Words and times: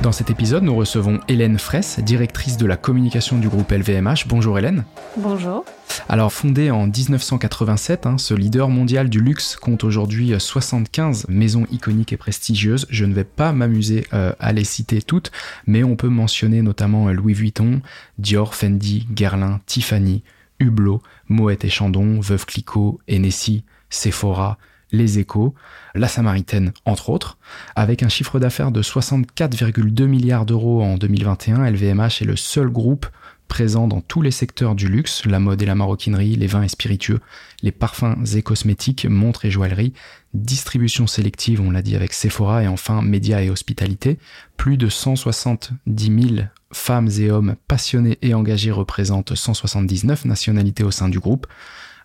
Dans 0.00 0.12
cet 0.12 0.30
épisode, 0.30 0.62
nous 0.62 0.74
recevons 0.74 1.20
Hélène 1.28 1.58
Fraisse, 1.58 2.00
directrice 2.00 2.56
de 2.56 2.66
la 2.66 2.76
communication 2.76 3.38
du 3.38 3.48
groupe 3.48 3.70
LVMH. 3.70 4.26
Bonjour 4.26 4.58
Hélène. 4.58 4.84
Bonjour. 5.16 5.64
Alors 6.08 6.32
fondé 6.32 6.70
en 6.70 6.86
1987, 6.86 8.06
hein, 8.06 8.18
ce 8.18 8.34
leader 8.34 8.68
mondial 8.68 9.08
du 9.08 9.20
luxe 9.20 9.56
compte 9.56 9.84
aujourd'hui 9.84 10.32
75 10.38 11.26
maisons 11.28 11.66
iconiques 11.70 12.12
et 12.12 12.16
prestigieuses. 12.16 12.86
Je 12.90 13.04
ne 13.04 13.12
vais 13.14 13.24
pas 13.24 13.52
m'amuser 13.52 14.06
euh, 14.12 14.32
à 14.40 14.52
les 14.52 14.64
citer 14.64 15.02
toutes, 15.02 15.30
mais 15.66 15.84
on 15.84 15.96
peut 15.96 16.08
mentionner 16.08 16.62
notamment 16.62 17.08
euh, 17.08 17.12
Louis 17.12 17.34
Vuitton, 17.34 17.82
Dior, 18.18 18.54
Fendi, 18.54 19.06
Guerlain, 19.10 19.60
Tiffany, 19.66 20.22
Hublot, 20.58 21.02
Moet 21.28 21.64
et 21.64 21.70
Chandon, 21.70 22.20
Veuve 22.20 22.46
Clicquot, 22.46 23.00
Hennessy, 23.08 23.64
Sephora, 23.90 24.58
les 24.92 25.18
Échos, 25.18 25.54
La 25.94 26.08
Samaritaine 26.08 26.72
entre 26.84 27.10
autres. 27.10 27.38
Avec 27.74 28.02
un 28.02 28.08
chiffre 28.08 28.38
d'affaires 28.38 28.70
de 28.70 28.82
64,2 28.82 30.04
milliards 30.04 30.46
d'euros 30.46 30.82
en 30.82 30.96
2021, 30.96 31.68
LVMH 31.68 32.22
est 32.22 32.26
le 32.26 32.36
seul 32.36 32.68
groupe 32.68 33.06
présent 33.52 33.86
dans 33.86 34.00
tous 34.00 34.22
les 34.22 34.30
secteurs 34.30 34.74
du 34.74 34.88
luxe, 34.88 35.26
la 35.26 35.38
mode 35.38 35.60
et 35.60 35.66
la 35.66 35.74
maroquinerie, 35.74 36.36
les 36.36 36.46
vins 36.46 36.62
et 36.62 36.68
spiritueux, 36.68 37.20
les 37.62 37.70
parfums 37.70 38.24
et 38.34 38.40
cosmétiques, 38.40 39.04
montres 39.04 39.44
et 39.44 39.50
joaillerie, 39.50 39.92
distribution 40.32 41.06
sélective, 41.06 41.60
on 41.60 41.70
l'a 41.70 41.82
dit 41.82 41.94
avec 41.94 42.14
Sephora, 42.14 42.62
et 42.62 42.66
enfin 42.68 43.02
médias 43.02 43.42
et 43.42 43.50
hospitalité. 43.50 44.18
Plus 44.56 44.78
de 44.78 44.88
170 44.88 46.22
000 46.36 46.46
femmes 46.72 47.10
et 47.18 47.30
hommes 47.30 47.56
passionnés 47.68 48.16
et 48.22 48.32
engagés 48.32 48.70
représentent 48.70 49.34
179 49.34 50.24
nationalités 50.24 50.84
au 50.84 50.90
sein 50.90 51.10
du 51.10 51.18
groupe 51.18 51.46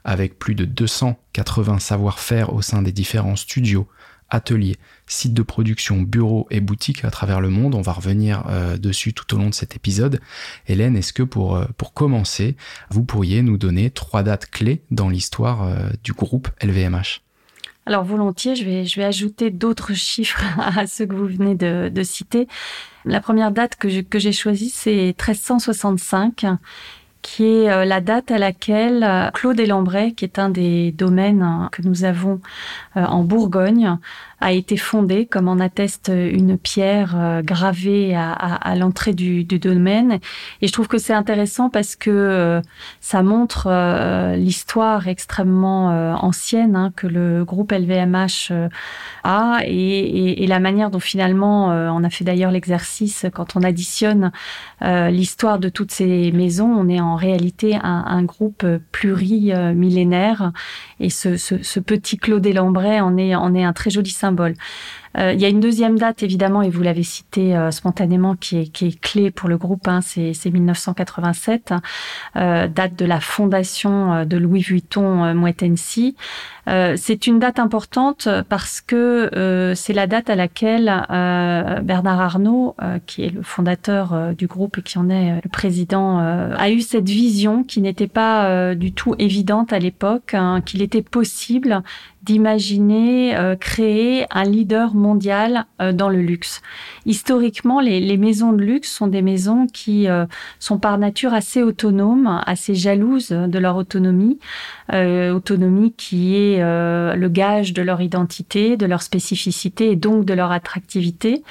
avec 0.07 0.39
plus 0.39 0.55
de 0.55 0.65
280 0.65 1.79
savoir-faire 1.79 2.53
au 2.53 2.63
sein 2.63 2.81
des 2.81 2.93
différents 2.93 3.35
studios, 3.35 3.87
ateliers, 4.29 4.77
sites 5.05 5.33
de 5.33 5.41
production, 5.41 6.01
bureaux 6.01 6.47
et 6.49 6.61
boutiques 6.61 7.05
à 7.05 7.11
travers 7.11 7.41
le 7.41 7.49
monde. 7.49 7.75
On 7.75 7.81
va 7.81 7.91
revenir 7.91 8.43
euh, 8.47 8.77
dessus 8.77 9.13
tout 9.13 9.35
au 9.35 9.37
long 9.37 9.49
de 9.49 9.53
cet 9.53 9.75
épisode. 9.75 10.19
Hélène, 10.67 10.95
est-ce 10.95 11.11
que 11.11 11.23
pour, 11.23 11.57
euh, 11.57 11.65
commencer, 11.93 12.55
vous 12.89 13.03
pourriez 13.03 13.41
nous 13.41 13.57
donner 13.57 13.89
trois 13.89 14.23
dates 14.23 14.49
clés 14.49 14.81
dans 14.91 15.09
l'histoire 15.09 15.63
euh, 15.63 15.89
du 16.03 16.13
groupe 16.13 16.49
LVMH 16.63 17.21
alors 17.85 18.03
volontiers, 18.03 18.57
je 18.57 18.65
vais, 18.65 19.05
ajouter 19.05 19.49
d'autres 19.49 19.93
chiffres 19.93 20.43
à 20.59 20.85
ceux 20.87 21.05
que 21.05 21.15
vous 21.15 21.25
venez 21.25 21.55
de, 21.55 21.87
de 21.87 22.03
citer. 22.03 22.45
La 23.05 23.21
première 23.21 23.51
date 23.51 23.77
que 23.77 23.87
j'ai 24.19 24.33
choisie, 24.33 24.69
c'est 24.69 25.15
1365 25.17 26.45
qui 27.21 27.45
est 27.45 27.69
euh, 27.69 27.85
la 27.85 28.01
date 28.01 28.31
à 28.31 28.37
laquelle 28.37 29.03
euh, 29.03 29.29
Claude 29.31 29.59
Lambray, 29.59 30.13
qui 30.13 30.25
est 30.25 30.39
un 30.39 30.49
des 30.49 30.91
domaines 30.91 31.41
hein, 31.41 31.69
que 31.71 31.81
nous 31.81 32.03
avons 32.03 32.39
en 32.97 33.23
Bourgogne, 33.23 33.97
a 34.39 34.51
été 34.51 34.77
fondé, 34.77 35.25
comme 35.25 35.47
en 35.47 35.59
atteste 35.59 36.11
une 36.13 36.57
pierre 36.57 37.15
euh, 37.17 37.41
gravée 37.41 38.15
à, 38.15 38.75
l'entrée 38.75 39.13
du, 39.13 39.43
du, 39.43 39.57
domaine. 39.57 40.19
Et 40.61 40.67
je 40.67 40.73
trouve 40.73 40.87
que 40.87 40.99
c'est 40.99 41.13
intéressant 41.13 41.69
parce 41.69 41.95
que 41.95 42.11
euh, 42.11 42.61
ça 43.01 43.23
montre 43.23 43.67
euh, 43.67 44.35
l'histoire 44.35 45.07
extrêmement 45.07 45.87
ancienne 46.23 46.75
hein, 46.75 46.91
que 46.95 47.07
le 47.07 47.43
groupe 47.43 47.71
LVMH 47.71 48.51
a 49.23 49.59
et, 49.65 50.45
la 50.47 50.59
manière 50.59 50.89
dont 50.89 50.99
finalement, 50.99 51.67
on 51.67 52.03
a 52.03 52.09
fait 52.09 52.23
d'ailleurs 52.23 52.51
l'exercice 52.51 53.25
quand 53.33 53.55
on 53.55 53.63
additionne 53.63 54.31
l'histoire 54.81 55.59
de 55.59 55.69
toutes 55.69 55.91
ces 55.91 56.31
maisons, 56.31 56.69
on 56.69 56.87
est 56.87 57.01
en 57.01 57.15
réalité 57.15 57.75
un, 57.75 58.05
un 58.07 58.23
groupe 58.23 58.65
plurimillénaire. 58.91 60.51
Et 60.99 61.09
ce, 61.09 61.35
ce, 61.35 61.61
ce 61.61 61.79
petit 61.79 62.17
Claude 62.17 62.45
En 63.01 63.17
est, 63.17 63.33
un 63.33 63.73
très 63.73 63.89
joli 63.89 64.09
symbole. 64.09 64.53
Euh, 65.17 65.33
il 65.33 65.41
y 65.41 65.45
a 65.45 65.49
une 65.49 65.59
deuxième 65.59 65.97
date, 65.97 66.23
évidemment, 66.23 66.61
et 66.61 66.69
vous 66.69 66.83
l'avez 66.83 67.03
cité 67.03 67.55
euh, 67.55 67.71
spontanément, 67.71 68.35
qui 68.35 68.57
est, 68.57 69.01
clé 69.01 69.31
pour 69.31 69.49
le 69.49 69.57
groupe, 69.57 69.87
hein, 69.87 70.01
c'est 70.01 70.33
1987, 70.45 71.73
euh, 72.35 72.67
date 72.67 72.95
de 72.95 73.05
la 73.05 73.19
fondation 73.19 74.25
de 74.25 74.37
Louis 74.37 74.61
Vuitton 74.61 75.33
Moet 75.33 75.61
Hennessy. 75.61 76.15
c'est 76.67 77.27
une 77.27 77.39
date 77.39 77.59
importante 77.59 78.27
parce 78.49 78.81
que 78.81 79.73
c'est 79.75 79.93
la 79.93 80.07
date 80.07 80.29
à 80.29 80.35
laquelle 80.35 80.85
Bernard 81.83 82.21
Arnault, 82.21 82.75
qui 83.05 83.23
est 83.23 83.29
le 83.29 83.41
fondateur 83.41 84.33
du 84.37 84.47
groupe 84.47 84.77
et 84.77 84.81
qui 84.81 84.97
en 84.97 85.09
est 85.09 85.41
le 85.43 85.49
président, 85.49 86.19
a 86.19 86.69
eu 86.69 86.81
cette 86.81 87.07
vision 87.07 87.63
qui 87.63 87.81
n'était 87.81 88.07
pas 88.07 88.75
du 88.75 88.91
tout 88.91 89.15
évidente 89.19 89.73
à 89.73 89.79
l'époque, 89.79 90.33
hein, 90.33 90.61
qu'il 90.65 90.81
était 90.81 91.01
possible 91.01 91.81
d'imaginer 92.23 93.35
créer 93.59 94.25
un 94.31 94.43
leader 94.43 94.93
euh, 95.79 95.91
dans 95.93 96.09
le 96.09 96.21
luxe. 96.21 96.61
Historiquement, 97.05 97.79
les, 97.79 98.17
maisons 98.17 98.51
de 98.51 98.61
luxe 98.61 98.91
sont 98.91 99.07
des 99.07 99.21
maisons 99.21 99.67
qui 99.67 100.07
euh, 100.07 100.25
sont 100.59 100.79
par 100.79 100.97
nature 100.97 101.33
assez 101.33 101.63
autonomes, 101.63 102.41
assez 102.45 102.75
jalouses 102.75 103.29
de 103.29 103.59
leur 103.59 103.75
autonomie, 103.75 104.39
euh, 104.93 105.31
autonomie 105.31 105.93
qui 105.95 106.35
est 106.35 106.57
le 106.59 107.27
gage 107.29 107.73
de 107.73 107.81
leur 107.81 108.01
identité, 108.01 108.77
de 108.77 108.85
leur 108.85 109.01
spécificité 109.01 109.91
et 109.91 109.95
donc 109.95 110.25
de 110.25 110.33
leur 110.33 110.51
attractivité. 110.51 111.43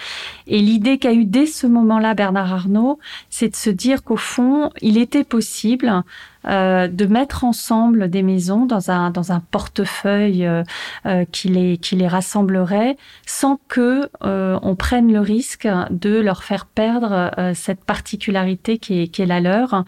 Et 0.47 0.61
l'idée 0.61 0.99
qu'a 0.99 1.13
eu 1.13 1.25
dès 1.25 1.47
ce 1.47 1.67
moment-là 1.67 2.15
Bernard 2.15 2.53
Arnault, 2.53 2.99
c'est 3.31 3.49
de 3.49 3.57
se 3.57 3.71
dire 3.71 4.03
qu'au 4.03 4.17
fond, 4.17 4.71
il 4.83 4.99
était 4.99 5.25
possible 5.25 6.03
euh, 6.49 6.87
de 6.87 7.07
mettre 7.07 7.43
ensemble 7.43 8.09
des 8.09 8.23
maisons 8.23 8.67
dans 8.67 8.91
un, 8.91 9.11
dans 9.11 9.33
un 9.33 9.41
portefeuille 9.41 10.47
euh, 10.47 10.63
euh, 11.07 11.25
qui, 11.33 11.49
les, 11.49 11.77
qui 11.77 11.97
les 11.97 12.07
rassemblerait 12.07 12.97
sans 13.27 13.59
que 13.69 14.09
on 14.21 14.77
prenne 14.77 15.13
le 15.13 15.21
risque 15.21 15.69
de 15.91 16.21
leur 16.21 16.45
faire 16.45 16.67
perdre 16.67 17.31
cette 17.55 17.85
particularité 17.85 18.79
qui 18.79 19.03
est, 19.03 19.09
qui 19.09 19.23
est 19.23 19.27
la 19.27 19.41
leur. 19.41 19.85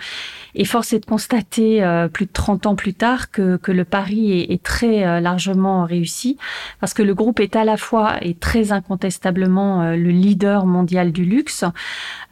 Et 0.55 0.65
force 0.65 0.93
est 0.93 1.01
de 1.01 1.07
constater 1.07 1.85
plus 2.13 2.27
de 2.27 2.33
30 2.33 2.67
ans 2.67 2.75
plus 2.75 2.95
tard 2.95 3.31
que, 3.31 3.57
que 3.57 3.73
le 3.73 3.85
pari 3.85 4.33
est, 4.33 4.53
est 4.53 4.63
très 4.63 5.21
largement 5.21 5.85
réussi 5.85 6.37
parce 6.81 6.95
que 6.95 7.03
le 7.03 7.15
groupe 7.15 7.41
est 7.41 7.57
à 7.57 7.65
la 7.65 7.77
fois 7.77 8.17
et 8.23 8.35
très 8.35 8.73
incontestablement 8.73 9.91
le 9.91 10.11
leader 10.11 10.67
mondial 10.67 11.13
du 11.13 11.25
luxe, 11.25 11.65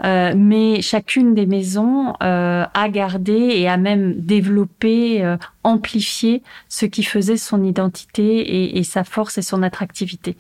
mais 0.03 0.81
chacune 0.83 1.35
des 1.35 1.47
maisons 1.47 2.15
a 2.21 2.89
gardé 2.89 3.33
et 3.33 3.69
a 3.69 3.77
même 3.77 4.16
développer, 4.17 5.25
euh, 5.25 5.37
amplifier 5.63 6.43
ce 6.69 6.87
qui 6.87 7.03
faisait 7.03 7.37
son 7.37 7.63
identité 7.63 8.79
et, 8.79 8.83
sa 8.83 9.05
force 9.05 9.39
et 9.39 9.43
son 9.43 9.63
attractivité. 9.63 10.37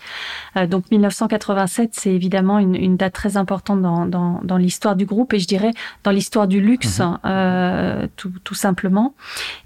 Euh, 0.56 0.66
donc 0.66 0.91
1987, 0.91 1.91
c'est 1.92 2.12
évidemment 2.12 2.59
une, 2.59 2.97
date 2.97 3.12
très 3.12 3.37
importante 3.37 3.82
dans, 3.82 4.56
l'histoire 4.56 4.97
du 4.97 5.04
groupe 5.04 5.34
et 5.34 5.38
je 5.38 5.47
dirais 5.47 5.72
dans 6.04 6.10
l'histoire 6.10 6.48
du 6.48 6.60
luxe, 6.60 7.00
mhm. 7.00 7.19
euh, 7.26 8.06
tout, 8.16 8.32
tout, 8.42 8.54
simplement. 8.54 9.14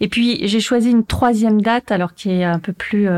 Et 0.00 0.08
puis 0.08 0.46
j'ai 0.48 0.60
choisi 0.60 0.90
une 0.90 1.04
troisième 1.04 1.62
date, 1.62 1.92
alors 1.92 2.14
qui 2.14 2.30
est 2.30 2.44
un 2.44 2.58
peu 2.58 2.72
plus 2.72 3.08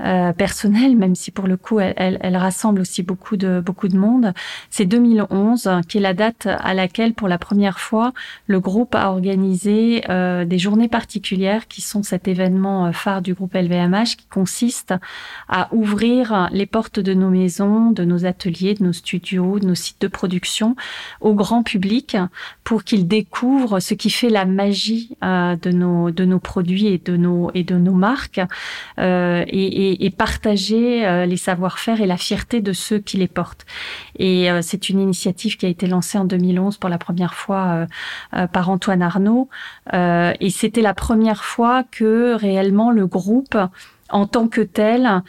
euh, 0.00 0.32
personnelle, 0.32 0.96
même 0.96 1.14
si 1.14 1.30
pour 1.30 1.46
le 1.46 1.56
coup 1.56 1.80
elle, 1.80 2.18
elle, 2.20 2.36
rassemble 2.36 2.80
aussi 2.80 3.02
beaucoup 3.02 3.36
de 3.36 3.60
beaucoup 3.64 3.88
de 3.88 3.96
monde. 3.96 4.32
C'est 4.70 4.84
2011 4.84 5.70
qui 5.88 5.98
est 5.98 6.00
la 6.00 6.14
date 6.14 6.46
à 6.46 6.74
laquelle 6.74 7.14
pour 7.14 7.28
la 7.28 7.38
première 7.38 7.80
fois 7.80 8.12
le 8.46 8.60
groupe 8.60 8.94
a 8.94 9.10
organisé 9.10 10.02
euh, 10.08 10.44
des 10.44 10.58
journées 10.58 10.88
particulières 10.88 11.68
qui 11.68 11.80
sont 11.80 12.02
cet 12.02 12.28
événement 12.28 12.86
euh, 12.86 12.92
phare 12.92 13.22
du 13.22 13.34
groupe 13.34 13.54
LVMH 13.54 14.16
qui 14.16 14.26
consiste 14.30 14.94
à 15.48 15.68
ouvrir 15.72 16.48
les 16.52 16.66
portes 16.66 17.00
de 17.00 17.14
nos 17.14 17.30
maisons, 17.30 17.90
de 17.90 18.04
nos 18.04 18.24
ateliers, 18.24 18.74
de 18.74 18.84
nos 18.84 18.92
studios, 18.92 19.58
de 19.58 19.66
nos 19.66 19.74
sites 19.74 20.00
de 20.00 20.08
production 20.08 20.76
au 21.20 21.34
grand 21.34 21.62
public 21.62 22.16
pour 22.64 22.84
qu'ils 22.84 23.08
découvrent 23.08 23.80
ce 23.80 23.94
qui 23.94 24.10
fait 24.10 24.30
la 24.30 24.44
magie 24.44 25.16
euh, 25.24 25.56
de 25.56 25.70
nos 25.70 26.10
de 26.10 26.24
nos 26.24 26.38
produits 26.38 26.86
et 26.86 26.98
de 26.98 27.16
nos 27.16 27.50
et 27.54 27.64
de 27.64 27.76
nos 27.76 27.94
marques 27.94 28.40
euh, 28.98 29.44
et, 29.48 29.87
et 30.00 30.10
partager 30.10 31.06
euh, 31.06 31.26
les 31.26 31.36
savoir-faire 31.36 32.00
et 32.00 32.06
la 32.06 32.16
fierté 32.16 32.60
de 32.60 32.72
ceux 32.72 32.98
qui 32.98 33.16
les 33.16 33.28
portent. 33.28 33.66
Et 34.18 34.50
euh, 34.50 34.60
c'est 34.62 34.88
une 34.88 35.00
initiative 35.00 35.56
qui 35.56 35.66
a 35.66 35.68
été 35.68 35.86
lancée 35.86 36.18
en 36.18 36.24
2011 36.24 36.76
pour 36.78 36.90
la 36.90 36.98
première 36.98 37.34
fois 37.34 37.86
euh, 38.34 38.46
par 38.46 38.70
Antoine 38.70 39.02
Arnaud. 39.02 39.48
et 39.92 40.50
c'était 40.50 40.82
la 40.82 40.94
première 40.94 41.44
fois 41.44 41.84
que 41.90 42.34
réellement 42.34 42.90
le 42.90 43.06
groupe, 43.06 43.56
en 44.10 44.26
tant 44.26 44.48
que 44.48 44.60
tel, 44.60 45.22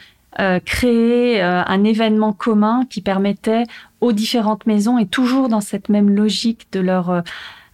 créait 0.64 1.42
un 1.42 1.84
événement 1.84 2.32
commun 2.32 2.84
qui 2.88 3.00
permettait 3.00 3.64
aux 4.00 4.12
différentes 4.12 4.66
maisons 4.66 4.98
et 4.98 5.06
toujours 5.06 5.48
dans 5.48 5.60
cette 5.60 5.88
même 5.88 6.10
logique 6.10 6.68
de 6.72 6.80
leur 6.80 7.22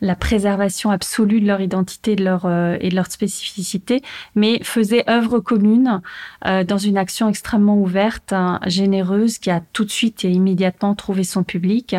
la 0.06 0.14
préservation 0.14 0.91
absolue 0.91 1.41
de 1.41 1.47
leur 1.47 1.61
identité 1.61 2.17
de 2.17 2.25
leur, 2.25 2.47
euh, 2.47 2.76
et 2.81 2.88
de 2.88 2.94
leur 2.94 3.11
spécificité, 3.11 4.03
mais 4.35 4.61
faisaient 4.62 5.05
œuvre 5.11 5.41
commune 5.41 6.00
euh, 6.47 6.64
dans 6.64 6.79
une 6.79 6.97
action 6.97 7.29
extrêmement 7.29 7.76
ouverte, 7.76 8.32
hein, 8.32 8.61
généreuse, 8.67 9.38
qui 9.38 9.50
a 9.50 9.61
tout 9.73 9.85
de 9.85 9.91
suite 9.91 10.25
et 10.25 10.31
immédiatement 10.31 10.94
trouvé 10.94 11.25
son 11.25 11.43
public 11.43 11.97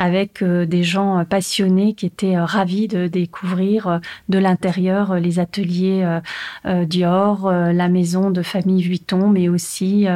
avec 0.00 0.40
euh, 0.40 0.64
des 0.64 0.82
gens 0.82 1.18
euh, 1.18 1.24
passionnés 1.24 1.92
qui 1.92 2.06
étaient 2.06 2.34
euh, 2.34 2.46
ravis 2.46 2.88
de 2.88 3.06
découvrir 3.06 4.00
de 4.30 4.38
l'intérieur 4.38 5.16
les 5.16 5.38
ateliers 5.38 6.20
Dior, 6.64 7.50
la 7.50 7.88
maison 7.88 8.30
de 8.30 8.42
famille 8.42 8.82
Vuitton, 8.82 9.28
mais 9.28 9.48
aussi 9.48 10.06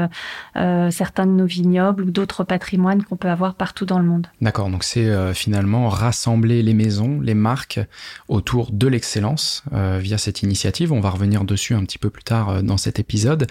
certains 0.55 1.27
de 1.27 1.33
nos 1.33 1.45
vignobles 1.45 2.05
ou 2.05 2.11
d'autres 2.11 2.45
patrimoines 2.45 3.03
qu'on 3.03 3.17
peut 3.17 3.29
avoir 3.29 3.55
partout 3.55 3.85
dans 3.85 3.99
le 3.99 4.05
monde. 4.05 4.29
D'accord, 4.41 4.71
donc 4.71 4.85
c'est 4.85 5.35
finalement 5.35 5.89
rassembler 5.89 6.63
les 6.63 6.75
maisons, 6.75 7.21
les 7.21 7.35
marques 7.35 7.81
autour 8.29 8.71
de 8.73 8.87
l'excellence 8.87 9.65
via 9.73 10.19
cette 10.19 10.43
initiative. 10.43 10.93
On 10.93 11.01
va 11.01 11.11
revenir 11.11 11.45
dessus 11.45 11.75
un 11.75 11.85
petit 11.85 11.99
peu 11.99 12.11
plus 12.11 12.25
tard 12.25 12.63
dans 12.63 12.79
cet 12.79 12.99
épisode 12.99 13.47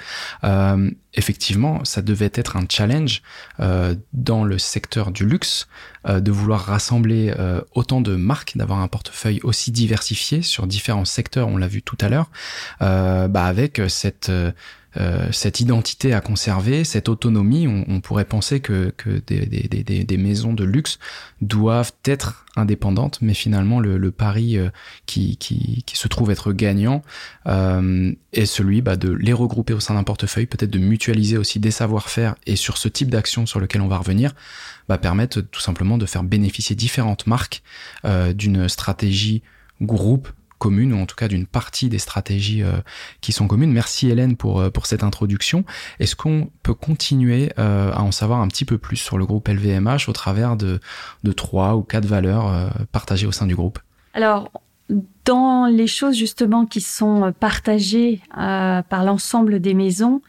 effectivement, 1.14 1.84
ça 1.86 2.02
devait 2.02 2.32
être 2.34 2.58
un 2.58 2.66
challenge 2.68 3.22
euh, 3.60 3.96
dans 4.14 4.44
le 4.44 4.58
secteur 4.58 5.12
du 5.12 5.26
luxe 5.26 5.68
euh, 6.08 6.20
de 6.20 6.32
vouloir 6.32 6.62
rassembler 6.62 7.34
euh, 7.38 7.62
autant 7.74 8.02
de 8.02 8.16
marques, 8.16 8.58
d'avoir 8.58 8.80
un 8.80 8.88
portefeuille 8.88 9.40
aussi 9.44 9.72
diversifié 9.72 10.42
sur 10.42 10.68
différents 10.68 11.06
secteurs, 11.06 11.48
on 11.48 11.58
l'a 11.58 11.68
vu 11.68 11.82
tout 11.82 11.98
à 12.02 12.10
l'heure, 12.10 12.30
bah 12.80 13.46
avec 13.46 13.82
cette 13.88 14.32
euh, 14.98 15.28
cette 15.32 15.60
identité 15.60 16.14
à 16.14 16.22
conserver, 16.22 16.84
cette 16.84 17.10
autonomie. 17.10 17.68
On, 17.68 18.02
pourrait 18.02 18.26
penser 18.26 18.60
que, 18.60 18.94
des, 19.28 20.18
maisons 20.18 20.54
de 20.54 20.64
luxe 20.64 21.00
doivent 21.42 21.94
être 22.06 22.46
indépendantes, 22.56 23.20
mais 23.22 23.34
finalement 23.34 23.80
le, 23.80 24.12
pari 24.12 24.58
euh, 24.58 24.70
qui, 25.06 25.38
se 25.94 26.08
trouve 26.08 26.32
être 26.32 26.54
gagnant 26.54 27.02
euh, 27.48 28.12
est 28.34 28.46
celui 28.46 28.82
bah, 28.82 28.96
de 28.96 29.12
les 29.12 29.34
regrouper 29.34 29.74
au 29.74 29.80
sein 29.80 29.96
d'un 29.96 30.04
portefeuille, 30.04 30.46
peut-être 30.46 30.72
de 30.72 30.80
mutualiser 30.80 31.38
aussi 31.38 31.60
des 31.60 31.72
savoir-faire 31.72 32.36
et 32.46 32.56
sur 32.56 32.78
ce 32.78 32.88
type 32.88 33.10
d'action 33.10 33.46
sur 33.46 33.60
lequel 33.60 33.82
on 33.82 33.88
va 33.88 33.98
revenir, 33.98 34.34
bah, 34.88 34.98
permettre 34.98 35.42
tout 35.42 35.62
simplement 35.62 35.98
de 35.98 36.06
faire 36.06 36.24
bénéficier 36.24 36.76
différentes 36.76 37.26
marques 37.26 37.64
d'une 38.36 38.70
stratégie 38.70 39.42
groupe 39.82 40.30
commune, 40.64 40.94
ou 40.94 40.98
en 41.02 41.06
tout 41.06 41.18
cas 41.18 41.28
d'une 41.28 41.46
partie 41.46 41.90
des 41.90 42.00
stratégies 42.00 42.64
euh, 42.64 42.78
qui 43.20 43.34
sont 43.34 43.48
communes. 43.48 43.74
Merci 43.74 44.10
Hélène 44.10 44.38
pour, 44.38 44.62
euh, 44.62 44.70
pour 44.70 44.86
cette 44.86 45.04
introduction. 45.04 45.66
Est-ce 46.00 46.16
qu'on 46.16 46.50
peut 46.64 46.74
continuer 46.74 47.52
euh, 47.60 47.92
à 47.92 48.02
en 48.02 48.14
savoir 48.14 48.40
un 48.40 48.48
petit 48.48 48.64
peu 48.64 48.78
plus 48.78 48.96
sur 48.96 49.18
le 49.18 49.26
groupe 49.26 49.50
LVMH 49.50 50.08
au 50.08 50.14
travers 50.14 50.56
de, 50.56 50.80
de 51.26 51.32
trois 51.34 51.76
ou 51.76 51.82
quatre 51.82 52.06
valeurs 52.06 52.72
partagées 52.94 53.28
au 53.28 53.34
sein 53.34 53.46
du 53.46 53.56
groupe? 53.58 53.80
Alors, 54.14 54.52
dans 55.26 55.66
les 55.66 55.88
choses 55.88 56.16
justement 56.16 56.66
qui 56.66 56.80
sont 56.80 57.34
partagées 57.38 58.22
par 58.34 59.04
l'ensemble 59.04 59.60
des 59.60 59.74
maisons, 59.74 60.22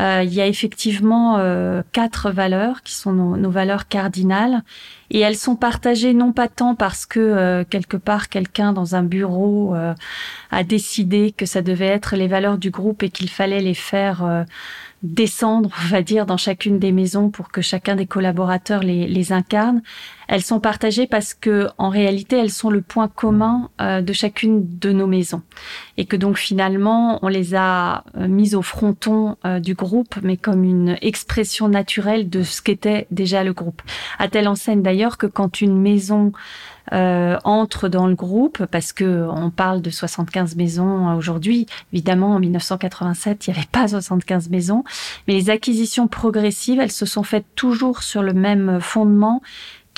euh, 0.00 0.22
il 0.24 0.32
y 0.32 0.40
a 0.40 0.46
effectivement 0.46 1.38
euh, 1.38 1.82
quatre 1.92 2.30
valeurs 2.30 2.82
qui 2.82 2.94
sont 2.94 3.12
nos, 3.12 3.50
valeurs 3.50 3.88
cardinales. 3.88 4.62
Et 5.10 5.20
elles 5.20 5.36
sont 5.36 5.56
partagées 5.56 6.12
non 6.12 6.32
pas 6.32 6.48
tant 6.48 6.74
parce 6.74 7.06
que 7.06 7.18
euh, 7.18 7.64
quelque 7.68 7.96
part 7.96 8.28
quelqu'un 8.28 8.72
dans 8.72 8.94
un 8.94 9.02
bureau 9.02 9.74
a 10.50 10.64
décidé 10.64 11.32
que 11.36 11.46
ça 11.46 11.62
devait 11.62 11.86
être 11.86 12.14
les 12.14 12.28
valeurs 12.28 12.58
du 12.58 12.70
groupe 12.70 13.02
et 13.02 13.10
qu'il 13.10 13.30
fallait 13.30 13.60
les 13.60 13.74
faire 13.74 14.44
descendre, 15.02 15.70
on 15.84 15.88
va 15.88 16.02
dire, 16.02 16.26
dans 16.26 16.36
chacune 16.36 16.78
des 16.78 16.92
maisons 16.92 17.30
pour 17.30 17.50
que 17.50 17.62
chacun 17.62 17.94
des 17.94 18.06
collaborateurs 18.06 18.82
les, 18.82 19.06
les 19.06 19.32
incarne. 19.32 19.82
Elles 20.26 20.42
sont 20.42 20.60
partagées 20.60 21.06
parce 21.06 21.32
que, 21.32 21.68
en 21.78 21.88
réalité, 21.88 22.36
elles 22.36 22.50
sont 22.50 22.68
le 22.68 22.82
point 22.82 23.08
commun 23.08 23.70
euh, 23.80 24.02
de 24.02 24.12
chacune 24.12 24.78
de 24.78 24.92
nos 24.92 25.06
maisons, 25.06 25.42
et 25.96 26.04
que 26.04 26.16
donc 26.16 26.36
finalement, 26.36 27.18
on 27.22 27.28
les 27.28 27.54
a 27.54 28.04
euh, 28.16 28.28
mises 28.28 28.54
au 28.54 28.62
fronton 28.62 29.36
euh, 29.46 29.58
du 29.58 29.74
groupe, 29.74 30.16
mais 30.22 30.36
comme 30.36 30.64
une 30.64 30.98
expression 31.00 31.68
naturelle 31.68 32.28
de 32.28 32.42
ce 32.42 32.60
qu'était 32.60 33.06
déjà 33.10 33.42
le 33.42 33.52
groupe. 33.52 33.80
À 34.18 34.28
telle 34.28 34.48
enseigne 34.48 34.82
d'ailleurs 34.82 35.16
que 35.16 35.26
quand 35.26 35.60
une 35.60 35.80
maison 35.80 36.32
euh, 36.92 37.38
entre 37.44 37.88
dans 37.88 38.06
le 38.06 38.14
groupe 38.14 38.64
parce 38.66 38.92
que 38.92 39.26
on 39.30 39.50
parle 39.50 39.82
de 39.82 39.90
75 39.90 40.56
maisons 40.56 41.14
aujourd'hui. 41.16 41.66
Évidemment, 41.92 42.34
en 42.34 42.40
1987, 42.40 43.46
il 43.46 43.50
n'y 43.50 43.58
avait 43.58 43.68
pas 43.70 43.88
75 43.88 44.50
maisons, 44.50 44.84
mais 45.26 45.34
les 45.34 45.50
acquisitions 45.50 46.08
progressives, 46.08 46.80
elles 46.80 46.92
se 46.92 47.06
sont 47.06 47.22
faites 47.22 47.46
toujours 47.54 48.02
sur 48.02 48.22
le 48.22 48.32
même 48.32 48.80
fondement 48.80 49.42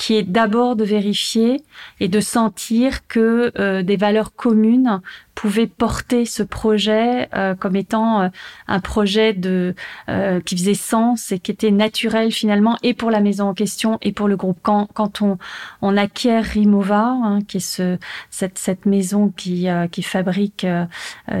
qui 0.01 0.15
est 0.15 0.23
d'abord 0.23 0.75
de 0.75 0.83
vérifier 0.83 1.61
et 1.99 2.07
de 2.07 2.19
sentir 2.21 3.07
que 3.07 3.51
euh, 3.59 3.83
des 3.83 3.97
valeurs 3.97 4.33
communes 4.33 4.99
pouvait 5.35 5.67
porter 5.67 6.25
ce 6.25 6.43
projet 6.43 7.29
euh, 7.33 7.55
comme 7.55 7.75
étant 7.75 8.21
euh, 8.21 8.29
un 8.67 8.79
projet 8.79 9.33
de 9.33 9.75
euh, 10.09 10.39
qui 10.41 10.57
faisait 10.57 10.73
sens 10.73 11.31
et 11.31 11.39
qui 11.39 11.51
était 11.51 11.71
naturel 11.71 12.31
finalement 12.31 12.77
et 12.83 12.93
pour 12.93 13.11
la 13.11 13.21
maison 13.21 13.47
en 13.47 13.53
question 13.53 13.97
et 14.01 14.11
pour 14.11 14.27
le 14.27 14.35
groupe. 14.35 14.59
Quand 14.61 14.87
quand 14.93 15.21
on 15.21 15.37
on 15.81 15.97
acquiert 15.97 16.43
Rimova, 16.43 17.03
hein, 17.03 17.39
qui 17.47 17.57
est 17.57 17.59
ce 17.59 17.97
cette 18.29 18.57
cette 18.57 18.85
maison 18.85 19.29
qui 19.35 19.67
qui 19.91 20.03
fabrique 20.03 20.65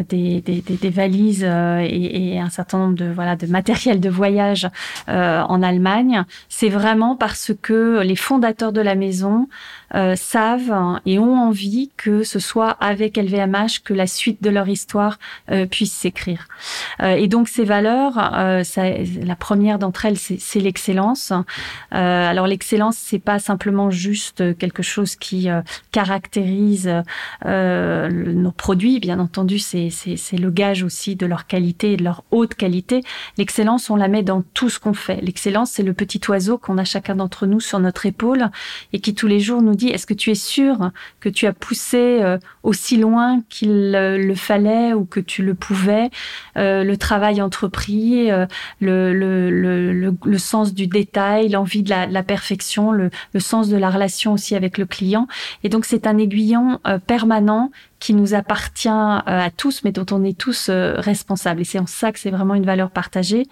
des, 0.09 0.41
des, 0.41 0.61
des, 0.61 0.89
valises 0.89 1.43
et, 1.43 2.33
et, 2.33 2.39
un 2.39 2.49
certain 2.49 2.79
nombre 2.79 2.95
de 2.95 3.11
voilà 3.11 3.35
de 3.35 3.47
matériel 3.47 3.99
de 3.99 4.09
voyage 4.09 4.69
en 5.07 5.61
Allemagne, 5.61 6.23
c'est 6.49 6.69
vraiment 6.69 7.15
parce 7.15 7.51
que 7.61 8.01
les 8.01 8.15
fondateurs 8.15 8.71
de 8.71 8.81
la 8.81 8.95
maison 8.95 9.47
euh, 9.93 10.15
savent 10.15 10.73
et 11.05 11.19
ont 11.19 11.37
envie 11.37 11.91
que 11.97 12.23
ce 12.23 12.39
soit 12.39 12.69
avec 12.79 13.17
LVMH 13.17 13.81
que 13.83 13.93
la 13.93 14.07
suite 14.07 14.41
de 14.41 14.49
leur 14.49 14.69
histoire 14.69 15.19
euh, 15.51 15.65
puisse 15.65 15.91
s'écrire. 15.91 16.47
Euh, 17.01 17.15
et 17.15 17.27
donc 17.27 17.49
ces 17.49 17.65
valeurs, 17.65 18.13
ça, 18.63 18.83
la 19.23 19.35
première 19.35 19.79
d'entre 19.79 20.05
elles, 20.05 20.17
c'est 20.17 20.59
l'excellence. 20.59 21.33
alors 21.91 22.47
l'excellence, 22.47 22.97
c'est 22.97 23.19
pas 23.19 23.39
simplement 23.39 23.91
juste 23.91 24.57
quelque 24.57 24.83
chose 24.83 25.15
qui 25.15 25.47
caractérise 25.91 26.91
nos 27.45 28.51
produits. 28.51 28.99
Bien 28.99 29.19
entendu, 29.19 29.59
c'est 29.59 29.89
le 30.37 30.49
gage 30.49 30.83
aussi 30.83 31.15
de 31.15 31.25
leur 31.25 31.47
qualité 31.47 31.93
et 31.93 31.97
de 31.97 32.03
leur 32.03 32.23
haute 32.31 32.55
qualité. 32.55 33.03
L'excellence, 33.37 33.89
on 33.89 33.95
la 33.95 34.07
met 34.07 34.23
dans 34.23 34.43
tout 34.53 34.69
ce 34.69 34.79
qu'on 34.79 34.93
fait. 34.93 35.19
L'excellence, 35.21 35.71
c'est 35.71 35.83
le 35.83 35.93
petit 35.93 36.21
oiseau 36.29 36.57
qu'on 36.57 36.77
a 36.77 36.83
chacun 36.83 37.15
d'entre 37.15 37.45
nous 37.45 37.59
sur 37.59 37.79
notre 37.79 38.05
épaule 38.05 38.49
et 38.93 38.99
qui 38.99 39.13
tous 39.13 39.27
les 39.27 39.39
jours 39.39 39.61
nous 39.61 39.75
est-ce 39.89 40.05
que 40.05 40.13
tu 40.13 40.31
es 40.31 40.35
sûr 40.35 40.91
que 41.19 41.29
tu 41.29 41.47
as 41.47 41.53
poussé 41.53 42.19
euh, 42.21 42.37
aussi 42.63 42.97
loin 42.97 43.41
qu'il 43.49 43.93
euh, 43.95 44.17
le 44.17 44.35
fallait 44.35 44.93
ou 44.93 45.05
que 45.05 45.19
tu 45.19 45.43
le 45.43 45.53
pouvais 45.53 46.09
euh, 46.57 46.83
le 46.83 46.97
travail 46.97 47.41
entrepris 47.41 48.29
le, 48.79 49.13
le, 49.13 49.91
le, 50.23 50.37
sens 50.37 50.73
du 50.73 50.87
détail 50.87 51.49
l'envie 51.49 51.83
de 51.83 51.89
la, 51.89 52.23
perfection 52.23 52.91
le, 52.91 53.09
sens 53.37 53.69
de 53.69 53.77
la 53.77 53.89
relation 53.89 54.33
aussi 54.33 54.55
avec 54.55 54.77
le 54.77 54.85
client? 54.85 55.27
Et 55.63 55.69
donc 55.69 55.85
c'est 55.85 56.07
un 56.07 56.17
aiguillon 56.17 56.79
permanent 57.07 57.71
qui 57.99 58.13
nous 58.13 58.33
appartient 58.33 58.89
à 58.89 59.49
tous 59.55 59.83
mais 59.83 59.91
dont 59.91 60.05
on 60.11 60.23
est 60.23 60.37
tous 60.37 60.69
responsables. 60.69 61.61
Et 61.61 61.65
c'est 61.65 61.79
en 61.79 61.87
ça 61.87 62.11
que 62.11 62.19
c'est 62.19 62.31
vraiment 62.31 62.55
une 62.55 62.65
valeur 62.65 62.91
partagée 62.91 63.47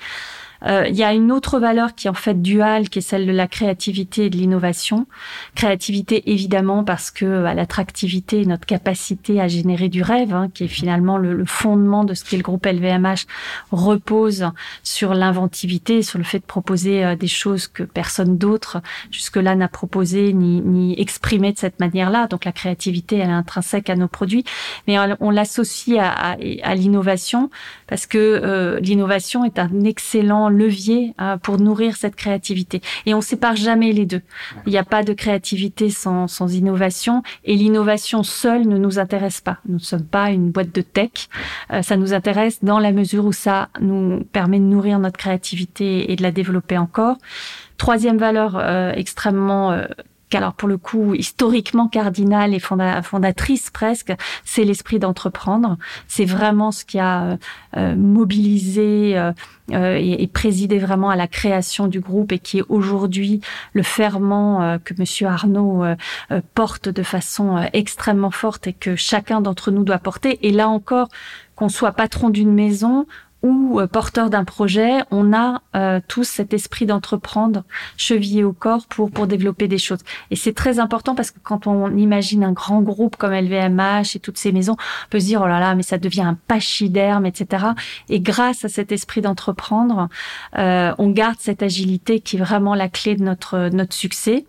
il 0.65 0.95
y 0.95 1.03
a 1.03 1.13
une 1.13 1.31
autre 1.31 1.59
valeur 1.59 1.95
qui 1.95 2.07
est 2.07 2.09
en 2.09 2.13
fait 2.13 2.41
duale, 2.41 2.89
qui 2.89 2.99
est 2.99 3.01
celle 3.01 3.25
de 3.25 3.31
la 3.31 3.47
créativité 3.47 4.25
et 4.25 4.29
de 4.29 4.37
l'innovation. 4.37 5.07
Créativité 5.55 6.31
évidemment 6.31 6.83
parce 6.83 7.11
que 7.11 7.43
bah, 7.43 7.53
l'attractivité, 7.53 8.45
notre 8.45 8.65
capacité 8.65 9.39
à 9.39 9.47
générer 9.47 9.89
du 9.89 10.01
rêve, 10.01 10.33
hein, 10.33 10.49
qui 10.53 10.65
est 10.65 10.67
finalement 10.67 11.17
le, 11.17 11.33
le, 11.33 11.45
fondement 11.45 12.03
de 12.03 12.13
ce 12.13 12.23
qu'est 12.23 12.37
le 12.37 12.43
groupe 12.43 12.65
LVMH, 12.65 13.25
repose 13.71 14.49
sur 14.83 15.13
l'inventivité, 15.13 16.01
sur 16.01 16.17
le 16.17 16.23
fait 16.23 16.39
de 16.39 16.45
proposer 16.45 17.03
euh, 17.03 17.15
des 17.15 17.27
choses 17.27 17.67
que 17.67 17.83
personne 17.83 18.37
d'autre 18.37 18.81
jusque-là 19.11 19.55
n'a 19.55 19.67
proposé 19.67 20.33
ni, 20.33 20.61
ni 20.61 20.99
exprimé 20.99 21.51
de 21.53 21.57
cette 21.57 21.79
manière-là. 21.79 22.27
Donc 22.27 22.45
la 22.45 22.51
créativité, 22.51 23.17
elle 23.17 23.29
est 23.29 23.33
intrinsèque 23.33 23.89
à 23.89 23.95
nos 23.95 24.07
produits, 24.07 24.43
mais 24.87 24.97
on, 25.19 25.29
l'associe 25.29 25.99
à, 25.99 26.09
à, 26.09 26.37
à 26.63 26.75
l'innovation 26.75 27.49
parce 27.87 28.05
que 28.05 28.17
euh, 28.17 28.79
l'innovation 28.79 29.45
est 29.45 29.59
un 29.59 29.83
excellent 29.83 30.48
levier 30.49 31.13
euh, 31.21 31.37
pour 31.37 31.59
nourrir 31.59 31.95
cette 31.95 32.15
créativité. 32.15 32.81
Et 33.05 33.13
on 33.13 33.21
sépare 33.21 33.55
jamais 33.55 33.91
les 33.91 34.05
deux. 34.05 34.21
Il 34.65 34.71
n'y 34.71 34.77
a 34.77 34.83
pas 34.83 35.03
de 35.03 35.13
créativité 35.13 35.89
sans, 35.89 36.27
sans 36.27 36.53
innovation 36.53 37.23
et 37.43 37.55
l'innovation 37.55 38.23
seule 38.23 38.67
ne 38.67 38.77
nous 38.77 38.99
intéresse 38.99 39.41
pas. 39.41 39.57
Nous 39.67 39.75
ne 39.75 39.79
sommes 39.79 40.05
pas 40.05 40.31
une 40.31 40.51
boîte 40.51 40.73
de 40.73 40.81
tech. 40.81 41.29
Euh, 41.71 41.81
ça 41.81 41.97
nous 41.97 42.13
intéresse 42.13 42.63
dans 42.63 42.79
la 42.79 42.91
mesure 42.91 43.25
où 43.25 43.33
ça 43.33 43.69
nous 43.79 44.23
permet 44.31 44.59
de 44.59 44.65
nourrir 44.65 44.99
notre 44.99 45.17
créativité 45.17 46.11
et 46.11 46.15
de 46.15 46.23
la 46.23 46.31
développer 46.31 46.77
encore. 46.77 47.17
Troisième 47.77 48.17
valeur 48.17 48.57
euh, 48.57 48.91
extrêmement 48.93 49.79
alors 50.37 50.53
pour 50.53 50.67
le 50.67 50.77
coup 50.77 51.13
historiquement 51.15 51.87
cardinal 51.87 52.53
et 52.53 52.59
fondatrice 52.59 53.69
presque, 53.69 54.13
c'est 54.43 54.63
l'esprit 54.63 54.99
d'entreprendre. 54.99 55.77
C'est 56.07 56.25
vraiment 56.25 56.71
ce 56.71 56.85
qui 56.85 56.99
a 56.99 57.37
euh, 57.77 57.95
mobilisé 57.95 59.17
euh, 59.17 59.31
euh, 59.71 59.95
et, 59.99 60.23
et, 60.23 60.27
présidé 60.27 60.79
vraiment 60.79 61.09
à 61.09 61.15
la 61.15 61.27
création 61.27 61.87
du 61.87 61.99
groupe 61.99 62.31
et 62.31 62.39
qui 62.39 62.59
est 62.59 62.63
aujourd'hui 62.69 63.41
le 63.73 63.83
ferment 63.83 64.79
que 64.83 64.93
Monsieur 64.97 65.27
Arnaud 65.27 65.83
porte 66.55 66.89
de 66.89 67.03
façon 67.03 67.63
extrêmement 67.73 68.31
forte 68.31 68.67
et 68.67 68.73
que 68.73 68.95
chacun 68.95 69.41
d'entre 69.41 69.71
nous 69.71 69.83
doit 69.83 69.99
porter. 69.99 70.39
Et 70.47 70.51
là 70.51 70.69
encore, 70.69 71.09
qu'on 71.55 71.69
soit 71.69 71.91
patron 71.91 72.29
d'une 72.29 72.53
maison 72.53 73.05
ou 73.41 73.79
euh, 73.79 73.87
porteur 73.87 74.29
d'un 74.29 74.43
projet, 74.43 74.99
on 75.11 75.33
a 75.33 75.61
euh, 75.75 76.01
tous 76.07 76.25
cet 76.25 76.53
esprit 76.53 76.85
d'entreprendre 76.85 77.63
chevillé 77.95 78.43
au 78.43 78.51
corps 78.51 78.85
pour 78.87 79.11
pour 79.11 79.27
développer 79.27 79.67
des 79.67 79.77
choses. 79.77 79.99
Et 80.29 80.35
c'est 80.35 80.53
très 80.53 80.79
important 80.79 81.15
parce 81.15 81.31
que 81.31 81.39
quand 81.41 81.65
on 81.67 81.95
imagine 81.95 82.43
un 82.43 82.51
grand 82.51 82.81
groupe 82.81 83.15
comme 83.15 83.31
LVMH 83.31 84.15
et 84.15 84.19
toutes 84.19 84.37
ces 84.37 84.51
maisons, 84.51 84.73
on 84.73 85.09
peut 85.09 85.19
se 85.19 85.25
dire 85.25 85.41
oh 85.41 85.47
là 85.47 85.59
là, 85.59 85.75
mais 85.75 85.83
ça 85.83 85.97
devient 85.97 86.21
un 86.21 86.37
pachyderme, 86.47 87.25
etc. 87.25 87.67
Et 88.09 88.19
grâce 88.19 88.65
à 88.65 88.69
cet 88.69 88.91
esprit 88.91 89.21
d'entreprendre, 89.21 90.09
euh, 90.57 90.93
on 90.97 91.09
garde 91.09 91.37
cette 91.39 91.63
agilité 91.63 92.19
qui 92.19 92.35
est 92.35 92.39
vraiment 92.39 92.75
la 92.75 92.89
clé 92.89 93.15
de 93.15 93.23
notre 93.23 93.69
notre 93.69 93.93
succès. 93.93 94.45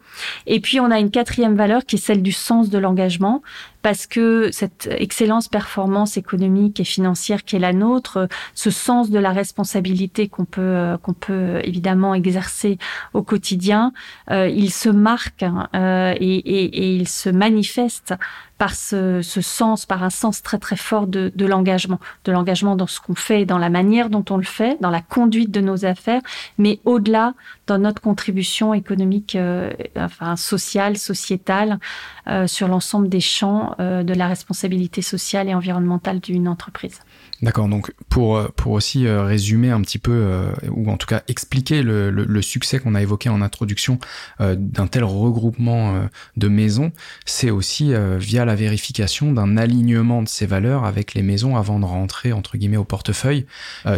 Et 0.47 0.61
puis 0.61 0.81
on 0.81 0.91
a 0.91 0.99
une 0.99 1.11
quatrième 1.11 1.55
valeur 1.55 1.85
qui 1.85 1.97
est 1.97 2.01
celle 2.01 2.23
du 2.23 2.33
sens 2.33 2.71
de 2.71 2.79
l'engagement 2.79 3.43
parce 3.83 4.07
que 4.07 4.51
cette 4.53 4.89
excellence 4.99 5.49
performance 5.49 6.17
économique 6.17 6.81
et 6.81 6.85
financière 6.85 7.45
qui 7.45 7.57
est 7.57 7.61
la 7.61 7.73
nôtre, 7.73 8.29
ce 8.55 8.71
sens 8.71 9.11
de 9.11 9.19
la 9.19 9.31
responsabilité 9.31 10.29
qu'on 10.29 10.45
peut 10.45 10.61
euh, 10.61 10.97
qu'on 10.99 11.15
peut 11.15 11.61
évidemment 11.65 12.15
exercer 12.15 12.79
au 13.15 13.23
quotidien, 13.23 13.93
euh, 14.31 14.49
il 14.49 14.71
se 14.73 14.89
marque 14.89 15.45
euh, 15.75 16.15
et, 16.19 16.37
et, 16.37 16.65
et, 16.65 16.95
il 16.97 17.09
se 17.09 17.31
manifeste 17.31 18.15
par 18.61 18.75
ce, 18.75 19.23
sens, 19.23 19.87
par 19.87 20.03
un 20.03 20.11
sens 20.11 20.43
très 20.43 20.59
très 20.59 20.77
fort 20.77 21.07
de, 21.07 21.33
l'engagement, 21.47 21.99
de 22.27 22.31
l'engagement 22.31 22.77
dans 22.77 22.87
ce 22.87 23.01
qu'on 23.01 23.15
fait, 23.15 23.47
dans 23.47 23.57
la 23.57 23.71
manière 23.71 24.11
dont 24.11 24.25
on 24.29 24.37
le 24.37 24.43
fait, 24.43 24.77
dans 24.83 24.91
la 24.91 25.01
conduite 25.01 25.51
de 25.51 25.63
nos 25.63 25.87
affaires, 25.87 26.21
mais 26.59 26.79
au-delà 26.85 27.33
dans 27.67 27.79
notre 27.79 28.03
contribution 28.03 28.75
économique, 28.75 29.35
euh, 29.35 29.71
enfin 29.97 30.37
sociale, 30.37 30.99
sociétale, 30.99 31.79
euh, 32.27 32.47
sur 32.47 32.69
l'ensemble 32.69 33.09
des 33.09 33.21
champs 33.21 33.75
euh, 33.81 34.03
de 34.03 34.13
la 34.13 34.29
responsabilité 34.29 35.01
sociale 35.01 35.49
et 35.49 35.55
environnementale 35.55 36.21
d'une 36.21 36.47
entreprise. 36.47 37.01
D'accord, 37.43 37.69
donc 37.69 37.93
pour, 38.11 38.37
euh, 38.37 38.49
pour 38.55 38.73
aussi 38.73 39.07
euh, 39.07 39.25
résumer 39.25 39.71
un 39.71 39.81
petit 39.81 39.99
peu, 39.99 40.13
euh, 40.13 40.53
ou 40.71 40.91
en 40.91 40.99
tout 40.99 41.07
cas 41.07 41.23
expliquer 41.27 41.83
le, 41.83 42.11
le, 42.11 42.25
le 42.25 42.43
succès 42.43 42.79
qu'on 42.79 42.95
a 42.95 43.01
évoqué 43.01 43.31
en 43.31 43.41
introduction 43.41 43.99
d'un 44.39 44.87
tel 44.87 45.05
regroupement 45.05 46.09
de 46.37 46.49
maisons, 46.49 46.93
c'est 47.25 47.51
aussi 47.51 47.93
via 48.19 48.45
la 48.45 48.55
vérification 48.55 49.33
d'un 49.33 49.57
alignement 49.57 50.23
de 50.23 50.29
ces 50.29 50.47
valeurs 50.47 50.85
avec 50.85 51.15
les 51.15 51.23
maisons 51.23 51.57
avant 51.57 51.79
de 51.79 51.85
rentrer 51.85 52.33
entre 52.33 52.57
guillemets 52.57 52.77
au 52.77 52.85
portefeuille. 52.85 53.47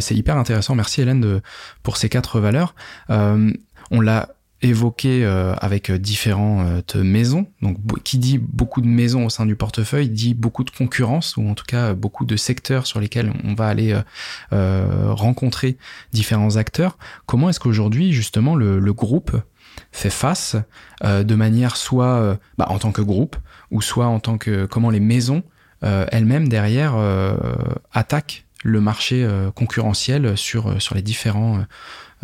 c'est 0.01 0.15
hyper 0.15 0.37
intéressant, 0.37 0.75
merci 0.75 1.01
Hélène 1.01 1.21
de, 1.21 1.41
pour 1.83 1.97
ces 1.97 2.09
quatre 2.09 2.41
valeurs. 2.41 2.75
on 3.09 4.01
l'a 4.01 4.29
évoqué 4.63 5.25
euh, 5.25 5.55
avec 5.57 5.91
différentes 5.91 6.97
maisons. 6.97 7.47
Donc, 7.61 7.77
qui 8.05 8.19
dit 8.19 8.39
beaucoup 8.39 8.81
de 8.81 8.87
maisons 8.87 9.27
au 9.27 9.31
sein 9.31 9.47
du 9.47 9.57
portefeuille 9.57 10.09
dit 10.09 10.35
beaucoup 10.35 10.65
de 10.65 10.71
concurrence 10.71 11.37
ou 11.37 11.49
en 11.49 11.55
tout 11.55 11.65
cas 11.67 11.95
beaucoup 11.95 12.25
de 12.25 12.37
secteurs 12.37 12.87
sur 12.87 13.01
lesquels 13.01 13.33
on 13.45 13.55
va 13.55 13.67
aller 13.67 13.93
euh, 13.93 14.03
euh 14.53 15.13
rencontrer 15.13 15.77
différents 16.13 16.57
acteurs. 16.57 16.97
Comment 17.27 17.51
est-ce 17.51 17.61
qu'aujourd'hui, 17.61 18.13
justement, 18.13 18.55
le, 18.55 18.79
le, 18.79 18.93
groupe 18.93 19.37
fait 19.91 20.11
face 20.11 20.57
euh, 21.05 21.23
de 21.23 21.35
manière 21.35 21.77
soit 21.77 22.21
euh, 22.21 22.37
bah, 22.59 22.67
en 22.69 22.79
tant 22.79 22.93
que 22.93 23.03
groupe 23.03 23.37
ou 23.71 23.83
soit 23.83 24.07
en 24.07 24.21
tant 24.21 24.39
que 24.39 24.67
comment 24.67 24.91
les 24.91 25.01
maisons 25.01 25.43
euh, 25.85 26.07
elles-mêmes 26.13 26.49
derrière 26.49 26.95
attaquent 27.93 28.45
le 28.65 28.81
marché 28.81 29.29
concurrentiel 29.55 30.37
sur 30.37 30.81
sur 30.81 30.95
les 30.95 31.03
différents 31.03 31.65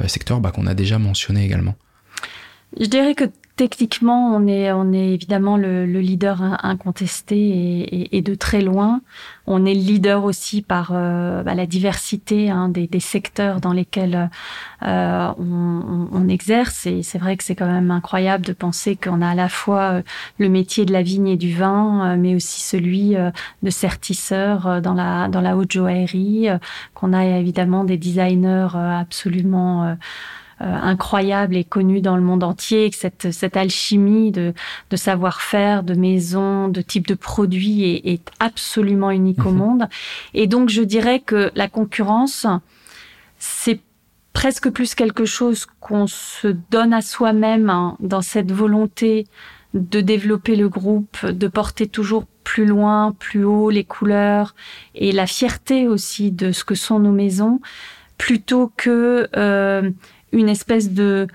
secteurs 0.06 0.40
bah, 0.40 0.52
qu'on 0.52 0.66
a 0.66 0.74
déjà 0.74 0.98
mentionnés 0.98 1.44
également? 1.44 1.74
Je 2.76 2.86
dirais 2.86 3.14
que 3.14 3.24
techniquement, 3.58 4.36
on 4.36 4.46
est, 4.46 4.70
on 4.70 4.92
est 4.92 5.14
évidemment 5.14 5.56
le, 5.56 5.84
le 5.84 6.00
leader 6.00 6.40
incontesté 6.62 7.36
et, 7.36 7.80
et, 7.80 8.16
et, 8.18 8.22
de 8.22 8.36
très 8.36 8.62
loin. 8.62 9.00
On 9.48 9.66
est 9.66 9.74
le 9.74 9.80
leader 9.80 10.22
aussi 10.22 10.62
par 10.62 10.92
euh, 10.92 11.42
bah, 11.42 11.54
la 11.54 11.66
diversité 11.66 12.50
hein, 12.50 12.68
des, 12.68 12.86
des, 12.86 13.00
secteurs 13.00 13.60
dans 13.60 13.72
lesquels 13.72 14.30
euh, 14.84 15.32
on, 15.38 16.08
on, 16.12 16.28
exerce. 16.28 16.86
Et 16.86 17.02
c'est 17.02 17.18
vrai 17.18 17.36
que 17.36 17.42
c'est 17.42 17.56
quand 17.56 17.66
même 17.66 17.90
incroyable 17.90 18.44
de 18.44 18.52
penser 18.52 18.94
qu'on 18.94 19.22
a 19.22 19.30
à 19.30 19.34
la 19.34 19.48
fois 19.48 19.94
euh, 19.94 20.02
le 20.38 20.48
métier 20.48 20.84
de 20.84 20.92
la 20.92 21.02
vigne 21.02 21.28
et 21.28 21.36
du 21.36 21.52
vin, 21.52 22.12
euh, 22.12 22.16
mais 22.16 22.36
aussi 22.36 22.60
celui 22.60 23.16
euh, 23.16 23.32
de 23.64 23.70
sertisseur 23.70 24.80
dans 24.80 24.94
la, 24.94 25.26
dans 25.26 25.40
la 25.40 25.56
haute 25.56 25.72
joaillerie, 25.72 26.48
qu'on 26.94 27.12
a 27.12 27.24
évidemment 27.24 27.82
des 27.82 27.96
designers 27.96 28.68
absolument 28.74 29.84
euh, 29.84 29.94
incroyable 30.60 31.56
et 31.56 31.64
connu 31.64 32.00
dans 32.00 32.16
le 32.16 32.22
monde 32.22 32.42
entier, 32.42 32.90
que 32.90 32.96
cette, 32.96 33.30
cette 33.32 33.56
alchimie 33.56 34.32
de, 34.32 34.54
de 34.90 34.96
savoir-faire, 34.96 35.82
de 35.82 35.94
maison, 35.94 36.68
de 36.68 36.80
type 36.80 37.06
de 37.06 37.14
produit 37.14 37.84
est, 37.84 38.06
est 38.12 38.30
absolument 38.40 39.10
unique 39.10 39.38
mmh. 39.38 39.46
au 39.46 39.52
mhm. 39.52 39.58
monde. 39.58 39.88
Et 40.34 40.46
donc, 40.46 40.68
je 40.68 40.82
dirais 40.82 41.20
que 41.20 41.50
la 41.54 41.68
concurrence, 41.68 42.46
c'est 43.38 43.80
presque 44.32 44.70
plus 44.70 44.94
quelque 44.94 45.24
chose 45.24 45.66
qu'on 45.80 46.06
se 46.06 46.48
donne 46.70 46.92
à 46.92 47.02
soi-même 47.02 47.70
hein, 47.70 47.96
dans 48.00 48.22
cette 48.22 48.52
volonté 48.52 49.26
de 49.74 50.00
développer 50.00 50.56
le 50.56 50.68
groupe, 50.68 51.26
de 51.26 51.48
porter 51.48 51.86
toujours 51.86 52.24
plus 52.44 52.64
loin, 52.64 53.14
plus 53.18 53.44
haut 53.44 53.68
les 53.68 53.84
couleurs 53.84 54.54
et 54.94 55.12
la 55.12 55.26
fierté 55.26 55.86
aussi 55.86 56.30
de 56.30 56.52
ce 56.52 56.64
que 56.64 56.74
sont 56.74 56.98
nos 56.98 57.12
maisons, 57.12 57.60
plutôt 58.16 58.72
que 58.76 59.28
euh, 59.36 59.90
une 60.32 60.48
espèce 60.48 60.92
de 60.92 61.26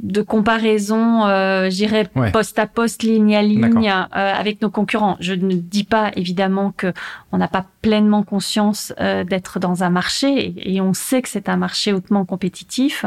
de 0.00 0.22
comparaison, 0.22 1.26
euh, 1.26 1.68
j'irais 1.70 2.08
ouais. 2.14 2.30
poste 2.30 2.58
à 2.58 2.66
poste, 2.66 3.02
ligne 3.02 3.36
à 3.36 3.42
ligne, 3.42 3.88
euh, 3.88 4.06
avec 4.12 4.62
nos 4.62 4.70
concurrents. 4.70 5.16
Je 5.20 5.34
ne 5.34 5.54
dis 5.54 5.84
pas 5.84 6.10
évidemment 6.16 6.72
que 6.76 6.92
on 7.30 7.38
n'a 7.38 7.48
pas 7.48 7.66
pleinement 7.82 8.22
conscience 8.22 8.92
euh, 9.00 9.24
d'être 9.24 9.58
dans 9.58 9.82
un 9.82 9.90
marché 9.90 10.54
et, 10.56 10.74
et, 10.76 10.80
on 10.80 10.94
sait 10.94 11.20
que 11.20 11.28
c'est 11.28 11.48
un 11.48 11.56
marché 11.56 11.92
hautement 11.92 12.24
compétitif, 12.24 13.04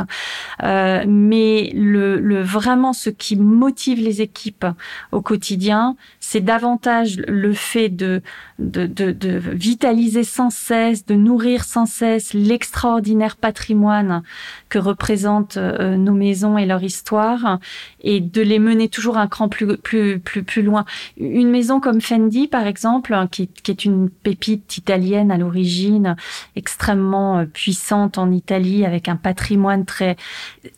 euh, 0.64 1.04
mais 1.08 1.72
le, 1.74 2.20
le, 2.20 2.42
vraiment 2.42 2.94
ce 2.94 3.10
qui 3.10 3.36
motive 3.36 4.00
les 4.00 4.22
équipes 4.22 4.66
au 5.12 5.22
quotidien, 5.22 5.96
c'est 6.27 6.41
davantage 6.41 7.22
le 7.27 7.53
fait 7.53 7.88
de, 7.88 8.24
de, 8.58 8.88
de, 8.88 9.12
de 9.12 9.39
vitaliser 9.53 10.24
sans 10.24 10.50
cesse, 10.50 11.05
de 11.05 11.13
nourrir 11.13 11.63
sans 11.63 11.86
cesse 11.86 12.34
l'extraordinaire 12.34 13.36
patrimoine 13.38 14.24
que 14.70 14.79
représentent 14.79 15.58
euh, 15.58 15.98
nos 15.98 16.15
maisons 16.15 16.58
et 16.58 16.65
leur 16.65 16.82
histoire 16.82 17.60
et 18.01 18.22
de 18.22 18.41
les 18.41 18.58
mener 18.58 18.89
toujours 18.89 19.20
un 19.20 19.27
cran 19.27 19.50
plus, 19.50 19.77
plus, 19.77 20.17
plus, 20.20 20.41
plus 20.41 20.63
loin. 20.63 20.86
Une 21.17 21.51
maison 21.51 21.79
comme 21.79 22.01
Fendi, 22.01 22.48
par 22.48 22.65
exemple, 22.65 23.15
qui, 23.32 23.48
qui 23.48 23.70
est 23.70 23.86
une 23.86 24.10
pépite 24.10 24.77
italienne 24.77 25.29
à 25.29 25.38
l'origine, 25.38 26.15
extrêmement 26.55 27.38
euh, 27.38 27.46
puissante 27.46 28.17
en 28.17 28.32
Italie, 28.32 28.84
avec 28.84 29.10
un 29.10 29.15
patrimoine 29.15 29.86
très, 29.86 30.17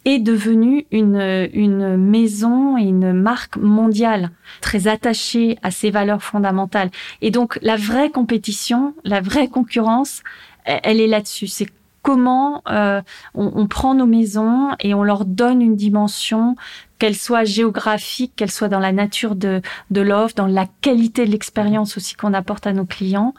est 0.04 0.20
devenue 0.20 0.86
une, 0.92 1.48
une 1.54 1.96
maison 1.96 2.78
et 2.78 2.84
une 2.84 3.14
marque 3.14 3.56
mondiale, 3.56 4.32
très 4.60 4.90
attachée 4.90 5.37
à 5.64 5.72
ses 5.72 5.92
valeurs 5.92 6.24
fondamentales. 6.24 6.90
Et 7.22 7.32
donc, 7.32 7.60
la 7.62 7.76
vraie 7.76 8.10
compétition, 8.10 8.94
la 9.04 9.22
vraie 9.22 9.48
concurrence, 9.48 10.22
elle 10.66 11.00
est 11.00 11.08
là-dessus. 11.08 11.48
C'est 11.48 11.68
comment 12.08 12.62
euh, 12.70 13.02
on, 13.36 13.52
on, 13.56 13.68
prend 13.68 13.94
nos 13.94 14.06
maisons 14.06 14.70
et 14.80 14.94
on 14.94 15.04
leur 15.04 15.26
donne 15.26 15.62
une 15.62 15.76
dimension, 15.76 16.56
qu'elle 17.00 17.16
soit 17.16 17.44
géographique, 17.44 18.32
qu'elle 18.36 18.50
soit 18.50 18.70
dans 18.70 18.80
la 18.80 18.92
nature 18.92 19.36
de, 19.36 19.62
de 19.92 20.02
l'offre, 20.02 20.34
dans 20.36 20.48
la 20.48 20.68
qualité 20.82 21.26
de 21.26 21.32
l'expérience 21.32 21.98
aussi 21.98 22.16
qu'on 22.16 22.34
apporte 22.34 22.66
à 22.66 22.74
nos 22.74 22.86
clients. 22.86 23.34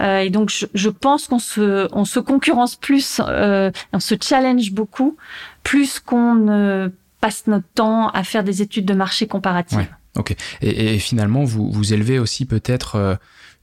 Euh, 0.00 0.20
et 0.20 0.30
donc, 0.30 0.48
je, 0.48 0.66
je 0.72 0.88
pense 0.88 1.28
qu'on 1.28 1.38
se, 1.38 1.88
on 1.92 2.06
se 2.06 2.18
concurrence 2.18 2.76
plus, 2.76 3.20
euh, 3.28 3.70
on 3.92 4.00
se 4.00 4.14
challenge 4.20 4.72
beaucoup, 4.72 5.16
plus 5.62 6.00
qu'on 6.00 6.34
ne 6.34 6.90
passe 7.20 7.46
notre 7.46 7.68
temps 7.74 8.08
à 8.08 8.24
faire 8.24 8.44
des 8.44 8.62
études 8.62 8.86
de 8.86 8.94
marché 8.94 9.26
comparatives. 9.26 9.88
Ok. 10.16 10.34
Et, 10.62 10.94
et, 10.94 10.98
finalement, 10.98 11.44
vous, 11.44 11.70
vous 11.70 11.94
élevez 11.94 12.18
aussi 12.18 12.44
peut-être 12.44 12.96
euh, 12.96 13.14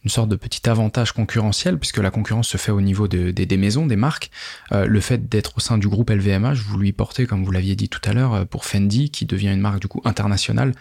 une 0.03 0.09
sorte 0.09 0.29
de 0.29 0.35
petit 0.35 0.69
avantage 0.69 1.11
concurrentiel, 1.13 1.77
puisque 1.77 1.97
la 1.97 2.11
concurrence 2.11 2.49
se 2.49 2.57
fait 2.57 2.71
au 2.71 2.81
niveau 2.81 3.07
de, 3.07 3.31
de, 3.31 3.43
des 3.43 3.57
maisons, 3.57 3.85
des 3.85 3.95
marques. 3.95 4.31
Euh, 4.71 4.85
le 4.85 4.99
fait 4.99 5.29
d'être 5.29 5.57
au 5.57 5.59
sein 5.59 5.77
du 5.77 5.87
groupe 5.87 6.09
LVMH, 6.09 6.55
vous 6.55 6.77
lui 6.77 6.91
portez, 6.91 7.25
comme 7.25 7.43
vous 7.43 7.51
l'aviez 7.51 7.75
dit 7.75 7.89
tout 7.89 8.01
à 8.03 8.13
l'heure, 8.13 8.33
euh, 8.33 8.45
pour 8.45 8.65
Fendi, 8.65 9.09
qui 9.09 9.25
devient 9.25 9.49
une 9.49 9.61
marque 9.61 9.79
du 9.79 9.87
coup 9.87 10.01
internationale, 10.05 10.73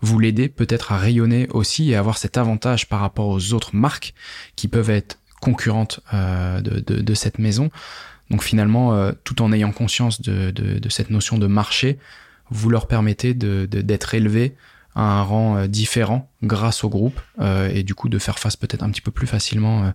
vous 0.00 0.18
l'aidez 0.18 0.48
peut-être 0.48 0.92
à 0.92 0.98
rayonner 0.98 1.46
aussi 1.50 1.90
et 1.90 1.96
avoir 1.96 2.18
cet 2.18 2.38
avantage 2.38 2.88
par 2.88 3.00
rapport 3.00 3.28
aux 3.28 3.52
autres 3.52 3.74
marques 3.76 4.14
qui 4.56 4.68
peuvent 4.68 4.90
être 4.90 5.18
concurrentes 5.40 6.00
euh, 6.14 6.60
de, 6.60 6.80
de, 6.80 7.14
cette 7.14 7.38
maison. 7.38 7.70
Donc 8.30 8.42
finalement, 8.42 8.94
euh, 8.94 9.12
tout 9.24 9.42
en 9.42 9.52
ayant 9.52 9.72
conscience 9.72 10.20
de, 10.20 10.50
de, 10.50 10.78
de, 10.78 10.88
cette 10.88 11.10
notion 11.10 11.38
de 11.38 11.46
marché, 11.46 11.98
vous 12.50 12.70
leur 12.70 12.86
permettez 12.86 13.34
d'être 13.34 14.14
élevés 14.14 14.54
un 14.94 15.22
rang 15.22 15.56
euh, 15.56 15.66
différent 15.66 16.30
grâce 16.42 16.82
au 16.82 16.88
groupe 16.88 17.20
euh, 17.40 17.68
et 17.72 17.82
du 17.82 17.94
coup 17.94 18.08
de 18.08 18.18
faire 18.18 18.38
face 18.38 18.56
peut-être 18.56 18.82
un 18.82 18.90
petit 18.90 19.00
peu 19.00 19.10
plus 19.10 19.26
facilement 19.26 19.84
euh, 19.84 19.90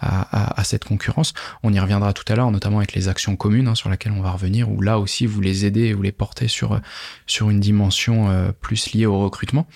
à, 0.00 0.64
cette 0.64 0.84
concurrence. 0.84 1.34
On 1.62 1.72
y 1.72 1.78
reviendra 1.78 2.12
tout 2.12 2.24
à 2.32 2.36
l'heure, 2.36 2.50
notamment 2.50 2.78
avec 2.78 2.94
les 2.94 3.08
actions 3.08 3.36
communes 3.36 3.68
hein, 3.68 3.74
sur 3.74 3.88
laquelle 3.88 4.12
on 4.12 4.22
va 4.22 4.30
revenir, 4.30 4.70
où 4.70 4.80
là 4.80 4.98
aussi 4.98 5.26
vous 5.26 5.40
les 5.40 5.66
aidez 5.66 5.86
et 5.86 5.92
vous 5.92 6.02
les 6.02 6.12
portez 6.12 6.48
sur, 6.48 6.80
sur 7.26 7.50
une 7.50 7.60
dimension 7.60 8.52
plus 8.60 8.92
liée 8.92 9.06
au 9.06 9.18
recrutement. 9.18 9.66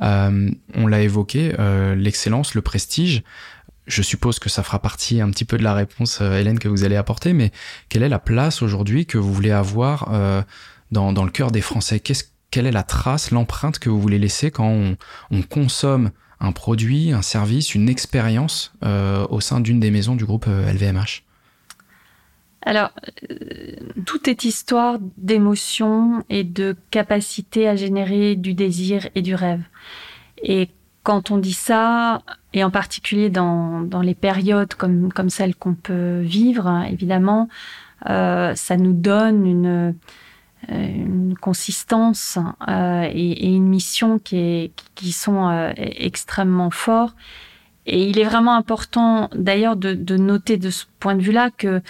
on 0.00 0.86
l'a 0.86 1.00
évoqué, 1.00 1.52
l'excellence, 1.96 2.54
le 2.54 2.62
prestige. 2.62 3.22
Je 3.86 4.02
suppose 4.02 4.38
que 4.38 4.48
ça 4.48 4.62
fera 4.62 4.80
partie 4.80 5.20
un 5.20 5.30
petit 5.30 5.44
peu 5.44 5.58
de 5.58 5.64
la 5.64 5.74
réponse, 5.74 6.20
Hélène, 6.20 6.58
que 6.58 6.68
vous 6.68 6.84
allez 6.84 6.96
apporter, 6.96 7.32
mais 7.32 7.52
quelle 7.88 8.02
est 8.02 8.08
la 8.08 8.18
place 8.18 8.62
aujourd'hui 8.62 9.06
que 9.06 9.18
vous 9.18 9.32
voulez 9.32 9.52
avoir 9.52 10.10
dans, 10.90 11.12
dans 11.12 11.24
le 11.24 11.30
cœur 11.30 11.50
des 11.50 11.60
Français? 11.60 12.00
Qu'est-ce 12.00 12.24
quelle 12.52 12.66
est 12.66 12.72
la 12.72 12.84
trace, 12.84 13.32
l'empreinte 13.32 13.80
que 13.80 13.90
vous 13.90 14.00
voulez 14.00 14.20
laisser 14.20 14.52
quand 14.52 14.94
on, 15.30 15.42
consomme 15.42 16.10
un 16.38 16.52
produit, 16.52 17.12
un 17.12 17.22
service, 17.22 17.74
une 17.74 17.88
expérience 17.88 18.74
euh, 18.84 19.26
au 19.30 19.40
sein 19.40 19.58
d'une 19.58 19.80
des 19.80 19.90
maisons 19.90 20.14
du 20.14 20.24
groupe 20.24 20.46
LVMH 20.46 20.92
euh, 20.94 21.28
alors, 22.64 22.92
euh, 23.28 23.74
tout 24.06 24.30
est 24.30 24.44
histoire 24.44 24.98
d'émotion 25.16 26.24
et 26.30 26.44
de 26.44 26.76
capacité 26.92 27.66
à 27.66 27.74
générer 27.74 28.36
du 28.36 28.54
désir 28.54 29.08
et 29.16 29.22
du 29.22 29.34
rêve. 29.34 29.62
Et 30.44 30.68
quand 31.02 31.32
on 31.32 31.38
dit 31.38 31.54
ça, 31.54 32.22
et 32.52 32.62
en 32.62 32.70
particulier 32.70 33.30
dans, 33.30 33.88
les 34.00 34.14
périodes 34.14 34.74
comme, 34.74 35.12
comme 35.12 35.28
celle 35.28 35.56
qu'on 35.56 35.74
peut 35.74 36.20
vivre, 36.20 36.84
évidemment, 36.88 37.48
ça 38.06 38.76
nous 38.78 38.92
donne 38.92 39.44
une, 39.44 39.66
euh, 39.66 39.92
une 40.68 41.36
consistance 41.40 42.38
euh, 42.68 43.08
et, 43.12 43.46
et, 43.46 43.48
une 43.48 43.68
mission 43.68 44.18
qui, 44.18 44.36
est, 44.36 44.72
qui 44.94 45.12
sont 45.12 45.48
euh, 45.48 45.72
extrêmement 45.76 46.70
forts. 46.70 47.14
Et 47.86 48.08
il 48.08 48.18
est 48.18 48.24
vraiment 48.24 48.54
important 48.54 49.28
d'ailleurs 49.34 49.76
de, 49.76 49.92
de, 49.94 50.16
noter 50.16 50.56
de 50.56 50.70
ce 50.70 50.84
point 51.00 51.16
de 51.16 51.22
vue-là 51.22 51.50
que 51.50 51.82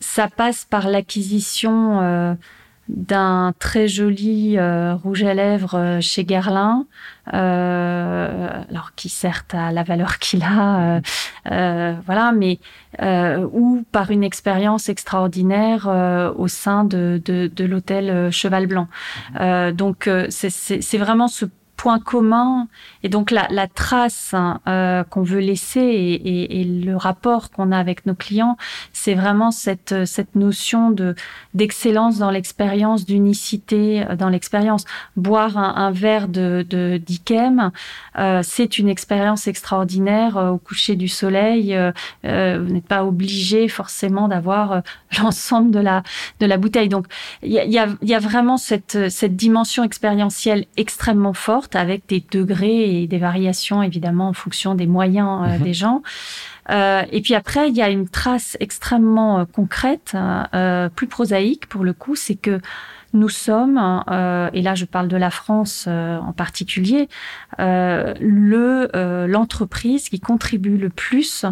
ça 0.00 0.28
passe 0.28 0.66
par 0.66 0.88
l'acquisition 0.88 2.36
d'un 2.96 3.52
très 3.58 3.88
joli 3.88 4.56
euh, 4.58 4.94
rouge 4.94 5.22
à 5.22 5.34
lèvres 5.34 5.76
euh, 5.76 6.00
chez 6.00 6.24
Guerlain, 6.24 6.86
euh, 7.32 8.62
alors 8.68 8.92
qui 8.96 9.08
certes 9.08 9.54
a 9.54 9.70
la 9.72 9.82
valeur 9.82 10.18
qu'il 10.18 10.42
a, 10.42 11.00
voilà, 12.04 12.32
mais 12.32 12.58
ou 13.52 13.84
par 13.92 14.10
une 14.10 14.24
expérience 14.24 14.88
extraordinaire 14.88 15.86
au 16.36 16.48
sein 16.48 16.84
de, 16.84 17.20
de, 17.24 17.50
de 17.54 17.64
l'hôtel 17.64 18.30
Cheval 18.32 18.66
Blanc. 18.66 18.88
donc 19.74 20.10
c'est 20.28 20.98
vraiment 20.98 21.28
ce 21.28 21.46
point 21.80 21.98
commun 21.98 22.68
et 23.02 23.08
donc 23.08 23.30
la, 23.30 23.46
la 23.48 23.66
trace 23.66 24.34
hein, 24.34 24.60
euh, 24.68 25.02
qu'on 25.02 25.22
veut 25.22 25.40
laisser 25.40 25.80
et, 25.80 26.60
et, 26.60 26.64
le 26.64 26.94
rapport 26.94 27.50
qu'on 27.50 27.72
a 27.72 27.78
avec 27.78 28.04
nos 28.04 28.14
clients, 28.14 28.58
c'est 28.92 29.14
vraiment 29.14 29.50
cette 29.50 30.04
cette 30.04 30.34
notion 30.34 30.90
de 30.90 31.14
d'excellence 31.54 32.18
dans 32.18 32.30
l'expérience, 32.30 33.06
d'unicité 33.06 34.04
euh, 34.06 34.14
dans 34.14 34.28
l'expérience. 34.28 34.84
Boire 35.16 35.56
un, 35.56 35.74
un, 35.76 35.90
verre 35.90 36.28
de 36.28 36.66
de 36.68 36.98
d'Ikem, 36.98 37.70
euh, 38.18 38.42
c'est 38.44 38.78
une 38.78 38.90
expérience 38.90 39.46
extraordinaire 39.46 40.36
euh, 40.36 40.50
au 40.50 40.58
coucher 40.58 40.96
du 40.96 41.08
soleil. 41.08 41.74
Euh, 41.74 42.58
vous 42.62 42.74
n'êtes 42.74 42.88
pas 42.88 43.06
obligé 43.06 43.68
forcément 43.68 44.28
d'avoir 44.28 44.82
l'ensemble 45.18 45.70
de 45.70 45.80
la 45.80 46.02
de 46.40 46.46
la 46.46 46.58
bouteille. 46.58 46.90
Donc 46.90 47.06
il 47.42 47.52
y 47.52 47.58
a, 47.58 47.64
y, 47.64 47.96
y 48.02 48.14
a 48.14 48.18
vraiment 48.18 48.58
cette 48.58 49.08
cette 49.08 49.34
dimension 49.34 49.82
expérientielle 49.82 50.66
extrêmement 50.76 51.32
forte 51.32 51.69
avec 51.76 52.06
des 52.08 52.24
degrés 52.30 53.02
et 53.02 53.06
des 53.06 53.18
variations 53.18 53.82
évidemment 53.82 54.28
en 54.28 54.32
fonction 54.32 54.74
des 54.74 54.86
moyens 54.86 55.42
euh, 55.42 55.58
mhm. 55.58 55.62
des 55.62 55.74
gens. 55.74 56.02
Euh, 56.70 57.02
et 57.10 57.20
puis 57.20 57.34
après, 57.34 57.68
il 57.68 57.76
y 57.76 57.82
a 57.82 57.88
une 57.88 58.08
trace 58.08 58.56
extrêmement 58.60 59.40
euh, 59.40 59.44
concrète, 59.44 60.16
plus 60.94 61.06
prosaïque 61.06 61.66
pour 61.66 61.84
le 61.84 61.92
coup, 61.92 62.16
c'est 62.16 62.36
que 62.36 62.60
nous 63.12 63.28
sommes, 63.28 63.76
et 64.52 64.62
là 64.62 64.76
je 64.76 64.84
parle 64.84 65.08
de 65.08 65.16
la 65.16 65.30
France 65.30 65.88
en 65.88 66.32
particulier, 66.32 67.08
le 67.58 69.26
l'entreprise 69.26 70.08
qui 70.08 70.20
contribue 70.20 70.76
le 70.76 70.90
plus 70.90 71.44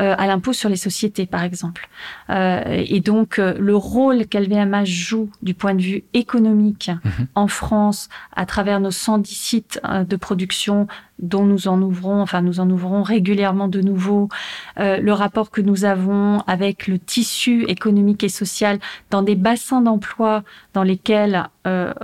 euh, 0.00 0.14
à 0.18 0.26
l'impôt 0.26 0.52
sur 0.52 0.68
les 0.68 0.76
sociétés, 0.76 1.26
par 1.26 1.42
exemple. 1.42 1.88
Euh, 2.28 2.82
et 2.86 3.00
donc, 3.00 3.38
euh, 3.38 3.54
le 3.58 3.76
rôle 3.76 4.26
qu'LVMH 4.26 4.86
joue 4.86 5.30
du 5.42 5.54
point 5.54 5.74
de 5.74 5.82
vue 5.82 6.04
économique 6.14 6.90
mhm. 7.04 7.26
en 7.36 7.46
France, 7.46 8.08
à 8.34 8.44
travers 8.44 8.80
nos 8.80 8.90
110 8.90 9.34
sites 9.34 9.80
de 9.84 10.16
production 10.16 10.88
dont 11.18 11.44
nous 11.44 11.68
en 11.68 11.80
ouvrons, 11.80 12.20
enfin 12.20 12.42
nous 12.42 12.60
en 12.60 12.68
ouvrons 12.68 13.02
régulièrement 13.02 13.68
de 13.68 13.80
nouveau, 13.80 14.28
le 14.76 15.10
rapport 15.12 15.50
que 15.50 15.60
nous 15.60 15.84
avons 15.84 16.40
avec 16.46 16.86
le 16.86 16.98
tissu 16.98 17.64
économique 17.64 18.24
et 18.24 18.28
social 18.28 18.78
dans 19.10 19.22
des 19.22 19.36
bassins 19.36 19.80
d'emploi 19.80 20.42
dans 20.72 20.82
lesquels, 20.82 21.48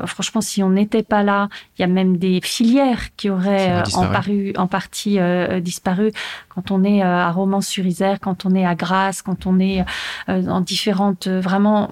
franchement, 0.06 0.40
si 0.40 0.62
on 0.62 0.70
n'était 0.70 1.02
pas 1.02 1.22
là, 1.22 1.48
il 1.76 1.82
y 1.82 1.84
a 1.84 1.88
même 1.88 2.18
des 2.18 2.40
filières 2.42 3.14
qui 3.16 3.30
auraient 3.30 3.82
en, 3.94 4.06
paru, 4.06 4.52
en 4.56 4.68
partie 4.68 5.18
disparu. 5.60 6.12
Quand 6.48 6.70
on 6.70 6.84
est 6.84 7.02
à 7.02 7.30
Romans-sur 7.32 7.84
isère 7.86 8.20
quand 8.20 8.46
on 8.46 8.54
est 8.54 8.64
à 8.64 8.74
Grasse, 8.74 9.22
quand 9.22 9.46
on 9.46 9.58
est 9.58 9.84
euh, 10.28 10.42
dans 10.42 10.60
différentes 10.60 11.26
euh, 11.26 11.40
vraiment 11.40 11.90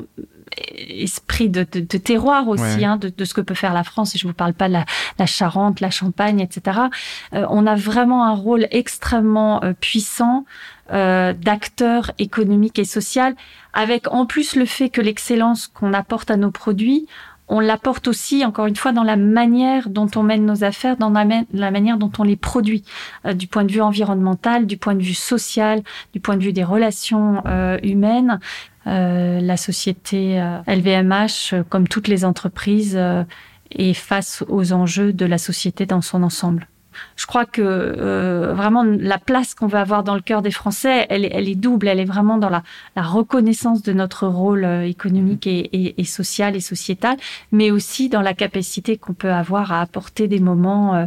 esprit 0.88 1.50
de, 1.50 1.62
terroir 1.62 2.48
aussi, 2.48 2.84
hein, 2.84 2.96
de, 2.96 3.24
ce 3.24 3.34
que 3.34 3.42
peut 3.42 3.54
faire 3.54 3.74
la 3.74 3.84
France. 3.84 4.14
Et 4.14 4.18
je 4.18 4.26
vous 4.26 4.32
parle 4.32 4.54
pas 4.54 4.66
de 4.68 4.72
la, 4.72 4.86
Charente, 5.26 5.80
la 5.80 5.90
Champagne, 5.90 6.40
etc. 6.40 6.80
Euh, 7.34 7.46
on 7.50 7.66
a 7.66 7.74
vraiment 7.74 8.24
un 8.24 8.34
rôle 8.34 8.66
extrêmement 8.70 9.60
puissant 9.80 10.44
d'acteur 10.90 12.12
économique 12.18 12.78
et 12.78 12.86
social, 12.86 13.34
avec 13.74 14.10
en 14.10 14.24
plus 14.24 14.56
le 14.56 14.64
fait 14.64 14.88
que 14.88 15.02
l'excellence 15.02 15.66
qu'on 15.66 15.92
apporte 15.92 16.30
à 16.30 16.38
nos 16.38 16.50
produits, 16.50 17.06
on 17.48 17.60
l'apporte 17.60 18.08
aussi, 18.08 18.44
encore 18.44 18.66
une 18.66 18.76
fois, 18.76 18.92
dans 18.92 19.02
la 19.02 19.16
manière 19.16 19.88
dont 19.88 20.08
on 20.16 20.22
mène 20.22 20.44
nos 20.44 20.64
affaires, 20.64 20.96
dans 20.96 21.10
la, 21.10 21.70
manière 21.70 21.96
dont 21.96 22.12
on 22.18 22.22
les 22.22 22.36
produit, 22.36 22.84
euh, 23.24 23.32
du 23.32 23.46
point 23.46 23.64
de 23.64 23.72
vue 23.72 23.80
environnemental, 23.80 24.66
du 24.66 24.76
point 24.76 24.94
de 24.94 25.02
vue 25.02 25.14
social, 25.14 25.82
du 26.12 26.20
point 26.20 26.36
de 26.36 26.42
vue 26.42 26.52
des 26.52 26.64
relations 26.64 27.42
euh, 27.46 27.78
humaines. 27.82 28.38
Euh, 28.86 29.40
la 29.40 29.56
société 29.56 30.42
LVMH, 30.66 31.62
comme 31.68 31.88
toutes 31.88 32.08
les 32.08 32.24
entreprises, 32.24 32.98
est 33.70 33.94
face 33.94 34.44
aux 34.48 34.72
enjeux 34.72 35.12
de 35.12 35.26
la 35.26 35.38
société 35.38 35.86
dans 35.86 36.02
son 36.02 36.22
ensemble 36.22 36.68
je 37.16 37.26
crois 37.26 37.44
que 37.44 37.62
euh, 37.62 38.54
vraiment 38.54 38.82
la 38.82 39.18
place 39.18 39.54
qu'on 39.54 39.66
va 39.66 39.80
avoir 39.80 40.04
dans 40.04 40.14
le 40.14 40.20
cœur 40.20 40.42
des 40.42 40.50
Français, 40.50 41.06
elle, 41.10 41.24
est 41.24 41.54
double. 41.54 41.88
Elle 41.88 42.00
est 42.00 42.04
vraiment 42.04 42.38
dans 42.38 42.48
la, 42.48 42.62
reconnaissance 42.96 43.82
de 43.82 43.92
notre 43.92 44.26
rôle 44.26 44.64
euh, 44.64 44.86
économique 44.86 45.46
et, 45.46 45.58
et, 45.58 46.00
et, 46.00 46.04
social 46.04 46.56
et 46.56 46.60
sociétal, 46.60 47.16
mais 47.52 47.70
aussi 47.70 48.08
dans 48.08 48.22
la 48.22 48.34
capacité 48.34 48.96
qu'on 48.96 49.14
peut 49.14 49.32
avoir 49.32 49.72
à 49.72 49.80
apporter 49.80 50.28
des 50.28 50.40
moments 50.40 50.94
euh, 50.94 51.06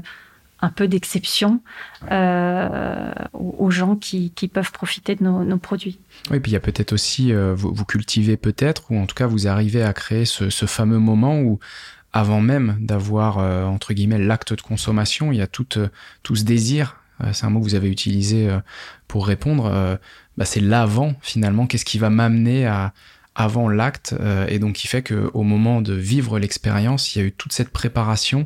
un 0.63 0.69
peu 0.69 0.87
d'exception 0.87 1.59
aux 2.11 3.71
gens 3.71 3.95
qui, 3.95 4.31
peuvent 4.53 4.71
profiter 4.71 5.15
de 5.15 5.23
nos, 5.23 5.57
produits. 5.57 5.97
Oui, 6.29 6.39
puis 6.39 6.51
il 6.51 6.53
y 6.53 6.57
a 6.57 6.59
peut-être 6.59 6.93
aussi, 6.93 7.33
vous, 7.33 7.83
cultivez 7.85 8.37
peut-être, 8.37 8.91
ou 8.91 8.99
en 8.99 9.07
tout 9.07 9.15
cas 9.15 9.25
vous 9.25 9.47
arrivez 9.47 9.81
à 9.81 9.91
créer 9.93 10.25
ce 10.25 10.65
fameux 10.67 10.99
moment 10.99 11.39
où 11.39 11.59
avant 12.13 12.41
même 12.41 12.77
d'avoir 12.79 13.39
euh, 13.39 13.65
entre 13.65 13.93
guillemets 13.93 14.17
l'acte 14.17 14.53
de 14.53 14.61
consommation, 14.61 15.31
il 15.31 15.37
y 15.37 15.41
a 15.41 15.47
tout, 15.47 15.77
euh, 15.77 15.87
tout 16.23 16.35
ce 16.35 16.43
désir. 16.43 16.97
Euh, 17.23 17.31
c'est 17.33 17.45
un 17.45 17.49
mot 17.49 17.59
que 17.59 17.65
vous 17.65 17.75
avez 17.75 17.89
utilisé 17.89 18.49
pour 19.07 19.27
répondre. 19.27 19.99
Bah, 20.37 20.45
c'est 20.45 20.59
l'avant 20.59 21.15
finalement. 21.21 21.67
Qu'est-ce 21.67 21.85
qui 21.85 21.99
va 21.99 22.09
m'amener 22.09 22.65
à 22.65 22.93
avant 23.33 23.69
l'acte 23.69 24.13
et 24.49 24.59
donc 24.59 24.73
qui 24.73 24.87
fait 24.87 25.03
que 25.03 25.31
au 25.33 25.43
moment 25.43 25.81
de 25.81 25.93
vivre 25.93 26.37
l'expérience, 26.37 27.15
il 27.15 27.19
y 27.19 27.21
a 27.21 27.25
eu 27.25 27.31
toute 27.31 27.53
cette 27.53 27.69
préparation 27.69 28.45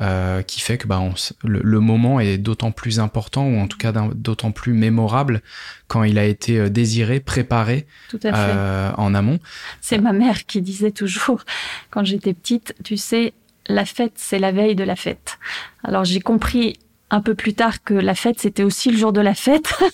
euh, 0.00 0.40
qui 0.40 0.60
fait 0.60 0.78
que 0.78 0.86
bah, 0.86 1.02
le, 1.44 1.80
moment 1.80 2.18
est 2.18 2.38
d'autant 2.38 2.72
plus 2.72 2.98
important 2.98 3.46
ou 3.46 3.58
en 3.58 3.68
tout 3.68 3.76
cas 3.76 3.92
d'autant 3.92 4.50
plus 4.50 4.72
mémorable 4.72 5.42
quand 5.86 6.02
il 6.02 6.18
a 6.18 6.24
été 6.24 6.58
euh, 6.58 6.70
désiré, 6.70 7.20
préparé 7.20 7.86
euh, 8.24 8.90
en 8.96 9.14
amont. 9.14 9.38
C'est 9.82 9.98
ma 9.98 10.14
mère 10.14 10.46
qui 10.46 10.62
disait 10.62 10.92
toujours 10.92 11.44
quand 11.90 12.04
j'étais 12.04 12.32
petite, 12.32 12.74
tu 12.82 12.96
sais, 12.96 13.34
la 13.66 13.84
fête 13.84 14.14
c'est 14.16 14.38
la 14.38 14.50
veille 14.50 14.76
de 14.76 14.84
la 14.84 14.96
fête. 14.96 15.38
Alors 15.84 16.06
j'ai 16.06 16.20
compris 16.20 16.78
un 17.12 17.20
peu 17.20 17.34
plus 17.34 17.54
tard 17.54 17.84
que 17.84 17.94
la 17.94 18.14
fête 18.14 18.40
c'était 18.40 18.64
aussi 18.64 18.90
le 18.90 18.96
jour 18.96 19.12
de 19.12 19.20
la 19.20 19.34
fête. 19.34 19.72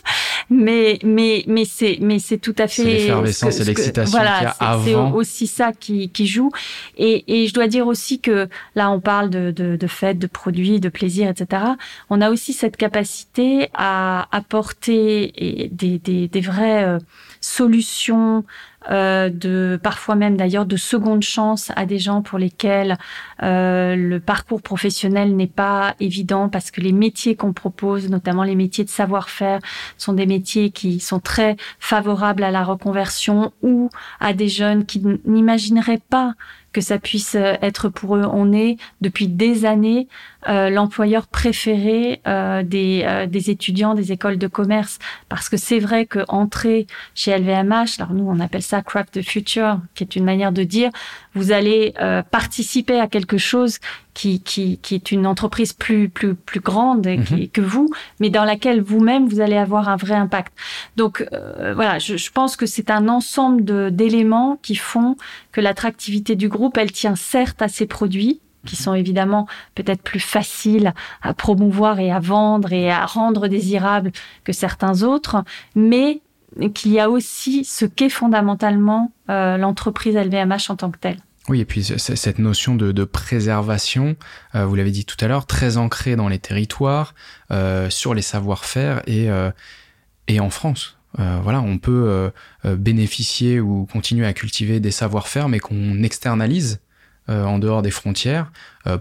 Mais 0.51 0.99
mais 1.05 1.45
mais 1.47 1.67
c'est 1.67 1.99
mais 2.01 2.19
c'est 2.19 2.39
tout 2.39 2.55
à 2.57 2.69
fait 2.69 2.83
l'effervescence 2.83 3.61
et 3.61 3.65
l'excitation 3.65 4.11
voilà 4.19 4.57
c'est 4.83 4.95
aussi 4.95 5.47
ça 5.47 5.73
qui, 5.73 6.09
qui 6.09 6.27
joue. 6.27 6.51
Et, 6.97 7.43
et 7.43 7.47
je 7.47 7.53
dois 7.53 7.67
dire 7.67 7.87
aussi 7.87 8.19
que 8.19 8.49
là 8.75 8.91
on 8.91 8.99
parle 8.99 9.29
de 9.29 9.51
de, 9.51 9.77
de 9.77 9.87
fête 9.87 10.19
de 10.19 10.27
produits 10.27 10.81
de 10.81 10.89
plaisir 10.89 11.29
etc 11.29 11.63
on 12.09 12.23
a 12.23 12.31
aussi 12.31 12.55
cette 12.55 12.79
capacité 12.79 13.69
à 13.75 14.27
apporter 14.35 15.69
des 15.71 15.99
des, 15.99 16.29
des 16.29 16.41
vrais 16.41 16.85
euh, 16.85 16.99
solutions, 17.41 18.45
euh, 18.91 19.29
de 19.29 19.79
parfois 19.83 20.15
même 20.15 20.37
d'ailleurs 20.37 20.65
de 20.65 20.77
seconde 20.77 21.23
chance 21.23 21.73
à 21.75 21.85
des 21.85 21.99
gens 21.99 22.23
pour 22.23 22.39
lesquels 22.39 22.97
euh, 23.43 23.97
le 23.97 24.21
parcours 24.21 24.63
professionnel 24.63 25.35
n'est 25.35 25.49
pas 25.49 25.95
évident 25.99 26.49
parce 26.49 26.71
que 26.71 26.81
les 26.81 26.93
métiers 26.93 27.35
qu'on 27.35 27.53
propose, 27.53 28.09
notamment 28.09 28.45
les 28.45 28.55
métiers 28.55 28.85
de 28.85 28.91
savoir-faire, 28.91 29.59
sont 29.97 30.13
des 30.13 30.27
métiers 30.27 30.71
qui 30.71 31.01
sont 31.01 31.19
très 31.19 31.57
favorables 31.81 32.45
à 32.45 32.53
la 32.53 32.63
reconversion 32.63 33.53
ou 33.63 33.91
à 34.21 34.33
des 34.33 34.49
jeunes 34.49 34.87
qui 34.87 35.03
n'imagineraient 35.25 36.01
pas 36.09 36.35
que 36.73 36.81
ça 36.81 36.99
puisse 36.99 37.35
euh, 37.35 37.55
être 37.63 37.89
pour 37.89 38.17
eux. 38.17 38.25
On 38.31 38.53
est 38.53 38.77
depuis 39.01 39.29
des 39.29 39.65
années 39.65 40.09
euh, 40.49 40.71
l'employeur 40.71 41.27
préféré 41.27 42.21
euh, 42.29 42.63
des, 42.63 43.03
euh, 43.05 43.27
des 43.27 43.51
étudiants 43.51 43.95
des 43.95 44.13
écoles 44.13 44.39
de 44.39 44.47
commerce 44.47 45.01
parce 45.29 45.49
que 45.49 45.57
c'est 45.57 45.81
vrai 45.81 46.07
que 46.07 46.21
entrer 46.29 46.87
chez 47.17 47.37
LVMH, 47.37 47.99
alors 47.99 48.15
nous 48.15 48.25
on 48.29 48.39
appelle 48.39 48.63
ça 48.63 48.81
Craft 48.81 49.21
the 49.21 49.23
Future, 49.23 49.81
qui 49.97 50.05
est 50.05 50.15
une 50.15 50.25
manière 50.25 50.53
de 50.53 50.63
dire 50.63 50.91
vous 51.39 51.53
allez 51.53 51.95
euh, 52.01 52.23
participer 52.23 52.99
à 52.99 53.07
quelque 53.07 53.39
chose 53.39 53.79
qui, 54.13 54.43
qui, 54.43 54.79
qui, 54.79 54.97
est 54.97 55.13
une 55.13 55.27
entreprise 55.27 55.73
plus, 55.73 56.09
plus, 56.09 56.35
plus 56.35 56.59
grande 56.61 57.03
qui, 57.03 57.11
mm-hmm. 57.11 57.51
que 57.51 57.61
vous, 57.61 57.89
mais 58.19 58.31
dans 58.31 58.45
laquelle 58.45 58.83
vous-même, 58.83 59.29
vous 59.29 59.41
allez 59.41 59.57
avoir 59.57 59.89
un 59.89 59.97
vrai 59.97 60.15
impact. 60.15 60.53
Donc 60.97 61.27
euh, 61.33 61.73
voilà, 61.75 62.01
je, 62.01 62.17
je, 62.17 62.31
pense 62.33 62.57
que 62.57 62.67
c'est 62.67 62.91
un 62.91 63.09
ensemble 63.09 63.65
d'éléments 63.95 64.59
qui 64.61 64.75
font 64.75 65.17
que 65.53 65.61
l'attractivité 65.61 66.35
du 66.35 66.49
groupe, 66.49 66.77
elle 66.77 66.91
tient 66.91 67.15
certes 67.15 67.63
à 67.63 67.69
ses 67.69 67.87
produits, 67.87 68.41
qui 68.67 68.75
mm-hmm. 68.75 68.83
sont 68.83 68.95
évidemment 68.95 69.47
peut-être 69.77 70.03
plus 70.03 70.21
faciles 70.21 70.93
à 71.23 71.33
promouvoir 71.35 72.01
et 72.01 72.11
à 72.11 72.19
vendre 72.19 72.73
et 72.73 72.91
à 72.91 73.07
rendre 73.07 73.47
désirables 73.47 74.11
que 74.43 74.53
certains 74.53 75.05
autres, 75.05 75.45
mais 75.77 76.21
qu'il 76.75 76.93
y 76.93 77.01
a 77.01 77.11
aussi 77.11 77.65
ce 77.65 77.85
qu'est 77.85 78.09
fondamentalement 78.09 79.13
euh, 79.31 79.57
l'entreprise 79.57 80.17
LVMH 80.17 80.71
en 80.71 80.77
tant 80.77 80.91
que 80.91 80.99
telle. 80.99 81.19
Oui, 81.49 81.61
et 81.61 81.65
puis 81.65 81.83
cette 81.83 82.39
notion 82.39 82.75
de, 82.75 82.93
de 82.93 83.05
préservation, 83.05 84.17
euh, 84.55 84.67
vous 84.67 84.75
l'avez 84.75 84.91
dit 84.91 85.05
tout 85.07 85.17
à 85.21 85.29
l'heure, 85.29 85.47
très 85.47 85.79
ancrée 85.79 86.15
dans 86.15 86.29
les 86.29 86.39
territoires, 86.39 87.15
euh, 87.51 87.89
sur 87.89 88.13
les 88.13 88.23
savoir-faire 88.23 89.03
et, 89.07 89.31
euh, 89.31 89.51
et 90.27 90.41
en 90.41 90.51
France. 90.51 90.99
Euh, 91.19 91.41
voilà, 91.43 91.61
on 91.61 91.79
peut 91.79 92.05
euh, 92.09 92.31
euh, 92.65 92.77
bénéficier 92.77 93.61
ou 93.61 93.87
continuer 93.87 94.27
à 94.27 94.33
cultiver 94.33 94.79
des 94.79 94.91
savoir-faire, 94.91 95.49
mais 95.49 95.59
qu'on 95.59 96.03
externalise 96.03 96.81
en 97.31 97.59
dehors 97.59 97.83
des 97.83 97.91
frontières 97.91 98.51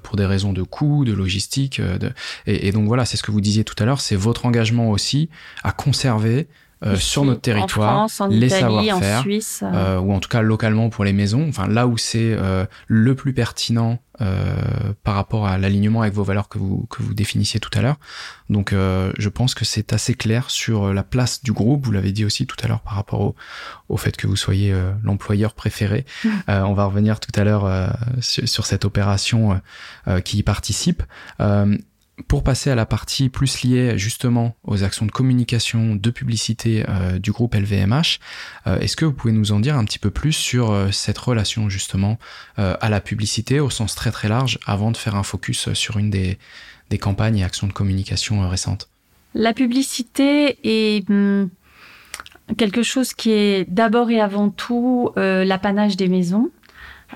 pour 0.03 0.17
des 0.17 0.25
raisons 0.25 0.51
de 0.51 0.61
coût, 0.61 1.05
de 1.05 1.13
logistique. 1.13 1.79
De... 1.79 2.11
Et, 2.45 2.67
et, 2.67 2.71
donc 2.73 2.85
voilà, 2.85 3.05
c'est 3.05 3.15
ce 3.15 3.23
que 3.23 3.31
vous 3.31 3.39
disiez 3.39 3.63
tout 3.63 3.81
à 3.81 3.85
l'heure, 3.85 4.01
c'est 4.01 4.17
votre 4.17 4.45
engagement 4.45 4.91
aussi 4.91 5.29
à 5.63 5.71
conserver 5.71 6.49
euh, 6.85 6.95
sur 6.95 7.25
notre 7.25 7.41
territoire, 7.41 7.93
en 7.93 8.07
France, 8.07 8.21
en 8.21 8.27
les 8.27 8.49
savoir-faire, 8.49 9.23
euh, 9.63 9.99
ou 9.99 10.13
en 10.13 10.19
tout 10.19 10.29
cas 10.29 10.41
localement 10.41 10.89
pour 10.89 11.03
les 11.03 11.13
maisons, 11.13 11.47
enfin 11.49 11.67
là 11.67 11.87
où 11.87 11.97
c'est 11.97 12.33
euh, 12.33 12.65
le 12.87 13.15
plus 13.15 13.33
pertinent 13.33 13.99
euh, 14.19 14.93
par 15.03 15.13
rapport 15.13 15.45
à 15.45 15.59
l'alignement 15.59 16.01
avec 16.01 16.13
vos 16.13 16.23
valeurs 16.23 16.49
que 16.49 16.57
vous 16.57 16.87
que 16.89 17.03
vous 17.03 17.13
définissiez 17.13 17.59
tout 17.59 17.69
à 17.77 17.81
l'heure. 17.81 17.97
Donc 18.49 18.73
euh, 18.73 19.11
je 19.19 19.29
pense 19.29 19.53
que 19.53 19.63
c'est 19.63 19.93
assez 19.93 20.15
clair 20.15 20.49
sur 20.49 20.91
la 20.91 21.03
place 21.03 21.43
du 21.43 21.51
groupe. 21.51 21.85
Vous 21.85 21.91
l'avez 21.91 22.11
dit 22.11 22.25
aussi 22.25 22.47
tout 22.47 22.55
à 22.63 22.67
l'heure 22.67 22.79
par 22.81 22.93
rapport 22.93 23.21
au, 23.21 23.35
au 23.89 23.97
fait 23.97 24.17
que 24.17 24.25
vous 24.25 24.35
soyez 24.35 24.73
euh, 24.73 24.91
l'employeur 25.03 25.53
préféré. 25.53 26.05
On 26.47 26.73
va 26.73 26.85
revenir 26.85 27.19
tout 27.19 27.31
à 27.39 27.43
l'heure 27.43 27.91
sur, 28.19 28.47
sur, 28.47 28.65
cette 28.65 28.85
opération 28.85 29.61
qui 30.23 30.39
y 30.39 30.43
participe 30.43 31.03
pour 32.27 32.43
passer 32.43 32.71
à 32.71 32.75
la 32.75 32.85
partie 32.85 33.29
plus 33.29 33.61
liée 33.63 33.97
justement 33.97 34.55
aux 34.63 34.83
actions 34.83 35.05
de 35.05 35.11
communication, 35.11 35.95
de 35.95 36.09
publicité 36.09 36.83
euh, 36.89 37.19
du 37.19 37.31
groupe 37.31 37.53
LVMH, 37.53 38.19
euh, 38.65 38.79
est-ce 38.79 38.95
que 38.95 39.05
vous 39.05 39.13
pouvez 39.13 39.33
nous 39.33 39.51
en 39.51 39.59
dire 39.59 39.77
un 39.77 39.85
petit 39.85 39.99
peu 39.99 40.09
plus 40.09 40.33
sur 40.33 40.71
euh, 40.71 40.89
cette 40.91 41.17
relation 41.17 41.69
justement 41.69 42.17
à 42.57 42.89
la 42.89 43.01
publicité 43.01 43.59
au 43.59 43.69
sens 43.69 43.93
très 43.93 44.09
très 44.09 44.27
large 44.27 44.57
avant 44.65 44.89
de 44.91 44.97
faire 44.97 45.15
un 45.15 45.23
focus 45.23 45.73
sur 45.73 45.97
une 45.97 46.09
des, 46.09 46.39
des 46.89 46.97
campagnes 46.97 47.37
et 47.37 47.43
actions 47.43 47.67
de 47.67 47.73
communication 47.73 48.47
récentes? 48.49 48.89
La 49.35 49.53
publicité 49.53 50.57
est 50.63 51.07
hum, 51.09 51.49
quelque 52.57 52.81
chose 52.81 53.13
qui 53.13 53.31
est 53.31 53.69
d'abord 53.69 54.09
et 54.09 54.19
avant 54.19 54.49
tout 54.49 55.11
l'apanage 55.15 55.97
des 55.97 56.07
maisons 56.07 56.49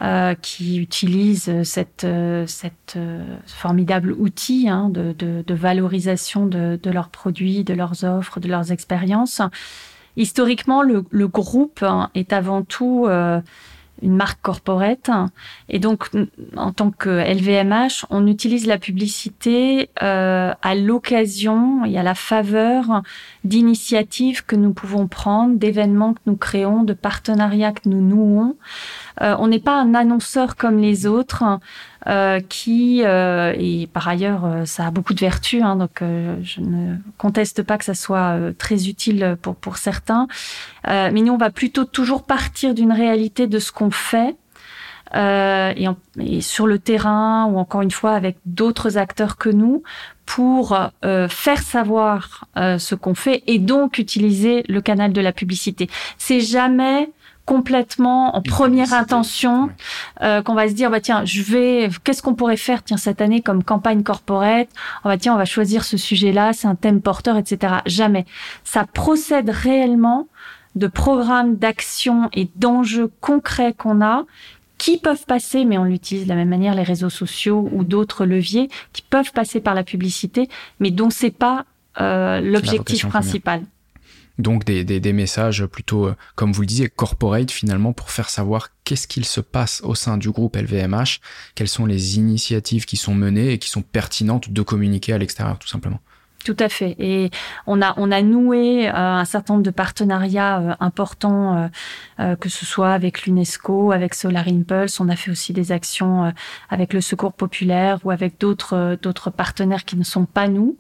euh, 0.02 0.36
qui 0.42 0.78
utilisent 0.80 1.64
cette, 1.64 2.06
euh, 2.06 2.48
cette 2.48 2.94
euh, 2.96 3.24
formidable 3.46 4.14
outil 4.14 4.70
hein, 4.70 4.88
de, 4.90 5.12
de, 5.12 5.44
de, 5.46 5.54
valorisation 5.54 6.46
de, 6.46 6.80
de, 6.82 6.92
leurs 6.92 7.10
produits, 7.10 7.66
de 7.66 7.74
leurs 7.74 8.06
offres, 8.06 8.40
de 8.40 8.48
leurs 8.48 8.72
expériences. 8.72 9.42
Historiquement, 10.16 10.82
le, 10.82 11.04
le 11.10 11.28
groupe 11.28 11.84
hein, 11.84 12.10
est 12.16 12.32
avant 12.32 12.64
tout 12.64 13.06
euh, 13.08 13.42
une 14.02 14.16
marque 14.16 14.42
corporate. 14.42 15.10
Et 15.70 15.80
donc, 15.80 16.10
en 16.56 16.72
tant 16.72 16.92
que 16.92 17.10
LVMH, 17.10 18.06
on 18.10 18.28
utilise 18.28 18.66
la 18.66 18.78
publicité 18.78 19.90
euh, 20.02 20.54
à 20.62 20.76
l'occasion 20.76 21.86
et 21.86 21.98
à 21.98 22.04
la 22.04 22.16
faveur 22.16 23.04
d'initiatives 23.44 24.46
que 24.46 24.56
nous 24.56 24.74
pouvons 24.74 25.08
prendre, 25.08 25.58
d'événements 25.58 26.14
que 26.14 26.22
nous 26.26 26.38
créons, 26.38 26.84
de 26.84 26.94
partenariats 26.94 27.72
que 27.72 27.88
nous 27.88 28.02
nouons. 28.02 28.56
Euh, 29.22 29.36
on 29.40 29.48
n'est 29.48 29.60
pas 29.60 29.80
un 29.80 29.94
annonceur 29.94 30.56
comme 30.56 30.78
les 30.78 31.06
autres 31.06 31.44
euh, 32.08 32.40
qui, 32.40 33.04
euh, 33.04 33.54
et 33.58 33.88
par 33.88 34.08
ailleurs, 34.08 34.46
euh, 34.46 34.66
ça 34.66 34.88
a 34.88 34.92
beaucoup 34.92 35.14
de 35.14 35.20
vertus, 35.20 35.62
hein, 35.62 35.76
donc 35.76 36.02
euh, 36.02 36.36
je 36.42 36.62
ne 36.62 36.96
conteste 37.18 37.62
pas 37.64 37.78
que 37.78 37.86
ça 37.86 37.94
soit 37.94 38.38
euh, 38.38 38.54
très 38.58 38.88
utile 38.88 39.38
pour, 39.42 39.56
pour 39.56 39.78
certains. 39.78 40.28
mais 40.88 41.12
nous, 41.12 41.34
on 41.34 41.38
va 41.38 41.52
plutôt 41.52 41.86
toujours 41.86 42.24
partir 42.24 42.74
d'une 42.74 42.92
réalité 42.92 43.48
de 43.48 43.60
ce 43.60 43.72
qu'on 43.72 43.92
fait. 43.92 44.36
Et, 45.14 45.88
en, 45.90 45.98
et, 46.22 46.40
sur 46.40 46.68
le 46.68 46.80
terrain 46.80 47.46
ou 47.48 47.58
encore 47.58 47.82
une 47.82 47.92
fois 47.92 48.14
avec 48.14 48.38
d'autres 48.46 48.98
acteurs 48.98 49.36
que 49.36 49.50
nous 49.50 49.84
pour 50.26 50.80
faire 51.02 51.62
savoir 51.62 52.46
ce 52.56 52.96
qu'on 52.96 53.14
fait 53.14 53.44
et 53.46 53.60
donc 53.60 53.98
utiliser 53.98 54.64
le 54.70 54.80
canal 54.80 55.12
de 55.12 55.20
la 55.20 55.34
publicité. 55.34 55.90
C'est 56.18 56.40
jamais 56.40 57.10
complètement 57.52 58.38
en 58.38 58.42
première 58.42 58.94
intention 58.94 59.64
oui. 59.64 59.72
euh, 60.22 60.42
qu'on 60.42 60.54
va 60.54 60.70
se 60.70 60.74
dire 60.74 60.90
bah 60.90 61.02
tiens 61.02 61.26
je 61.26 61.42
vais 61.42 61.90
qu'est-ce 62.06 62.22
qu'on 62.22 62.34
pourrait 62.34 62.56
faire 62.56 62.82
tiens 62.82 62.96
cette 62.96 63.20
année 63.20 63.42
comme 63.42 63.62
campagne 63.62 64.04
corporate? 64.04 64.70
On 65.04 65.10
va 65.10 65.18
tiens 65.18 65.34
on 65.34 65.38
va 65.38 65.44
choisir 65.44 65.84
ce 65.84 65.98
sujet 65.98 66.32
là 66.32 66.54
c'est 66.54 66.70
un 66.70 66.76
thème 66.76 67.02
porteur 67.02 67.36
etc 67.36 67.74
jamais 67.86 68.26
ça 68.64 68.86
procède 68.86 69.50
réellement 69.50 70.30
de 70.76 70.88
programmes 70.88 71.58
d'action 71.58 72.30
et 72.32 72.48
d'enjeux 72.56 73.12
concrets 73.20 73.74
qu'on 73.74 74.02
a 74.02 74.24
qui 74.78 74.98
peuvent 74.98 75.26
passer, 75.26 75.66
mais 75.66 75.78
on 75.78 75.84
l'utilise 75.84 76.24
de 76.24 76.30
la 76.30 76.36
même 76.36 76.50
manière, 76.50 76.74
les 76.74 76.82
réseaux 76.82 77.12
sociaux 77.12 77.70
ou 77.74 77.84
d'autres 77.84 78.26
leviers 78.26 78.70
qui 78.94 79.04
peuvent 79.04 79.32
passer 79.32 79.60
par 79.60 79.76
la 79.76 79.84
publicité, 79.84 80.50
mais 80.80 80.90
dont 80.90 81.12
c'est 81.12 81.30
pas 81.30 81.66
euh, 82.00 82.40
l'objectif 82.42 83.08
principal. 83.08 83.60
Première. 83.60 83.81
Donc 84.38 84.66
des, 84.66 84.84
des, 84.84 85.14
messages 85.14 85.66
plutôt, 85.66 86.08
euh, 86.08 86.16
comme 86.36 86.52
vous 86.52 86.62
le 86.62 86.68
disiez, 86.68 86.90
corporate 86.90 87.52
finalement 87.52 87.94
pour 87.94 88.12
faire 88.12 88.30
savoir 88.30 88.70
qu'est-ce 88.84 89.08
qu'il 89.08 89.26
se 89.26 89.42
passe 89.42 89.82
au 89.84 89.96
sein 89.96 90.18
du 90.18 90.32
groupe 90.32 90.56
LVMH, 90.56 91.20
quelles 91.56 91.68
sont 91.68 91.86
les 91.86 92.18
initiatives 92.18 92.86
qui 92.86 92.98
sont 92.98 93.14
menées 93.14 93.52
et 93.52 93.60
qui 93.60 93.70
sont 93.70 93.82
pertinentes 93.82 94.52
de 94.52 94.62
communiquer 94.62 95.14
à 95.14 95.18
l'extérieur 95.18 95.60
tout 95.60 95.68
simplement. 95.68 96.00
Tout 96.44 96.58
à 96.58 96.70
fait. 96.70 96.96
Et 96.98 97.30
on 97.68 97.84
a, 97.84 97.94
on 97.98 98.12
a 98.12 98.24
noué 98.24 98.90
euh, 98.90 98.94
un 98.96 99.26
certain 99.26 99.54
nombre 99.54 99.64
de 99.64 99.70
partenariats 99.70 100.60
euh, 100.60 100.74
importants, 100.80 101.70
que 102.40 102.50
ce 102.50 102.66
soit 102.66 102.94
avec 102.94 103.24
l'UNESCO, 103.24 103.92
avec 103.92 104.14
Solar 104.16 104.48
Impulse. 104.48 105.00
On 105.00 105.10
a 105.10 105.16
fait 105.16 105.30
aussi 105.30 105.54
des 105.54 105.72
actions 105.72 106.34
avec 106.70 106.94
le 106.94 107.02
Secours 107.02 107.34
populaire 107.34 108.00
ou 108.04 108.12
avec 108.12 108.40
d'autres 108.40 108.98
d'autres 109.02 109.30
partenaires 109.30 109.86
qui 109.86 109.98
ne 109.98 110.04
sont 110.04 110.26
pas 110.26 110.48
nous. 110.48 110.78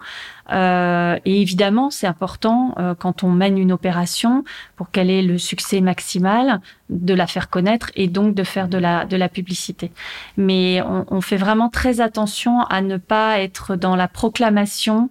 Et 0.52 1.42
évidemment, 1.42 1.90
c'est 1.90 2.08
important 2.08 2.76
quand 3.00 3.24
on 3.24 3.32
mène 3.32 3.58
une 3.58 3.72
opération 3.72 4.44
pour 4.76 4.92
qu'elle 4.92 5.10
ait 5.10 5.22
le 5.22 5.38
succès 5.38 5.82
maximal 5.82 6.62
de 6.90 7.14
la 7.14 7.28
faire 7.28 7.50
connaître 7.50 7.92
et 7.96 8.08
donc 8.08 8.36
de 8.36 8.44
faire 8.44 8.68
de 8.68 8.78
la, 8.78 9.06
de 9.06 9.16
la 9.16 9.30
publicité. 9.30 9.92
Mais 10.38 10.82
on, 10.82 11.06
on 11.10 11.22
fait 11.22 11.38
vraiment 11.38 11.70
très 11.70 12.02
attention 12.02 12.62
à 12.62 12.82
ne 12.82 12.98
pas 12.98 13.40
être 13.40 13.76
dans 13.76 13.96
la 13.96 14.08
proclamation 14.08 15.10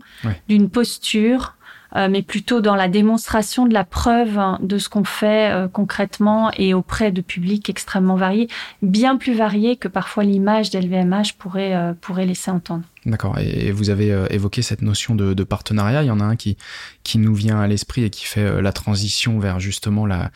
d'une 0.48 0.68
posture 0.68 1.56
euh, 1.96 2.08
mais 2.08 2.22
plutôt 2.22 2.60
dans 2.60 2.76
la 2.76 2.88
démonstration 2.88 3.66
de 3.66 3.74
la 3.74 3.84
preuve 3.84 4.38
de 4.60 4.78
ce 4.78 4.88
qu'on 4.88 5.04
fait 5.04 5.50
euh, 5.50 5.68
concrètement 5.68 6.50
et 6.56 6.72
auprès 6.72 7.10
de 7.10 7.20
publics 7.20 7.68
extrêmement 7.68 8.14
variés, 8.14 8.48
bien 8.82 9.16
plus 9.16 9.34
variés 9.34 9.76
que 9.76 9.88
parfois 9.88 10.22
l'image 10.22 10.70
d'LVMH 10.70 11.34
pourrait, 11.38 11.74
euh, 11.74 11.92
pourrait 12.00 12.26
laisser 12.26 12.50
entendre. 12.50 12.84
D'accord. 13.06 13.38
Et 13.38 13.72
vous 13.72 13.88
avez 13.88 14.12
euh, 14.12 14.26
évoqué 14.30 14.60
cette 14.62 14.82
notion 14.82 15.14
de, 15.14 15.32
de, 15.32 15.44
partenariat. 15.44 16.02
Il 16.02 16.06
y 16.06 16.10
en 16.10 16.20
a 16.20 16.24
un 16.24 16.36
qui, 16.36 16.58
qui 17.02 17.18
nous 17.18 17.34
vient 17.34 17.58
à 17.58 17.66
l'esprit 17.66 18.04
et 18.04 18.10
qui 18.10 18.26
fait 18.26 18.44
euh, 18.44 18.60
la 18.60 18.72
transition 18.72 19.38
vers 19.38 19.58
justement 19.58 20.04
la, 20.04 20.30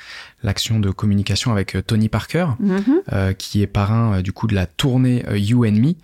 l'action 0.44 0.79
de 0.79 0.90
communication 0.90 1.50
avec 1.50 1.74
euh, 1.74 1.83
Tony 1.83 2.09
Parker, 2.09 2.46
mm 2.61 2.77
-hmm. 2.77 2.83
euh, 3.12 3.33
qui 3.33 3.62
est 3.62 3.66
parrain 3.66 4.22
du 4.22 4.33
coup 4.33 4.46
de 4.46 4.55
la 4.55 4.66
tournée 4.66 5.24
You 5.35 5.64
and 5.64 5.72
Me, 5.72 5.94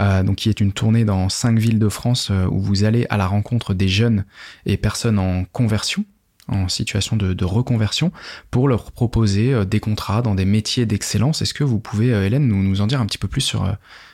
euh, 0.00 0.22
donc 0.22 0.36
qui 0.36 0.48
est 0.48 0.60
une 0.60 0.72
tournée 0.72 1.04
dans 1.04 1.28
cinq 1.28 1.58
villes 1.58 1.78
de 1.78 1.88
France 1.88 2.32
où 2.50 2.60
vous 2.60 2.84
allez 2.84 3.06
à 3.10 3.16
la 3.16 3.26
rencontre 3.26 3.74
des 3.74 3.88
jeunes 3.88 4.24
et 4.64 4.76
personnes 4.76 5.18
en 5.18 5.44
conversion 5.52 6.04
en 6.50 6.68
situation 6.68 7.16
de, 7.16 7.44
reconversion 7.44 8.10
pour 8.50 8.68
leur 8.68 8.90
proposer 8.90 9.66
des 9.66 9.80
contrats 9.80 10.22
dans 10.22 10.34
des 10.34 10.46
métiers 10.46 10.86
d'excellence. 10.86 11.42
Est-ce 11.42 11.52
que 11.52 11.64
vous 11.64 11.78
pouvez, 11.78 12.08
Hélène, 12.26 12.46
nous, 12.48 12.62
nous 12.62 12.80
en 12.80 12.86
dire 12.86 13.00
un 13.02 13.06
petit 13.06 13.18
peu 13.18 13.28
plus 13.28 13.42
sur, 13.42 13.60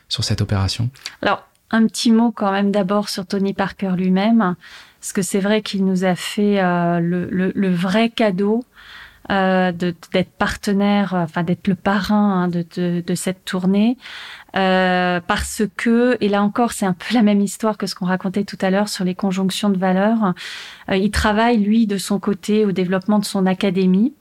sur 0.09 0.25
cette 0.25 0.41
opération? 0.41 0.91
Alors, 1.23 1.41
un 1.75 1.87
petit 1.87 2.13
mot 2.13 2.31
quand 2.31 2.53
même 2.53 2.71
d'abord 2.71 3.09
sur 3.09 3.27
Tony 3.27 3.53
Parker 3.53 3.93
lui-même, 3.97 4.55
parce 5.01 5.13
que 5.13 5.23
c'est 5.23 5.41
vrai 5.41 5.61
qu'il 5.61 5.85
nous 5.85 6.05
a 6.05 6.15
fait 6.15 6.63
le, 6.63 7.29
le, 7.31 7.75
vrai 7.75 8.11
cadeau 8.11 8.65
euh, 9.31 9.73
d'être 9.73 10.31
partenaire, 10.39 11.15
enfin 11.15 11.43
d'être 11.43 11.67
le 11.67 11.75
parrain 11.75 12.43
hein, 12.43 12.49
de, 12.49 12.65
de, 12.77 13.03
de, 13.07 13.15
cette 13.15 13.45
tournée, 13.45 13.97
euh, 14.55 15.21
parce 15.27 15.63
que, 15.77 16.17
et 16.21 16.29
là 16.29 16.43
encore, 16.43 16.73
c'est 16.73 16.85
un 16.85 16.93
peu 16.93 17.15
la 17.15 17.23
même 17.23 17.41
histoire 17.41 17.79
que 17.79 17.87
ce 17.87 17.95
qu'on 17.95 18.05
racontait 18.05 18.45
tout 18.45 18.59
à 18.61 18.71
l'heure 18.71 18.89
sur 18.89 19.05
les 19.05 19.15
conjonctions 19.15 19.71
de 19.71 19.79
valeurs. 19.79 20.35
Euh, 20.91 20.97
il 20.97 21.11
travaille, 21.11 21.59
lui, 21.59 21.87
de 21.87 21.97
son 21.97 22.19
côté, 22.21 22.65
au 22.65 22.73
développement 22.73 23.19
de 23.19 23.25
son 23.25 23.47
académie, 23.47 24.13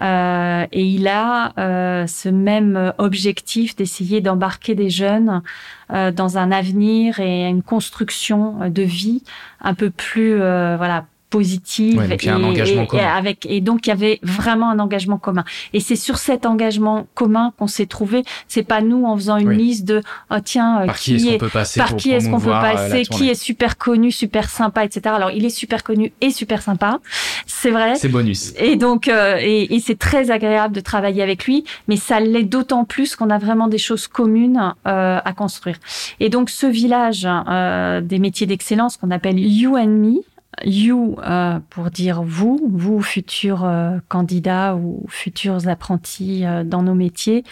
euh, 0.00 0.66
et 0.72 0.84
il 0.84 1.06
a 1.06 1.52
euh, 1.58 2.06
ce 2.06 2.28
même 2.28 2.92
objectif 2.98 3.76
d'essayer 3.76 4.20
d'embarquer 4.20 4.74
des 4.74 4.90
jeunes 4.90 5.42
dans 5.88 6.36
un 6.36 6.50
avenir 6.50 7.20
et 7.20 7.48
une 7.48 7.62
construction 7.62 8.70
de 8.70 8.82
vie 8.82 9.22
un 9.60 9.74
peu 9.74 9.90
plus, 9.90 10.36
voilà, 10.36 11.04
positive 11.30 12.00
et, 12.20 12.28
un 12.28 12.42
engagement 12.42 12.86
et, 12.92 13.00
avec 13.00 13.46
et 13.46 13.60
donc 13.60 13.86
il 13.86 13.90
y 13.90 13.92
avait 13.92 14.18
vraiment 14.22 14.70
un 14.70 14.78
engagement 14.78 15.18
commun. 15.18 15.44
Et 15.72 15.80
c'est 15.80 15.96
sur 15.96 16.18
cet 16.18 16.46
engagement 16.46 17.06
commun 17.14 17.52
qu'on 17.58 17.66
s'est 17.66 17.86
trouvé. 17.86 18.24
C'est 18.48 18.62
pas 18.62 18.80
nous 18.80 19.04
en 19.04 19.16
faisant 19.16 19.36
une 19.36 19.52
liste 19.52 19.84
de 19.84 20.02
oh, 20.30 20.36
tiens 20.44 20.82
euh, 20.82 20.86
par 20.86 20.96
qui, 20.98 21.14
est-ce 21.14 21.32
qu'on 21.32 21.38
peut 21.38 21.48
passer 21.48 21.80
par 21.80 21.96
qui 21.96 22.10
est-ce 22.10 22.28
qu'on 22.28 22.40
peut 22.40 22.50
passer 22.50 23.02
qui 23.04 23.28
est 23.28 23.34
super 23.34 23.76
connu 23.78 24.10
super 24.10 24.48
sympa 24.50 24.84
etc 24.84 25.14
alors 25.14 25.30
il 25.30 25.44
est 25.44 25.50
super 25.50 25.84
connu 25.84 26.12
et 26.20 26.30
super 26.30 26.62
sympa. 26.62 27.00
C'est 27.46 27.70
vrai. 27.70 27.96
C'est 27.96 28.08
bonus. 28.08 28.52
Et 28.58 28.76
donc 28.76 29.08
euh, 29.08 29.38
et, 29.40 29.74
et 29.74 29.80
c'est 29.80 29.98
très 29.98 30.30
agréable 30.30 30.74
de 30.74 30.80
travailler 30.80 31.22
avec 31.22 31.46
lui 31.46 31.64
mais 31.88 31.96
ça 31.96 32.20
l'est 32.20 32.44
d'autant 32.44 32.84
plus 32.84 33.16
qu'on 33.16 33.30
a 33.30 33.38
vraiment 33.38 33.68
des 33.68 33.78
choses 33.78 34.06
communes 34.06 34.74
euh, 34.86 35.18
à 35.24 35.32
construire. 35.32 35.76
Et 36.20 36.28
donc 36.28 36.50
ce 36.50 36.66
village 36.66 37.26
euh, 37.26 38.00
des 38.00 38.18
métiers 38.18 38.46
d'excellence 38.46 38.96
qu'on 38.96 39.10
appelle 39.10 39.38
You 39.38 39.76
and 39.76 39.86
Me 39.86 40.22
You 40.64 41.16
euh, 41.22 41.60
pour 41.70 41.90
dire 41.90 42.22
vous, 42.22 42.60
vous 42.72 43.02
futurs 43.02 43.64
euh, 43.64 43.98
candidats 44.08 44.74
ou 44.76 45.04
futurs 45.08 45.68
apprentis 45.68 46.44
euh, 46.44 46.64
dans 46.64 46.82
nos 46.82 46.94
métiers, 46.94 47.44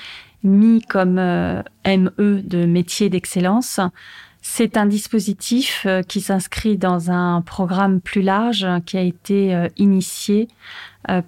mis 0.43 0.81
comme 0.83 1.15
ME 1.15 2.43
de 2.43 2.67
métier 2.67 3.11
d'excellence. 3.11 3.81
C'est 4.47 4.77
un 4.77 4.85
dispositif 4.85 5.87
qui 6.07 6.21
s'inscrit 6.21 6.77
dans 6.77 7.11
un 7.11 7.41
programme 7.41 8.03
plus 8.03 8.21
large 8.21 8.67
qui 8.85 8.99
a 8.99 9.01
été 9.01 9.69
initié 9.79 10.49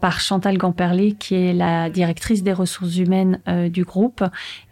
par 0.02 0.20
Chantal 0.20 0.58
Gamperlé, 0.58 1.12
qui 1.12 1.34
est 1.34 1.54
la 1.54 1.88
directrice 1.88 2.42
des 2.42 2.52
ressources 2.52 2.98
humaines 2.98 3.40
du 3.70 3.84
groupe 3.84 4.22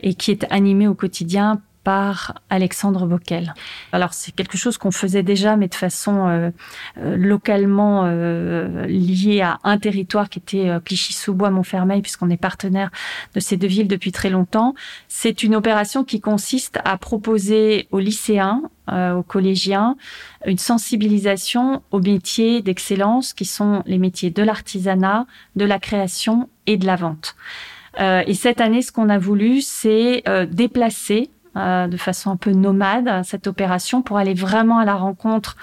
et 0.03 0.13
qui 0.13 0.31
est 0.31 0.45
animé 0.53 0.87
au 0.87 0.95
quotidien 0.95 1.63
par 1.85 2.41
Alexandre 2.49 3.07
Bockel. 3.07 3.55
Alors 3.93 4.15
c'est 4.15 4.33
quelque 4.33 4.57
chose 4.57 4.79
qu'on 4.79 4.91
faisait 4.91 5.23
déjà, 5.23 5.57
mais 5.57 5.69
de 5.69 5.75
façon 5.75 6.27
euh, 6.27 6.51
euh, 6.99 7.17
localement 7.17 8.05
euh, 8.07 8.87
liée 8.87 9.43
à 9.43 9.59
un 9.65 9.79
territoire 9.79 10.31
qui 10.31 10.39
était 10.39 10.71
Clichy-sous-Bois-Montfermeil, 10.85 12.01
puisqu'on 12.01 12.31
est 12.31 12.39
partenaire 12.39 12.91
de 13.35 13.41
ces 13.41 13.59
deux 13.59 13.69
villes 13.69 13.87
depuis 13.87 14.13
très 14.13 14.31
longtemps. 14.31 14.75
C'est 15.09 15.43
une 15.43 15.55
opération 15.55 16.05
qui 16.05 16.21
consiste 16.21 16.79
à 16.85 16.97
proposer 16.97 17.87
aux 17.91 18.01
lycéens, 18.01 18.63
aux 18.91 19.23
collégiens, 19.23 19.97
une 20.47 20.59
sensibilisation 20.59 21.83
aux 21.91 22.01
métiers 22.01 22.63
d'excellence 22.63 23.33
qui 23.35 23.45
sont 23.45 23.83
les 23.87 23.99
métiers 23.99 24.31
de 24.31 24.43
l'artisanat, 24.43 25.27
de 25.57 25.65
la 25.65 25.79
création 25.79 26.49
et 26.67 26.77
de 26.77 26.87
la 26.87 26.97
vente. 26.97 27.37
et 27.99 28.35
cette 28.35 28.61
année, 28.61 28.83
ce 28.83 28.93
qu'on 28.93 29.09
a 29.09 29.19
voulu, 29.19 29.61
c'est 29.61 30.23
déplacer 30.51 31.31
euh, 31.57 31.87
de 31.87 31.97
façon 31.97 32.31
un 32.31 32.37
peu 32.37 32.53
nomade 32.53 33.23
cette 33.25 33.47
opération 33.47 34.03
pour 34.03 34.19
aller 34.19 34.35
vraiment 34.35 34.79
à 34.79 34.85
la 34.85 34.95
rencontre 34.95 35.57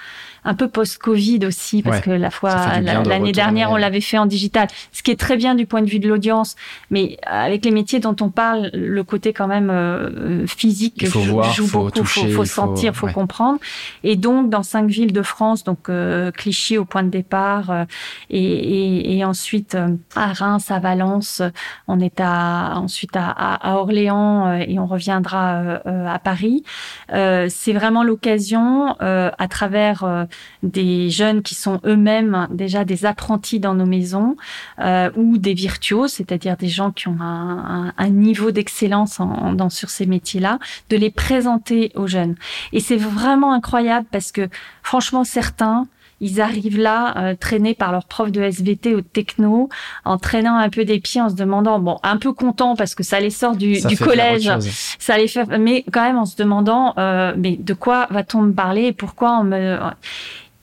un 0.44 0.54
peu 0.54 0.68
post-Covid 0.68 1.46
aussi, 1.46 1.82
parce 1.82 2.00
que 2.00 2.10
la 2.10 2.30
fois 2.30 2.80
l'année 2.80 3.32
dernière, 3.32 3.70
on 3.70 3.76
l'avait 3.76 4.00
fait 4.00 4.18
en 4.18 4.26
digital, 4.26 4.66
ce 4.90 5.02
qui 5.02 5.10
est 5.10 5.20
très 5.20 5.36
bien 5.36 5.54
du 5.54 5.66
point 5.66 5.82
de 5.82 5.88
vue 5.88 6.00
de 6.00 6.08
l'audience, 6.08 6.56
mais 6.90 7.16
avec 7.24 7.64
les 7.64 7.70
métiers 7.70 8.00
dont 8.00 8.16
on 8.20 8.28
parle, 8.28 8.70
le 8.74 9.04
côté 9.04 9.32
quand 9.32 9.46
même 9.46 9.70
euh, 9.70 10.46
physique 10.46 10.94
il 11.00 11.08
faut 11.08 11.20
voir, 11.20 11.52
joue 11.52 11.66
faut 11.66 11.84
beaucoup, 11.84 11.90
toucher, 11.92 12.28
faut, 12.30 12.38
faut 12.38 12.44
sentir, 12.44 12.94
faut 12.94 13.06
comprendre. 13.06 13.60
Et 14.02 14.16
donc 14.16 14.50
dans 14.50 14.64
cinq 14.64 14.90
villes 14.90 15.12
de 15.12 15.22
France, 15.22 15.62
donc 15.62 15.88
euh, 15.88 16.32
Clichy 16.32 16.76
au 16.76 16.84
point 16.84 17.04
de 17.04 17.10
départ, 17.10 17.70
euh, 17.70 17.84
et, 18.28 18.42
et, 18.42 19.18
et, 19.18 19.24
ensuite 19.24 19.76
à 20.16 20.32
Reims, 20.32 20.70
à 20.72 20.80
Valence, 20.80 21.40
on 21.86 22.00
est 22.00 22.20
à 22.20 22.72
ensuite 22.76 23.14
à, 23.14 23.30
à, 23.30 23.76
Orléans 23.76 24.54
et 24.54 24.78
on 24.80 24.86
reviendra 24.86 25.81
à 25.84 26.18
Paris. 26.18 26.64
C'est 27.10 27.72
vraiment 27.72 28.02
l'occasion 28.02 28.94
à 29.00 29.48
travers 29.48 30.26
des 30.62 31.10
jeunes 31.10 31.42
qui 31.42 31.54
sont 31.54 31.80
eux-mêmes 31.84 32.48
déjà 32.50 32.84
des 32.84 33.06
apprentis 33.06 33.60
dans 33.60 33.74
nos 33.74 33.86
maisons 33.86 34.36
euh, 34.78 35.10
ou 35.16 35.38
des 35.38 35.54
virtuoses, 35.54 36.12
c'est-à-dire 36.12 36.56
des 36.56 36.68
gens 36.68 36.90
qui 36.90 37.08
ont 37.08 37.18
un, 37.20 37.92
un, 37.96 38.08
niveau 38.08 38.50
d'excellence 38.50 39.18
dans 39.54 39.70
sur 39.70 39.90
ces 39.90 40.06
métiers-là, 40.06 40.58
de 40.90 40.96
les 40.96 41.10
présenter 41.10 41.92
aux 41.94 42.06
jeunes. 42.06 42.36
Et 42.72 42.80
c'est 42.80 42.96
vraiment 42.96 43.52
incroyable 43.52 44.06
parce 44.10 44.32
que 44.32 44.48
franchement 44.82 45.24
certains 45.24 45.86
ils 46.22 46.40
arrivent 46.40 46.78
là 46.78 47.14
euh, 47.18 47.34
traînés 47.38 47.74
par 47.74 47.92
leur 47.92 48.06
prof 48.06 48.30
de 48.30 48.40
SVT 48.40 48.94
ou 48.94 49.00
de 49.00 49.06
techno, 49.06 49.68
en 50.04 50.16
traînant 50.16 50.56
un 50.56 50.70
peu 50.70 50.84
des 50.84 51.00
pieds, 51.00 51.20
en 51.20 51.28
se 51.28 51.34
demandant, 51.34 51.80
bon, 51.80 51.98
un 52.04 52.16
peu 52.16 52.32
content 52.32 52.76
parce 52.76 52.94
que 52.94 53.02
ça 53.02 53.20
les 53.20 53.30
sort 53.30 53.56
du, 53.56 53.80
du 53.80 53.96
collège, 53.96 54.50
ça 54.98 55.18
les 55.18 55.26
fait, 55.28 55.46
mais 55.58 55.84
quand 55.92 56.04
même 56.04 56.16
en 56.16 56.24
se 56.24 56.36
demandant, 56.36 56.94
euh, 56.96 57.34
mais 57.36 57.56
de 57.56 57.74
quoi 57.74 58.06
va-t-on 58.10 58.42
me 58.42 58.52
parler 58.52 58.84
et 58.84 58.92
pourquoi 58.92 59.38
on 59.40 59.44
me 59.44 59.78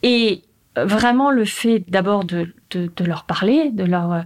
et 0.01 0.43
vraiment 0.77 1.29
le 1.29 1.43
fait 1.43 1.83
d'abord 1.89 2.23
de, 2.23 2.47
de, 2.71 2.89
de, 2.95 3.03
leur 3.03 3.25
parler, 3.25 3.69
de 3.71 3.83
leur 3.83 4.23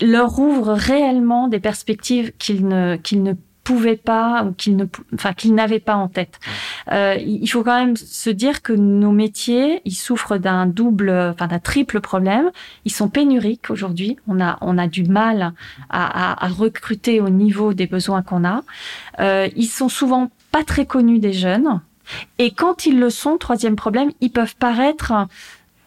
leur 0.00 0.38
ouvre 0.38 0.72
réellement 0.72 1.48
des 1.48 1.58
perspectives 1.58 2.32
qu'ils 2.38 2.66
ne 2.68 2.96
qu'ils 2.96 3.24
ne 3.24 3.32
pouvaient 3.64 3.96
pas 3.96 4.44
ou 4.44 4.52
qu'ils 4.52 4.76
ne 4.76 4.84
enfin 5.14 5.32
qu'ils 5.32 5.54
n'avaient 5.54 5.80
pas 5.80 5.96
en 5.96 6.08
tête. 6.08 6.38
Euh, 6.92 7.16
il 7.18 7.48
faut 7.48 7.64
quand 7.64 7.78
même 7.78 7.96
se 7.96 8.30
dire 8.30 8.62
que 8.62 8.72
nos 8.72 9.10
métiers, 9.10 9.80
ils 9.84 9.94
souffrent 9.94 10.38
d'un 10.38 10.66
double, 10.66 11.10
enfin 11.10 11.46
d'un 11.46 11.58
triple 11.58 12.00
problème. 12.00 12.50
Ils 12.84 12.92
sont 12.92 13.08
pénuriques 13.08 13.70
aujourd'hui. 13.70 14.18
On 14.28 14.40
a 14.40 14.58
on 14.60 14.78
a 14.78 14.86
du 14.86 15.04
mal 15.04 15.54
à, 15.90 16.32
à, 16.32 16.44
à 16.44 16.48
recruter 16.48 17.20
au 17.20 17.30
niveau 17.30 17.74
des 17.74 17.86
besoins 17.86 18.22
qu'on 18.22 18.44
a. 18.44 18.62
Euh, 19.20 19.48
ils 19.56 19.66
sont 19.66 19.88
souvent 19.88 20.30
pas 20.52 20.62
très 20.62 20.86
connus 20.86 21.18
des 21.18 21.32
jeunes. 21.32 21.80
Et 22.38 22.50
quand 22.50 22.86
ils 22.86 22.98
le 23.00 23.10
sont, 23.10 23.38
troisième 23.38 23.76
problème, 23.76 24.10
ils 24.20 24.30
peuvent 24.30 24.56
paraître 24.56 25.12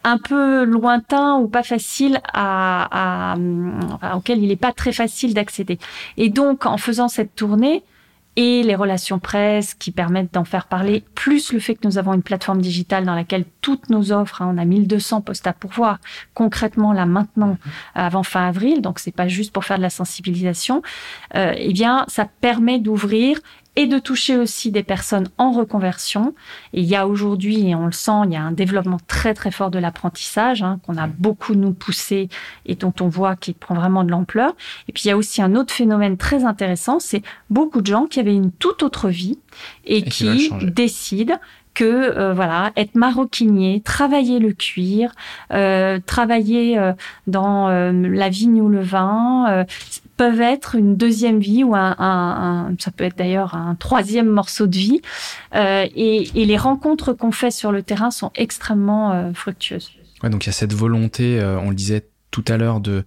un 0.08 0.17
peu 0.17 0.63
lointain 0.63 1.36
ou 1.36 1.48
pas 1.48 1.63
facile 1.63 2.22
à, 2.34 3.34
à 3.34 4.15
auquel 4.15 4.41
il 4.41 4.48
n'est 4.48 4.56
pas 4.56 4.72
très 4.72 4.93
facile 4.93 5.34
d'accéder. 5.34 5.80
Et 6.15 6.30
donc, 6.30 6.65
en 6.65 6.78
faisant 6.78 7.10
cette 7.10 7.36
tournée, 7.36 7.84
et 8.38 8.62
les 8.62 8.76
relations 8.76 9.17
presse 9.17 9.74
qui 9.74 9.89
permettent 9.91 10.36
d'en 10.36 10.46
faire 10.46 10.67
parler, 10.67 11.04
plus 11.15 11.52
le 11.52 11.60
fait 11.60 11.74
que 11.74 11.88
nous 11.88 11.98
avons 11.98 12.13
une 12.13 12.22
plateforme 12.22 12.62
digitale 12.62 13.04
dans 13.04 13.15
laquelle 13.15 13.46
toutes 13.62 13.89
nos 13.89 14.12
offres, 14.12 14.43
hein, 14.43 14.54
on 14.54 14.60
a 14.60 14.63
1200 14.63 15.22
postes 15.22 15.48
à 15.48 15.54
pourvoir 15.54 15.98
concrètement 16.36 16.93
là 16.93 17.08
maintenant 17.08 17.58
avant 17.96 18.22
fin 18.22 18.48
avril, 18.48 18.82
donc 18.82 19.00
c'est 19.00 19.12
pas 19.12 19.28
juste 19.28 19.52
pour 19.52 19.65
faire 19.65 19.78
de 19.78 19.82
la 19.82 19.89
sensibilisation, 19.89 20.84
euh, 21.36 21.54
eh 21.58 21.74
bien 21.74 22.06
ça 22.08 22.26
permet 22.26 22.78
d'ouvrir 22.78 23.39
et 23.78 23.86
de 23.86 24.00
toucher 24.00 24.38
aussi 24.38 24.72
des 24.72 24.82
personnes 24.82 25.30
en 25.38 25.52
reconversion. 25.52 26.34
Et 26.74 26.82
il 26.82 26.88
y 26.88 26.96
a 26.96 27.08
aujourd'hui, 27.08 27.70
et 27.70 27.76
on 27.76 27.86
le 27.86 27.92
sent, 27.92 28.24
il 28.26 28.34
y 28.34 28.36
a 28.36 28.42
un 28.42 28.52
développement 28.52 28.98
très 29.08 29.36
très 29.36 29.52
fort 29.52 29.70
de 29.70 29.78
l'apprentissage 29.78 30.63
hein, 30.63 30.80
qu'on 30.84 30.98
a 30.98 31.06
beaucoup 31.06 31.54
nous 31.54 31.74
poussé 31.74 32.28
et 32.66 32.74
dont 32.74 32.94
on 33.00 33.08
voit 33.08 33.36
qu'il 33.36 33.54
prend 33.54 33.76
vraiment 33.76 34.04
de 34.04 34.10
l'ampleur. 34.10 34.56
Et 34.90 34.94
puis 34.94 35.04
il 35.06 35.08
y 35.10 35.12
a 35.12 35.18
aussi 35.18 35.44
un 35.44 35.56
autre 35.56 35.72
phénomène 35.72 36.18
très 36.18 36.44
intéressant, 36.44 37.00
c'est 37.00 37.22
beaucoup 37.52 37.82
de 37.82 37.86
gens 37.86 38.08
qui 38.08 38.20
avaient 38.20 38.36
une 38.36 38.52
toute 38.52 38.82
autre 38.82 39.10
vie 39.10 39.38
et, 39.86 40.02
qui, 40.02 40.50
décident 40.63 41.38
que 41.78 41.84
euh, 41.86 42.34
voilà 42.34 42.72
être 42.76 42.96
maroquinier, 42.96 43.82
travailler 43.82 44.40
le 44.40 44.52
cuir, 44.52 45.12
euh, 45.54 46.00
travailler 46.04 46.80
euh, 46.80 46.94
dans 47.28 47.70
euh, 47.70 47.92
la 47.92 48.30
vigne 48.30 48.63
ou 48.63 48.68
le 48.68 48.82
vin, 48.82 49.66
peuvent 50.18 50.42
être 50.42 50.74
une 50.74 50.98
deuxième 50.98 51.40
vie 51.40 51.63
ou 51.63 51.76
un, 51.76 51.96
un, 52.00 52.74
ça 52.80 52.90
peut 52.90 53.04
être 53.04 53.16
d'ailleurs 53.16 53.54
un 53.54 53.76
troisième 53.76 54.28
morceau 54.28 54.66
de 54.66 54.76
vie. 54.76 55.02
Euh, 55.54 55.86
et, 55.96 56.42
et, 56.42 56.46
les 56.46 56.58
rencontres 56.58 57.13
qu'on 57.13 57.32
fait 57.32 57.52
sur 57.52 57.72
le 57.72 57.84
terrain 57.84 58.10
sont 58.10 58.32
extrêmement 58.34 59.13
euh, 59.13 59.34
fructueuses. 59.34 59.92
Ouais, 60.24 60.32
donc 60.32 60.46
il 60.46 60.48
y 60.48 60.50
a 60.50 60.54
cette 60.54 60.74
volonté, 60.74 61.40
euh, 61.40 61.60
on 61.60 61.70
le 61.70 61.76
disait 61.76 62.08
tout 62.32 62.44
à 62.48 62.58
l'heure, 62.58 62.80
de, 62.80 63.06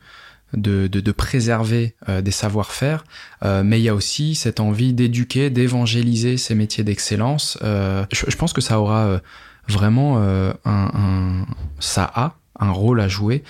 de, 0.54 0.86
de, 0.86 1.00
de 1.00 1.12
préserver 1.12 1.94
euh, 2.08 2.20
des 2.22 2.30
savoir-faire, 2.30 3.04
euh, 3.44 3.62
mais 3.62 3.80
il 3.80 3.84
y 3.84 3.88
a 3.88 3.94
aussi 3.94 4.34
cette 4.34 4.60
envie 4.60 4.92
d'éduquer, 4.92 5.50
d'évangéliser 5.50 6.36
ces 6.36 6.54
métiers 6.54 6.84
d'excellence. 6.84 7.58
Je, 7.62 8.06
je, 8.28 8.36
pense 8.36 8.52
que 8.52 8.60
ça 8.60 8.80
aura 8.80 9.20
vraiment 9.68 10.18
un, 10.18 10.54
un, 10.64 11.46
ça 11.78 12.10
a 12.14 12.36
un 12.58 12.70
rôle 12.70 13.00
à 13.00 13.08
jouer 13.08 13.42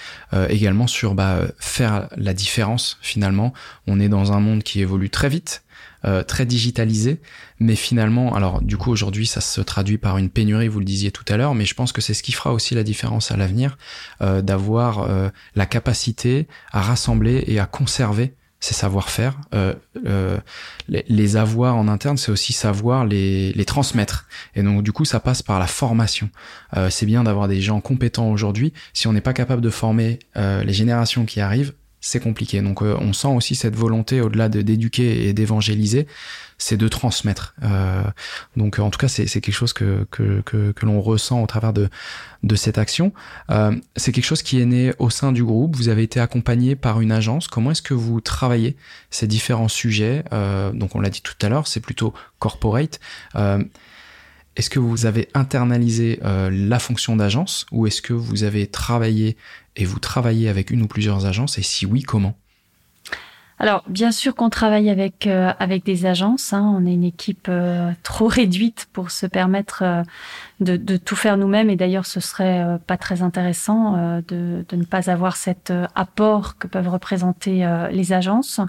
également 0.49 0.87
sur 0.87 1.15
bah, 1.15 1.41
faire 1.59 2.09
la 2.17 2.35
différence 2.35 2.99
finalement. 3.01 3.53
On 3.87 3.99
est 4.01 4.09
dans 4.09 4.33
un 4.33 4.41
monde 4.41 4.63
qui 4.63 4.81
évolue 4.81 5.11
très 5.11 5.29
vite, 5.29 5.63
très 6.27 6.47
digitalisé, 6.47 7.21
mais 7.59 7.77
finalement, 7.77 8.35
alors 8.35 8.63
du 8.63 8.77
coup 8.77 8.91
aujourd'hui 8.91 9.27
ça 9.27 9.41
se 9.41 9.61
traduit 9.61 9.99
par 9.99 10.17
une 10.17 10.31
pénurie, 10.31 10.69
vous 10.69 10.79
le 10.79 10.85
disiez 10.85 11.11
tout 11.11 11.25
à 11.29 11.37
l'heure, 11.37 11.55
mais 11.55 11.67
je 11.67 11.75
pense 11.75 11.93
que 11.93 12.01
c'est 12.01 12.15
ce 12.15 12.23
qui 12.23 12.33
fera 12.33 12.53
aussi 12.53 12.75
la 12.75 12.83
différence 12.83 13.31
à 13.31 13.37
l'avenir, 13.37 13.77
d'avoir 14.21 15.09
la 15.55 15.67
capacité 15.67 16.49
à 16.73 16.81
rassembler 16.81 17.45
et 17.47 17.59
à 17.59 17.67
conserver 17.67 18.35
ces 18.61 18.75
savoir-faire. 18.75 19.41
Euh, 19.55 19.75
euh, 20.07 20.39
les, 20.89 21.37
avoir 21.37 21.77
en 21.77 21.89
interne, 21.89 22.19
c'est 22.19 22.31
aussi 22.31 22.53
savoir 22.53 23.07
les, 23.07 23.53
les, 23.53 23.65
transmettre. 23.65 24.29
Et 24.55 24.63
donc 24.63 24.83
du 24.83 24.93
coup, 24.93 25.07
ça 25.07 25.19
passe 25.19 25.43
par 25.43 25.59
la 25.59 25.67
formation. 25.67 26.29
Euh, 26.77 26.91
c'est 26.91 27.07
bien 27.07 27.25
d'avoir 27.25 27.49
des 27.49 27.61
gens 27.61 27.81
compétents 27.81 28.31
aujourd'hui. 28.31 28.73
Si 28.93 29.09
on 29.09 29.13
n'est 29.15 29.23
pas 29.23 29.33
capable 29.33 29.63
de 29.63 29.71
former 29.71 30.19
euh, 30.37 30.63
les 30.63 30.75
générations 30.75 31.25
qui 31.25 31.41
arrivent, 31.41 31.73
c'est 32.01 32.21
compliqué. 32.21 32.61
Donc 32.63 32.83
euh, 32.83 32.97
on 33.01 33.13
sent 33.13 33.29
aussi 33.29 33.55
cette 33.55 33.77
volonté, 33.77 34.21
au-delà 34.21 34.49
d'éduquer 34.49 35.29
et 35.29 35.33
d'évangéliser, 35.33 36.07
c'est 36.59 36.77
de 36.77 36.89
transmettre. 36.89 37.55
Euh, 37.63 38.03
donc 38.57 38.79
en 38.79 38.91
tout 38.91 38.99
cas, 38.99 39.09
c'est 39.09 39.27
quelque 39.27 39.53
chose 39.53 39.73
que, 39.73 40.07
que, 40.11 40.41
que, 40.43 40.73
que 40.73 40.87
l'on 40.87 41.01
ressent 41.01 41.43
au 41.43 41.47
travers 41.47 41.73
de, 41.73 41.89
de 42.43 42.57
cette 42.57 42.79
action. 42.79 43.13
Euh, 43.51 43.75
c'est 43.97 44.13
quelque 44.13 44.25
chose 44.25 44.43
qui 44.43 44.61
est 44.61 44.67
né 44.67 44.93
au 44.99 45.11
sein 45.11 45.33
du 45.33 45.45
groupe. 45.45 45.77
Vous 45.77 45.89
avez 45.89 46.03
été 46.03 46.21
accompagné 46.21 46.77
par 46.77 47.01
une 47.01 47.13
agence. 47.13 47.49
Comment 47.49 47.71
est-ce 47.71 47.83
que 47.83 47.95
vous 47.95 48.21
travaillez 48.21 48.77
ces 49.11 49.27
différents 49.27 49.69
sujets? 49.69 50.25
Euh, 50.33 50.73
Donc 50.73 50.95
on 50.97 51.01
l'a 51.01 51.11
dit 51.11 51.23
tout 51.23 51.35
à 51.43 51.49
l'heure, 51.49 51.67
c'est 51.67 51.81
plutôt 51.81 52.15
corporate. 52.39 53.01
Est-ce 54.57 54.69
que 54.69 54.79
vous 54.79 55.07
avez 55.07 55.29
internalisé 55.35 56.21
euh, 56.25 56.51
la 56.53 56.79
fonction 56.79 57.17
d'agence 57.17 57.67
ou 57.71 57.87
est-ce 57.87 58.03
que 58.03 58.13
vous 58.13 58.43
avez 58.43 58.67
travaillé 58.67 59.37
et 59.77 59.85
vous 59.85 60.01
travaillez 60.01 60.49
avec 60.49 60.71
une 60.71 60.83
ou 60.83 60.87
plusieurs 60.89 61.27
agences 61.27 61.57
et 61.59 61.63
si 61.63 61.87
oui, 61.87 62.03
comment? 62.03 62.37
Alors, 63.61 63.85
bien 63.89 64.11
sûr 64.11 64.35
qu'on 64.35 64.49
travaille 64.49 64.89
avec 64.89 65.27
euh, 65.27 65.53
des 65.85 66.07
agences. 66.07 66.55
Hein. 66.55 66.75
On 66.77 66.87
est 66.87 66.95
une 66.95 67.05
équipe 67.05 67.47
euh, 67.49 67.93
trop 68.03 68.27
réduite 68.29 68.89
pour 68.93 69.11
se 69.11 69.27
permettre 69.27 69.85
de, 70.61 70.97
tout 70.97 71.17
faire 71.17 71.37
nous-mêmes. 71.37 71.71
Et 71.71 71.77
d'ailleurs, 71.77 72.07
ce 72.07 72.21
serait 72.21 72.79
pas 72.87 72.97
très 72.97 73.23
intéressant 73.23 74.23
de, 74.27 74.65
ne 74.73 74.85
pas 74.85 75.11
avoir 75.11 75.37
cet 75.37 75.73
apport 75.95 76.57
que 76.57 76.67
peuvent 76.67 76.89
représenter 76.89 77.69
les 77.93 78.15
agences. 78.15 78.61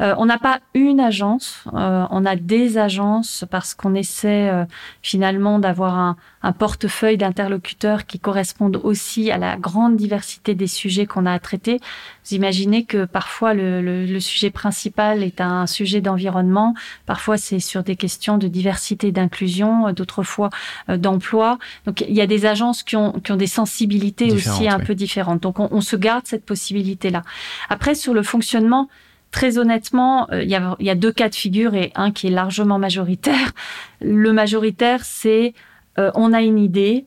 Euh, 0.00 0.14
on 0.18 0.26
n'a 0.26 0.38
pas 0.38 0.60
une 0.74 1.00
agence, 1.00 1.64
euh, 1.74 2.06
on 2.10 2.24
a 2.24 2.36
des 2.36 2.78
agences 2.78 3.44
parce 3.50 3.74
qu'on 3.74 3.94
essaie 3.94 4.48
euh, 4.48 4.64
finalement 5.02 5.58
d'avoir 5.58 5.98
un, 5.98 6.16
portefeuille 6.58 7.18
d'interlocuteurs 7.18 8.06
qui 8.06 8.18
correspondent 8.18 8.80
aussi 8.82 9.30
à 9.30 9.36
la 9.36 9.56
grande 9.56 9.96
diversité 9.96 10.54
des 10.54 10.66
sujets 10.66 11.04
qu'on 11.04 11.26
a 11.26 11.32
à 11.32 11.38
traiter. 11.38 11.80
Vous 12.24 12.34
imaginez 12.34 12.84
que 12.84 13.04
parfois 13.04 13.52
le, 13.52 14.18
sujet 14.20 14.50
principal 14.50 15.22
est 15.22 15.42
un 15.42 15.66
sujet 15.66 16.00
d'environnement, 16.00 16.74
parfois 17.04 17.36
c'est 17.36 17.58
sur 17.58 17.82
des 17.82 17.94
questions 17.94 18.38
de 18.38 18.48
diversité 18.48 19.12
d'inclusion, 19.12 19.92
d'autres 19.92 20.22
fois 20.22 20.48
d'emploi. 20.88 21.58
Donc 21.84 22.00
il 22.00 22.14
y 22.14 22.22
a 22.22 22.26
des 22.26 22.46
agences 22.46 22.82
qui 22.82 22.96
ont, 22.96 23.20
des 23.28 23.46
sensibilités 23.46 24.32
aussi 24.32 24.66
un 24.66 24.80
peu 24.80 24.94
différentes. 24.94 25.42
Donc 25.42 25.60
on, 25.60 25.68
on 25.70 25.82
se 25.82 25.96
garde 25.96 26.26
cette 26.26 26.46
possibilité-là. 26.46 27.22
Après 27.68 27.94
sur 27.94 28.14
le 28.14 28.22
fonctionnement, 28.22 28.88
Très 29.30 29.58
honnêtement, 29.58 30.28
euh, 30.32 30.42
il 30.42 30.50
y, 30.50 30.56
a, 30.56 30.76
y, 30.80 30.90
a, 30.90 30.94
deux 30.94 31.12
cas 31.12 31.28
de 31.28 31.34
figure 31.34 31.74
et 31.74 31.92
un 31.94 32.10
qui 32.10 32.26
est 32.26 32.30
largement 32.30 32.78
majoritaire. 32.78 33.52
Le 34.00 34.32
majoritaire, 34.32 35.04
c'est 35.04 35.54
euh, 35.98 36.10
on 36.14 36.32
a 36.32 36.42
une 36.42 36.58
idée, 36.58 37.06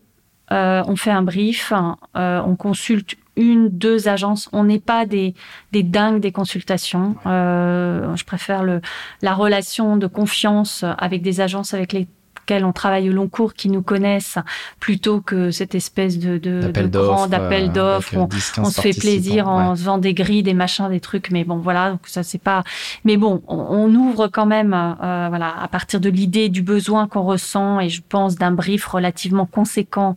euh, 0.51 0.83
on 0.87 0.95
fait 0.95 1.11
un 1.11 1.21
brief, 1.21 1.73
on 2.15 2.55
consulte 2.55 3.15
une, 3.35 3.69
deux 3.69 4.07
agences. 4.07 4.47
On 4.53 4.63
n'est 4.63 4.79
pas 4.79 5.05
des, 5.05 5.33
des 5.71 5.83
dingues 5.83 6.21
des 6.21 6.31
consultations. 6.31 7.15
je 7.25 8.23
préfère 8.23 8.63
le, 8.63 8.79
la 9.21 9.33
relation 9.33 9.97
de 9.97 10.07
confiance 10.07 10.85
avec 10.97 11.23
des 11.23 11.41
agences 11.41 11.73
avec 11.73 11.93
les 11.93 12.07
on 12.51 12.71
travaille 12.71 13.09
au 13.09 13.13
long 13.13 13.27
cours 13.27 13.53
qui 13.53 13.69
nous 13.69 13.81
connaissent 13.81 14.37
plutôt 14.79 15.21
que 15.21 15.51
cette 15.51 15.75
espèce 15.75 16.19
de, 16.19 16.37
de, 16.37 16.71
de 16.71 16.87
grand 16.87 17.27
d'appel 17.27 17.65
euh, 17.65 17.67
d'offres. 17.67 18.15
On, 18.17 18.29
on 18.61 18.65
se 18.65 18.81
fait 18.81 18.97
plaisir 18.97 19.47
en 19.47 19.75
faisant 19.75 19.97
des 19.97 20.13
grilles, 20.13 20.43
des 20.43 20.53
machins, 20.53 20.89
des 20.89 20.99
trucs. 20.99 21.31
Mais 21.31 21.43
bon, 21.43 21.57
voilà, 21.57 21.91
donc 21.91 22.01
ça 22.05 22.23
c'est 22.23 22.41
pas. 22.41 22.63
Mais 23.05 23.17
bon, 23.17 23.41
on, 23.47 23.93
ouvre 23.93 24.27
quand 24.27 24.45
même, 24.45 24.73
euh, 24.73 25.27
voilà, 25.29 25.53
à 25.59 25.67
partir 25.67 25.99
de 25.99 26.09
l'idée 26.09 26.49
du 26.49 26.61
besoin 26.61 27.07
qu'on 27.07 27.23
ressent 27.23 27.79
et 27.79 27.89
je 27.89 28.01
pense 28.07 28.35
d'un 28.35 28.51
brief 28.51 28.85
relativement 28.85 29.45
conséquent 29.45 30.15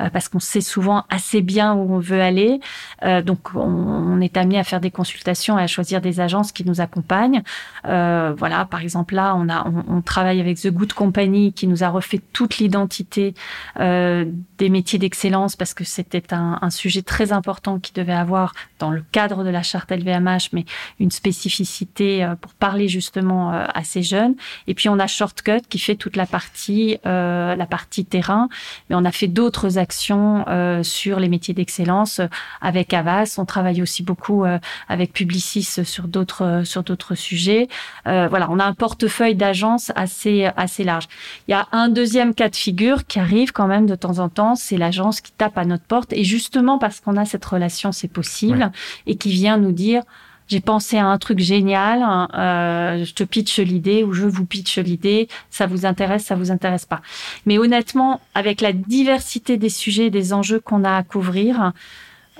euh, 0.00 0.08
parce 0.10 0.28
qu'on 0.28 0.40
sait 0.40 0.60
souvent 0.60 1.04
assez 1.10 1.42
bien 1.42 1.74
où 1.74 1.94
on 1.94 1.98
veut 1.98 2.20
aller. 2.20 2.60
Euh, 3.04 3.22
donc 3.22 3.54
on, 3.54 3.60
on, 3.60 4.20
est 4.20 4.36
amené 4.36 4.58
à 4.58 4.64
faire 4.64 4.80
des 4.80 4.90
consultations 4.90 5.58
et 5.58 5.62
à 5.62 5.66
choisir 5.66 6.00
des 6.00 6.20
agences 6.20 6.52
qui 6.52 6.64
nous 6.64 6.80
accompagnent. 6.80 7.42
voilà, 7.84 8.66
par 8.70 8.80
exemple 8.80 9.14
là, 9.14 9.34
on 9.36 9.48
a 9.48 9.66
on, 9.66 9.96
on 9.96 10.02
travaille 10.02 10.40
avec 10.40 10.60
The 10.60 10.68
Good 10.68 10.92
Company 10.92 11.52
qui 11.60 11.66
nous 11.66 11.84
a 11.84 11.90
refait 11.90 12.22
toute 12.32 12.56
l'identité 12.56 13.34
euh, 13.80 14.24
des 14.56 14.70
métiers 14.70 14.98
d'excellence 14.98 15.56
parce 15.56 15.74
que 15.74 15.84
c'était 15.84 16.32
un, 16.32 16.70
sujet 16.70 17.02
très 17.02 17.32
important 17.32 17.78
qui 17.78 17.92
devait 17.92 18.14
avoir 18.14 18.54
dans 18.78 18.90
le 18.90 19.04
cadre 19.12 19.44
de 19.44 19.50
la 19.50 19.62
charte 19.62 19.92
LVMH, 19.92 20.50
mais 20.52 20.64
une 21.00 21.10
spécificité 21.10 22.24
euh, 22.24 22.34
pour 22.34 22.54
parler 22.54 22.88
justement 22.88 23.52
euh, 23.52 23.66
à 23.74 23.84
ces 23.84 24.02
jeunes. 24.02 24.36
Et 24.68 24.74
puis 24.74 24.88
on 24.88 24.98
a 24.98 25.06
Shortcut 25.06 25.60
qui 25.68 25.78
fait 25.78 25.96
toute 25.96 26.16
la 26.16 26.24
partie 26.24 26.98
la 27.04 27.66
partie 27.68 28.06
terrain, 28.06 28.48
mais 28.88 28.96
on 28.96 29.04
a 29.04 29.12
fait 29.12 29.26
d'autres 29.26 29.76
actions 29.78 30.44
sur 30.82 31.20
les 31.20 31.28
métiers 31.28 31.54
d'excellence 31.54 32.20
avec 32.60 32.94
Avas. 32.94 33.34
On 33.38 33.44
travaille 33.44 33.82
aussi 33.82 34.02
beaucoup 34.02 34.44
avec 34.88 35.12
Publicis 35.12 35.84
sur 35.84 36.08
d'autres 36.08 36.62
sur 36.64 36.82
d'autres 36.82 37.14
sujets. 37.14 37.68
voilà, 38.04 38.48
on 38.50 38.58
a 38.58 38.64
un 38.64 38.74
portefeuille 38.74 39.34
d'agences 39.34 39.92
assez 39.96 40.48
assez 40.56 40.84
large. 40.84 41.08
Il 41.50 41.54
y 41.54 41.56
a 41.56 41.66
un 41.72 41.88
deuxième 41.88 42.32
cas 42.32 42.48
de 42.48 42.54
figure 42.54 43.08
qui 43.08 43.18
arrive 43.18 43.50
quand 43.50 43.66
même 43.66 43.86
de 43.86 43.96
temps 43.96 44.20
en 44.20 44.28
temps, 44.28 44.54
c'est 44.54 44.76
l'agence 44.76 45.20
qui 45.20 45.32
tape 45.32 45.58
à 45.58 45.64
notre 45.64 45.82
porte 45.82 46.12
et 46.12 46.22
justement 46.22 46.78
parce 46.78 47.00
qu'on 47.00 47.16
a 47.16 47.24
cette 47.24 47.44
relation, 47.44 47.90
c'est 47.90 48.06
possible, 48.06 48.70
et 49.08 49.16
qui 49.16 49.32
vient 49.32 49.56
nous 49.56 49.72
dire 49.72 50.04
j'ai 50.46 50.60
pensé 50.60 50.96
à 50.96 51.06
un 51.06 51.18
truc 51.18 51.40
génial, 51.40 52.02
hein, 52.04 52.28
euh, 52.34 53.04
je 53.04 53.14
te 53.14 53.24
pitch 53.24 53.58
l'idée 53.58 54.04
ou 54.04 54.12
je 54.12 54.26
vous 54.26 54.46
pitch 54.46 54.78
l'idée, 54.78 55.26
ça 55.50 55.66
vous 55.66 55.86
intéresse, 55.86 56.24
ça 56.24 56.36
vous 56.36 56.52
intéresse 56.52 56.86
pas. 56.86 57.02
Mais 57.46 57.58
honnêtement, 57.58 58.20
avec 58.36 58.60
la 58.60 58.72
diversité 58.72 59.56
des 59.56 59.70
sujets, 59.70 60.08
des 60.08 60.32
enjeux 60.32 60.60
qu'on 60.60 60.84
a 60.84 60.96
à 60.96 61.02
couvrir, 61.02 61.72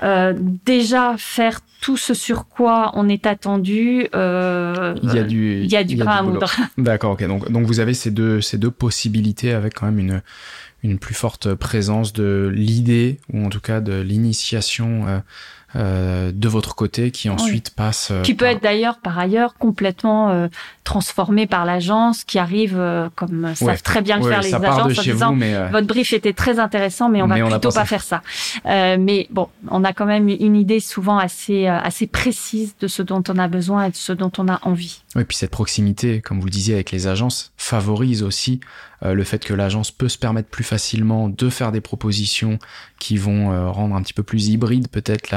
euh, 0.02 0.34
déjà 0.64 1.14
faire 1.18 1.60
tout 1.80 1.96
ce 1.96 2.14
sur 2.14 2.46
quoi 2.48 2.92
on 2.94 3.08
est 3.08 3.26
attendu, 3.26 4.06
euh, 4.14 4.94
il 5.02 5.14
y 5.14 5.18
a 5.18 5.22
du, 5.22 5.60
il 5.62 5.70
y 5.70 5.76
a 5.76 5.84
du 5.84 5.96
grain 5.96 6.16
à 6.16 6.22
moudre. 6.22 6.50
D'accord, 6.78 7.12
ok. 7.12 7.26
Donc, 7.26 7.50
donc 7.50 7.66
vous 7.66 7.80
avez 7.80 7.94
ces 7.94 8.10
deux, 8.10 8.40
ces 8.40 8.58
deux 8.58 8.70
possibilités 8.70 9.52
avec 9.52 9.74
quand 9.74 9.86
même 9.86 9.98
une, 9.98 10.22
une 10.82 10.98
plus 10.98 11.14
forte 11.14 11.54
présence 11.54 12.12
de 12.12 12.50
l'idée 12.54 13.18
ou 13.32 13.44
en 13.44 13.48
tout 13.48 13.60
cas 13.60 13.80
de 13.80 14.00
l'initiation. 14.00 15.06
Euh, 15.08 15.18
euh, 15.76 16.32
de 16.34 16.48
votre 16.48 16.74
côté 16.74 17.12
qui 17.12 17.30
ensuite 17.30 17.70
passe. 17.70 18.10
Euh, 18.10 18.22
qui 18.22 18.34
peut 18.34 18.44
être 18.44 18.60
d'ailleurs 18.60 18.98
par 18.98 19.18
ailleurs 19.18 19.54
complètement 19.54 20.30
euh, 20.30 20.48
transformé 20.82 21.46
par 21.46 21.64
l'agence, 21.64 22.24
qui 22.24 22.40
arrive 22.40 22.80
comme 23.14 23.54
savent 23.54 23.82
très 23.82 24.02
bien 24.02 24.18
le 24.18 24.28
faire 24.28 24.42
les 24.42 24.54
agences 24.54 24.98
en 24.98 25.02
disant 25.02 25.32
mais 25.32 25.68
votre 25.68 25.86
brief 25.86 26.12
était 26.12 26.32
très 26.32 26.58
intéressant, 26.58 27.08
mais 27.08 27.22
on 27.22 27.28
va 27.28 27.36
plutôt 27.36 27.70
pas 27.70 27.84
faire 27.84 28.02
ça. 28.02 28.22
mais 28.64 29.28
bon, 29.30 29.48
on 29.68 29.84
a 29.84 29.92
quand 29.92 30.06
même 30.06 30.28
une 30.28 30.56
idée 30.56 30.80
souvent 30.80 31.18
assez 31.18 31.66
assez 31.66 32.08
précise 32.08 32.74
de 32.80 32.88
ce 32.88 33.02
dont 33.02 33.22
on 33.28 33.38
a 33.38 33.46
besoin 33.46 33.84
et 33.84 33.90
de 33.90 33.96
ce 33.96 34.12
dont 34.12 34.32
on 34.38 34.48
a 34.48 34.58
envie. 34.62 35.02
Oui, 35.14 35.24
puis 35.24 35.36
cette 35.36 35.50
proximité, 35.50 36.20
comme 36.20 36.40
vous 36.40 36.46
le 36.46 36.52
disiez 36.52 36.74
avec 36.74 36.90
les 36.90 37.06
agences, 37.06 37.52
favorise 37.56 38.22
aussi 38.22 38.60
le 39.02 39.24
fait 39.24 39.44
que 39.44 39.54
l'agence 39.54 39.90
peut 39.90 40.08
se 40.08 40.18
permettre 40.18 40.48
plus 40.48 40.64
facilement 40.64 41.28
de 41.28 41.48
faire 41.48 41.72
des 41.72 41.80
propositions 41.80 42.58
qui 42.98 43.16
vont 43.16 43.72
rendre 43.72 43.94
un 43.94 44.02
petit 44.02 44.12
peu 44.12 44.22
plus 44.22 44.48
hybride 44.48 44.88
peut-être 44.88 45.30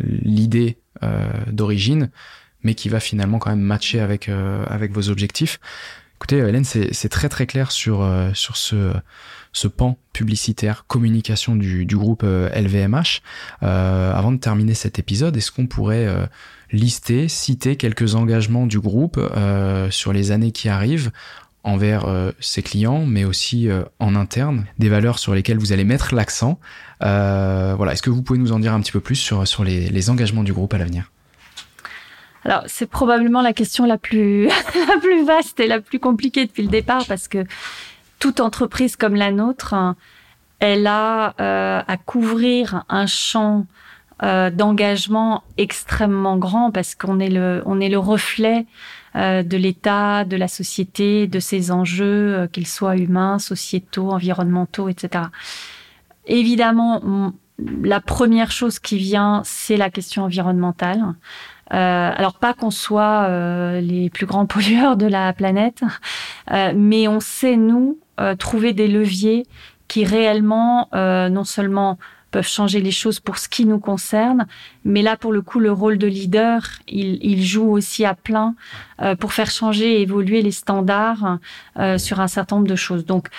l'idée 0.00 0.78
euh, 1.02 1.28
d'origine, 1.50 2.10
mais 2.62 2.74
qui 2.74 2.88
va 2.88 3.00
finalement 3.00 3.38
quand 3.38 3.50
même 3.50 3.60
matcher 3.60 4.00
avec, 4.00 4.28
euh, 4.28 4.64
avec 4.68 4.92
vos 4.92 5.10
objectifs. 5.10 5.60
Écoutez, 6.16 6.38
Hélène, 6.38 6.64
c'est 6.64 7.08
très 7.10 7.28
très 7.28 7.46
clair 7.46 7.70
sur, 7.70 8.00
euh, 8.00 8.30
sur 8.32 8.56
ce, 8.56 8.92
ce 9.52 9.68
pan 9.68 9.98
publicitaire, 10.14 10.86
communication 10.86 11.54
du, 11.54 11.84
du 11.84 11.96
groupe 11.98 12.22
LVMH. 12.22 13.20
avant 13.60 14.32
de 14.32 14.38
terminer 14.38 14.72
cet 14.72 14.98
épisode, 14.98 15.36
est-ce 15.36 15.52
qu'on 15.52 15.66
pourrait 15.66 16.08
lister, 16.72 17.28
citer 17.28 17.76
quelques 17.76 18.14
engagements 18.14 18.66
du 18.66 18.80
groupe 18.80 19.20
sur 19.90 20.14
les 20.14 20.30
années 20.30 20.52
qui 20.52 20.70
arrivent 20.70 21.12
envers 21.66 22.06
euh, 22.06 22.30
ses 22.38 22.62
clients, 22.62 23.04
mais 23.04 23.24
aussi 23.24 23.68
euh, 23.68 23.82
en 23.98 24.14
interne, 24.14 24.66
des 24.78 24.88
valeurs 24.88 25.18
sur 25.18 25.34
lesquelles 25.34 25.58
vous 25.58 25.72
allez 25.72 25.84
mettre 25.84 26.14
l'accent. 26.14 26.60
Euh, 27.02 27.74
voilà, 27.76 27.92
est-ce 27.92 28.02
que 28.02 28.10
vous 28.10 28.22
pouvez 28.22 28.38
nous 28.38 28.52
en 28.52 28.60
dire 28.60 28.72
un 28.72 28.80
petit 28.80 28.92
peu 28.92 29.00
plus 29.00 29.16
sur, 29.16 29.46
sur 29.46 29.64
les, 29.64 29.88
les 29.90 30.08
engagements 30.08 30.44
du 30.44 30.52
groupe 30.52 30.72
à 30.72 30.78
l'avenir? 30.78 31.10
Alors, 32.44 32.62
c'est 32.66 32.88
probablement 32.88 33.42
la 33.42 33.52
question 33.52 33.84
la 33.84 33.98
plus, 33.98 34.46
la 34.46 35.00
plus 35.00 35.24
vaste 35.26 35.58
et 35.58 35.66
la 35.66 35.80
plus 35.80 35.98
compliquée 35.98 36.46
depuis 36.46 36.62
le 36.62 36.68
départ 36.68 37.04
parce 37.06 37.26
que 37.26 37.44
toute 38.20 38.38
entreprise 38.38 38.94
comme 38.94 39.16
la 39.16 39.32
nôtre, 39.32 39.74
elle 40.60 40.86
a 40.86 41.34
à 41.36 41.96
couvrir 41.98 42.84
un 42.88 43.06
champ 43.06 43.66
d'engagement 44.22 45.42
extrêmement 45.58 46.38
grand 46.38 46.70
parce 46.70 46.94
qu'on 46.94 47.20
est 47.20 47.28
le 47.28 47.62
on 47.66 47.78
est 47.78 47.90
le 47.90 47.98
reflet 47.98 48.64
de 49.16 49.56
l'État, 49.56 50.24
de 50.24 50.36
la 50.36 50.48
société, 50.48 51.26
de 51.26 51.40
ses 51.40 51.70
enjeux, 51.70 52.48
qu'ils 52.52 52.66
soient 52.66 52.96
humains, 52.96 53.38
sociétaux, 53.38 54.10
environnementaux, 54.10 54.88
etc. 54.88 55.24
Évidemment, 56.26 57.32
la 57.82 58.00
première 58.00 58.50
chose 58.50 58.78
qui 58.78 58.98
vient, 58.98 59.42
c'est 59.44 59.76
la 59.76 59.90
question 59.90 60.24
environnementale. 60.24 61.14
Euh, 61.72 62.12
alors 62.14 62.34
pas 62.34 62.54
qu'on 62.54 62.70
soit 62.70 63.26
euh, 63.28 63.80
les 63.80 64.08
plus 64.10 64.26
grands 64.26 64.46
pollueurs 64.46 64.96
de 64.96 65.06
la 65.06 65.32
planète, 65.32 65.82
euh, 66.52 66.72
mais 66.76 67.08
on 67.08 67.20
sait 67.20 67.56
nous 67.56 67.98
trouver 68.38 68.72
des 68.72 68.88
leviers 68.88 69.46
qui 69.88 70.06
réellement 70.06 70.88
non 70.94 71.44
seulement 71.44 71.98
peuvent 72.36 72.46
changer 72.60 72.80
les 72.80 72.90
choses 72.90 73.18
pour 73.18 73.38
ce 73.38 73.48
qui 73.48 73.64
nous 73.64 73.78
concerne, 73.78 74.46
mais 74.84 75.00
là 75.00 75.16
pour 75.16 75.32
le 75.32 75.40
coup 75.40 75.58
le 75.58 75.72
rôle 75.72 75.96
de 75.96 76.06
leader, 76.06 76.60
il, 76.86 77.42
joue 77.42 77.70
aussi 77.70 78.04
à 78.04 78.14
plein 78.14 78.54
pour 79.20 79.32
faire 79.32 79.50
changer 79.50 79.88
et 79.94 80.02
évoluer 80.02 80.42
les 80.42 80.50
standards 80.50 81.38
sur 81.96 82.20
un 82.20 82.28
certain 82.28 82.56
nombre 82.56 82.68
de 82.68 82.76
choses. 82.76 83.06
Donc 83.06 83.30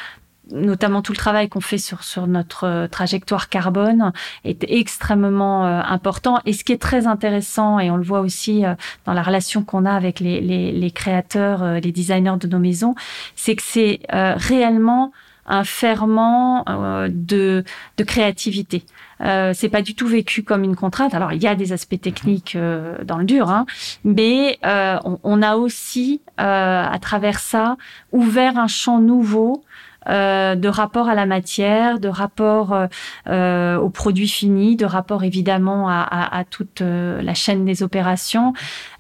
notamment 0.52 1.02
tout 1.02 1.12
le 1.12 1.18
travail 1.18 1.50
qu'on 1.50 1.62
fait 1.62 1.78
sur, 1.78 2.04
sur 2.04 2.28
notre 2.28 2.66
euh, 2.66 2.88
trajectoire 2.88 3.50
carbone 3.50 4.12
est 4.44 4.64
extrêmement 4.70 5.66
euh, 5.66 5.82
important. 5.82 6.40
Et 6.46 6.54
ce 6.54 6.64
qui 6.64 6.72
est 6.72 6.82
très 6.82 7.08
intéressant, 7.08 7.80
et 7.80 7.92
on 7.92 7.98
le 7.98 8.04
voit 8.04 8.22
aussi 8.22 8.66
euh, 8.66 8.76
dans 9.06 9.14
la 9.14 9.24
relation 9.24 9.64
qu'on 9.64 9.86
a 9.86 9.94
avec 9.94 10.20
les, 10.20 10.42
les 10.42 10.92
créateurs, 10.92 11.80
les 11.80 11.92
designers 11.92 12.38
de 12.40 12.48
nos 12.48 12.60
maisons, 12.60 12.96
c'est 13.36 13.56
que 13.56 13.64
c'est 13.64 14.00
réellement 14.10 15.12
un 15.48 15.64
ferment 15.64 16.64
de, 17.10 17.64
de 17.98 18.04
créativité. 18.04 18.84
Euh, 19.22 19.52
c'est 19.56 19.70
pas 19.70 19.82
du 19.82 19.96
tout 19.96 20.08
vécu 20.08 20.44
comme 20.44 20.64
une 20.64 20.76
contrainte. 20.76 21.14
Alors 21.14 21.34
il 21.34 21.42
y 21.42 21.48
a 21.48 21.56
des 21.56 21.74
aspects 21.74 22.00
techniques 22.00 22.58
dans 23.04 23.18
le 23.18 23.26
dur, 23.26 23.50
hein, 23.50 23.66
mais 24.04 24.60
on, 24.64 25.20
on, 25.24 25.42
a 25.42 25.56
aussi 25.56 26.22
à 26.38 26.98
travers 27.02 27.40
ça 27.40 27.78
ouvert 28.12 28.58
un 28.58 28.68
champ 28.68 29.00
nouveau 29.00 29.64
euh, 30.10 30.56
de 30.56 30.70
rapport 30.70 31.10
à 31.10 31.16
la 31.16 31.26
matière, 31.26 32.00
de 32.00 32.08
rapport 32.08 32.72
euh, 32.72 32.88
euh, 33.28 33.78
aux 33.78 33.90
produits 33.90 34.28
finis, 34.28 34.78
de 34.78 34.86
rapport 34.86 35.24
évidemment 35.26 35.90
à, 35.90 36.02
à, 36.02 36.38
à 36.38 36.44
toute 36.46 36.82
la 36.82 37.34
chaîne 37.34 37.66
des 37.66 37.84
opérations. 37.84 38.54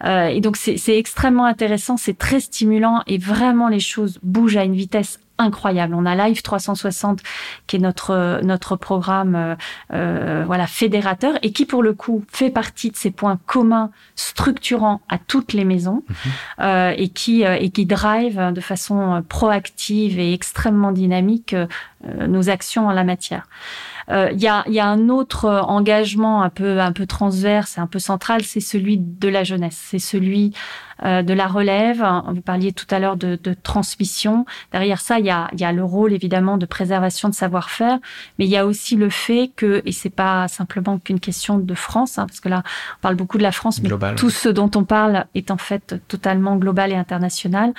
et 0.03 0.41
donc 0.41 0.57
c'est 0.57 0.97
extrêmement 0.97 1.45
intéressant, 1.45 1.97
c'est 1.97 2.17
très 2.17 2.39
stimulant 2.39 3.03
et 3.07 3.17
vraiment 3.17 3.69
les 3.69 3.79
choses 3.79 4.19
bougent 4.21 4.57
à 4.57 4.63
une 4.63 4.75
vitesse 4.75 5.19
incroyable. 5.38 5.93
On 5.93 6.05
a 6.05 6.15
Live 6.15 6.41
360 6.41 7.21
qui 7.67 7.75
est 7.75 7.79
notre 7.79 8.41
notre 8.43 8.75
programme 8.75 9.35
euh, 9.35 9.55
euh, 9.93 10.43
voilà 10.45 10.67
fédérateur 10.67 11.38
et 11.41 11.51
qui 11.51 11.65
pour 11.65 11.83
le 11.83 11.93
coup 11.93 12.23
fait 12.31 12.49
partie 12.49 12.91
de 12.91 12.95
ces 12.95 13.11
points 13.11 13.39
communs 13.45 13.91
structurants 14.15 15.01
à 15.09 15.17
toutes 15.17 15.53
les 15.53 15.65
maisons 15.65 16.03
mhm. 16.07 16.31
euh, 16.61 16.93
et 16.97 17.09
qui 17.09 17.45
euh, 17.45 17.57
et 17.59 17.69
qui 17.69 17.85
drive 17.85 18.51
de 18.51 18.61
façon 18.61 19.23
proactive 19.29 20.19
et 20.19 20.33
extrêmement 20.33 20.91
dynamique 20.91 21.55
nos 22.27 22.49
actions 22.49 22.88
en 22.88 22.91
la 22.91 23.03
matière. 23.03 23.47
Il 24.09 24.41
y, 24.41 24.47
a, 24.47 24.63
y, 24.69 24.79
a, 24.79 24.88
un 24.88 25.09
autre 25.09 25.49
engagement 25.67 26.41
un 26.41 26.49
peu 26.49 26.79
un 26.79 26.93
peu 26.93 27.05
transverse 27.05 27.77
et 27.77 27.81
un 27.81 27.88
peu 27.88 27.99
central, 27.99 28.43
c'est 28.43 28.61
celui 28.61 28.97
de 28.97 29.27
la 29.27 29.43
jeunesse. 29.43 29.77
C'est 29.89 29.99
celui 29.99 30.53
euh, 30.96 30.96
de 31.03 31.33
la 31.33 31.47
relève. 31.47 32.05
Vous 32.29 32.41
parliez 32.41 32.71
tout 32.71 32.85
à 32.89 32.99
l'heure 32.99 33.17
de, 33.17 33.39
de, 33.41 33.53
transmission. 33.53 34.45
Derrière 34.71 34.99
ça, 34.99 35.19
il 35.19 35.25
y 35.25 35.29
a, 35.29 35.49
il 35.53 35.59
y 35.59 35.65
a 35.65 35.71
le 35.71 35.83
rôle 35.83 36.13
évidemment 36.13 36.57
de 36.57 36.65
préservation 36.65 37.29
de 37.29 37.33
savoir-faire, 37.33 37.99
mais 38.37 38.45
il 38.45 38.51
y 38.51 38.57
a 38.57 38.65
aussi 38.65 38.95
le 38.95 39.09
fait 39.09 39.51
que, 39.55 39.81
et 39.85 39.91
c'est 39.91 40.09
pas 40.09 40.47
simplement 40.47 40.97
qu'une 40.99 41.19
question 41.19 41.57
de 41.57 41.73
France, 41.75 42.17
hein, 42.17 42.25
parce 42.27 42.39
que 42.39 42.49
là, 42.49 42.63
on 42.97 43.01
parle 43.01 43.15
beaucoup 43.15 43.37
de 43.37 43.43
la 43.43 43.51
France, 43.51 43.81
mais 43.81 43.89
tout 44.15 44.29
ce 44.29 44.49
dont 44.49 44.71
on 44.75 44.83
parle 44.83 45.25
est 45.35 45.51
en 45.51 45.57
fait 45.57 45.95
totalement 46.07 46.55
global 46.55 46.91
et 46.91 46.95
international, 46.95 47.73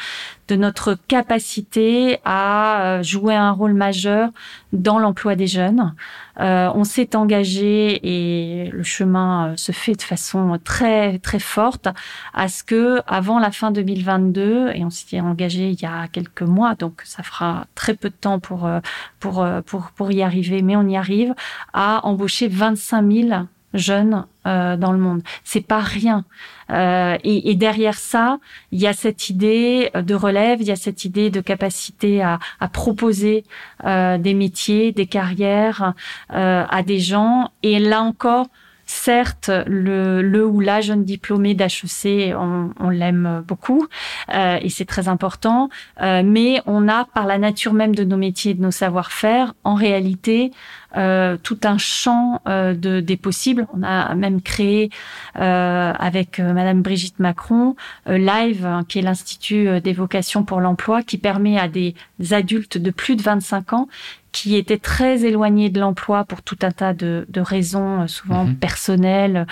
de 0.49 0.57
notre 0.57 0.97
capacité 1.09 2.19
à 2.25 2.83
euh, 2.83 3.03
jouer 3.03 3.35
un 3.35 3.53
rôle 3.53 3.75
majeur 3.75 4.31
dans 4.73 4.99
l'emploi 4.99 5.37
des 5.37 5.47
jeunes. 5.47 5.95
Euh, 6.41 6.71
on 6.75 6.85
s'est 6.85 7.17
engagé 7.17 8.01
et 8.03 8.71
le 8.71 8.83
chemin 8.83 9.49
euh, 9.49 9.57
se 9.57 9.73
fait 9.73 9.95
de 9.95 10.03
façon 10.03 10.59
très 10.63 11.19
très 11.19 11.41
forte 11.41 11.89
à 12.33 12.49
ce 12.49 12.63
que 12.63 13.01
avant 13.09 13.39
la 13.39 13.51
fin 13.51 13.71
2022 13.71 14.73
et 14.75 14.85
on 14.85 14.91
s'y 14.91 15.17
est 15.17 15.21
engagé 15.21 15.71
il 15.71 15.81
y 15.81 15.87
a 15.87 16.09
quelques 16.09 16.43
mois 16.43 16.75
donc 16.75 17.03
ça 17.05 17.23
fera 17.23 17.67
très 17.75 17.95
peu 17.95 18.11
de 18.11 18.15
temps 18.15 18.39
pour 18.39 18.67
euh, 18.67 18.81
pour 19.21 19.47
pour 19.67 19.91
pour 19.95 20.13
y 20.13 20.23
arriver 20.23 20.63
mais 20.63 20.77
on 20.77 20.87
y 20.87 20.97
arrive 20.97 21.35
à 21.73 22.07
embaucher 22.07 22.49
25 22.49 23.11
000 23.11 23.47
jeunes 23.75 24.27
euh, 24.47 24.77
dans 24.77 24.93
le 24.93 24.99
monde. 24.99 25.23
C'est 25.45 25.67
pas 25.67 25.81
rien. 25.81 26.25
Euh, 26.71 27.17
et, 27.25 27.51
et, 27.51 27.55
derrière 27.55 27.99
ça, 27.99 28.39
il 28.73 28.81
y 28.81 28.87
a 28.87 28.93
cette 28.93 29.31
idée 29.31 29.91
de 29.95 30.15
relève, 30.15 30.61
il 30.61 30.69
y 30.69 30.71
a 30.71 30.77
cette 30.77 31.05
idée 31.05 31.31
de 31.31 31.41
capacité 31.41 32.23
à, 32.23 32.39
à 32.61 32.69
proposer 32.69 33.45
euh, 33.85 34.19
des 34.19 34.35
métiers, 34.35 34.93
des 34.93 35.07
carrières 35.07 35.95
euh, 36.33 36.65
à 36.69 36.83
des 36.83 36.99
gens. 36.99 37.51
Et 37.63 37.79
là 37.79 38.03
encore, 38.03 38.49
Certes, 38.91 39.51
le, 39.67 40.47
ou 40.47 40.61
la 40.61 40.81
jeune 40.81 41.05
diplômée 41.05 41.53
d'HEC, 41.53 42.35
on, 42.35 42.71
on 42.81 42.89
l'aime 42.89 43.45
beaucoup 43.47 43.87
euh, 44.33 44.59
et 44.63 44.71
c'est 44.71 44.87
très 44.87 45.09
important, 45.09 45.69
euh, 46.01 46.23
mais 46.25 46.63
on 46.65 46.89
a 46.89 47.05
par 47.05 47.27
la 47.27 47.37
nature 47.37 47.75
même 47.75 47.95
de 47.95 48.03
nos 48.03 48.17
métiers 48.17 48.53
et 48.53 48.55
de 48.55 48.63
nos 48.63 48.71
savoir-faire, 48.71 49.53
en 49.63 49.75
réalité, 49.75 50.53
euh, 50.97 51.37
tout 51.43 51.59
un 51.65 51.77
champ 51.77 52.41
euh, 52.49 52.73
de, 52.73 53.01
des 53.01 53.17
possibles. 53.17 53.67
On 53.75 53.83
a 53.83 54.15
même 54.15 54.41
créé 54.41 54.91
euh, 55.37 55.93
avec 55.99 56.39
Madame 56.39 56.81
Brigitte 56.83 57.19
Macron 57.19 57.77
Live, 58.07 58.65
hein, 58.65 58.85
qui 58.89 58.99
est 58.99 59.03
l'Institut 59.03 59.81
des 59.81 59.93
vocations 59.93 60.45
pour 60.45 60.61
l'emploi, 60.61 61.03
qui 61.03 61.19
permet 61.19 61.59
à 61.59 61.69
des 61.69 61.95
adultes 62.31 62.79
de 62.79 62.91
plus 62.91 63.17
de 63.17 63.23
25 63.23 63.73
ans 63.75 63.89
qui 64.31 64.57
étaient 64.57 64.79
très 64.79 65.25
éloignés 65.25 65.71
de 65.71 65.81
l'emploi 65.81 66.25
pour 66.25 66.43
tout 66.43 66.59
un 66.63 66.71
tas 66.71 66.93
de, 66.93 67.27
de 67.29 67.41
raisons, 67.41 68.07
souvent 68.09 68.45
mmh. 68.45 68.57
personnelles 68.57 69.47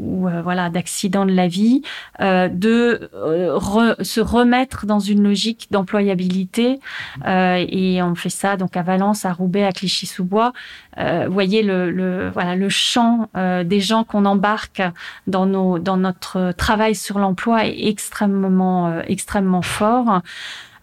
ou 0.00 0.28
euh, 0.28 0.42
voilà 0.42 0.70
d'accident 0.70 1.26
de 1.26 1.32
la 1.32 1.46
vie, 1.46 1.82
euh, 2.20 2.48
de 2.48 3.10
euh, 3.14 3.56
re, 3.56 3.94
se 4.00 4.20
remettre 4.20 4.86
dans 4.86 4.98
une 4.98 5.22
logique 5.22 5.68
d'employabilité. 5.70 6.80
Euh, 7.26 7.64
et 7.68 8.02
on 8.02 8.14
fait 8.14 8.30
ça 8.30 8.56
donc 8.56 8.76
à 8.76 8.82
Valence, 8.82 9.24
à 9.24 9.32
Roubaix, 9.32 9.64
à 9.64 9.72
Clichy-sous-Bois. 9.72 10.52
Euh, 10.98 11.26
vous 11.26 11.32
voyez 11.32 11.62
le, 11.62 11.90
le, 11.90 12.30
voilà 12.30 12.56
le 12.56 12.68
champ 12.68 13.28
des 13.34 13.80
gens 13.80 14.04
qu'on 14.04 14.24
embarque 14.24 14.82
dans 15.26 15.46
nos 15.46 15.78
dans 15.78 15.96
notre 15.96 16.52
travail 16.52 16.94
sur 16.94 17.18
l'emploi 17.18 17.66
est 17.66 17.88
extrêmement 17.88 19.00
extrêmement 19.02 19.62
fort. 19.62 20.22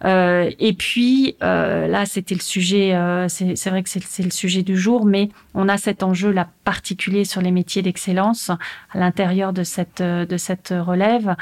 Euh, 0.04 0.50
et 0.58 0.72
puis 0.72 1.36
euh, 1.42 1.88
là, 1.88 2.06
c'était 2.06 2.34
le 2.34 2.40
sujet. 2.40 2.94
Euh, 2.94 3.28
c'est 3.28 3.70
vrai 3.70 3.82
que 3.82 3.88
c'est 3.88 4.22
le 4.22 4.30
sujet 4.30 4.62
du 4.62 4.76
jour, 4.76 5.04
mais 5.04 5.30
on 5.54 5.68
a 5.68 5.76
cet 5.76 6.02
enjeu 6.02 6.30
là 6.30 6.48
particulier 6.64 7.24
sur 7.24 7.40
les 7.40 7.50
métiers 7.50 7.82
d'excellence 7.82 8.50
à 8.50 8.98
l'intérieur 8.98 9.52
de 9.52 9.64
cette 9.64 10.02
de 10.02 10.36
cette 10.36 10.72
relève, 10.76 11.34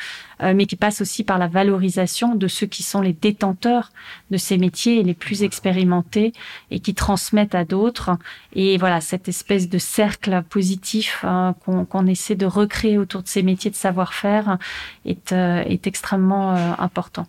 euh, 0.43 0.53
mais 0.55 0.67
qui 0.67 0.77
passe 0.77 1.01
aussi 1.01 1.25
par 1.25 1.39
la 1.39 1.49
valorisation 1.49 2.35
de 2.35 2.49
ceux 2.49 2.67
qui 2.67 2.83
sont 2.83 3.01
les 3.01 3.13
détenteurs 3.13 3.91
de 4.31 4.37
ces 4.37 4.59
métiers 4.59 5.01
et 5.01 5.03
les 5.03 5.15
plus 5.15 5.43
expérimentés 5.43 6.33
et 6.71 6.81
qui 6.81 6.95
transmettent 6.95 7.55
à 7.55 7.65
d'autres. 7.65 8.11
Et 8.55 8.77
voilà, 8.79 9.01
cette 9.01 9.29
espèce 9.29 9.69
de 9.69 9.79
cercle 9.79 10.43
positif 10.49 11.25
hein, 11.25 11.55
qu'on 11.65 11.85
qu 11.85 12.11
essaie 12.11 12.35
de 12.35 12.47
recréer 12.47 12.99
autour 12.99 13.23
de 13.23 13.29
ces 13.29 13.43
métiers 13.43 13.71
de 13.71 13.77
savoir-faire 13.77 14.59
est, 15.05 15.33
euh, 15.33 15.63
est 15.67 15.87
extrêmement 15.87 16.55
euh, 16.55 16.73
important. 16.79 17.27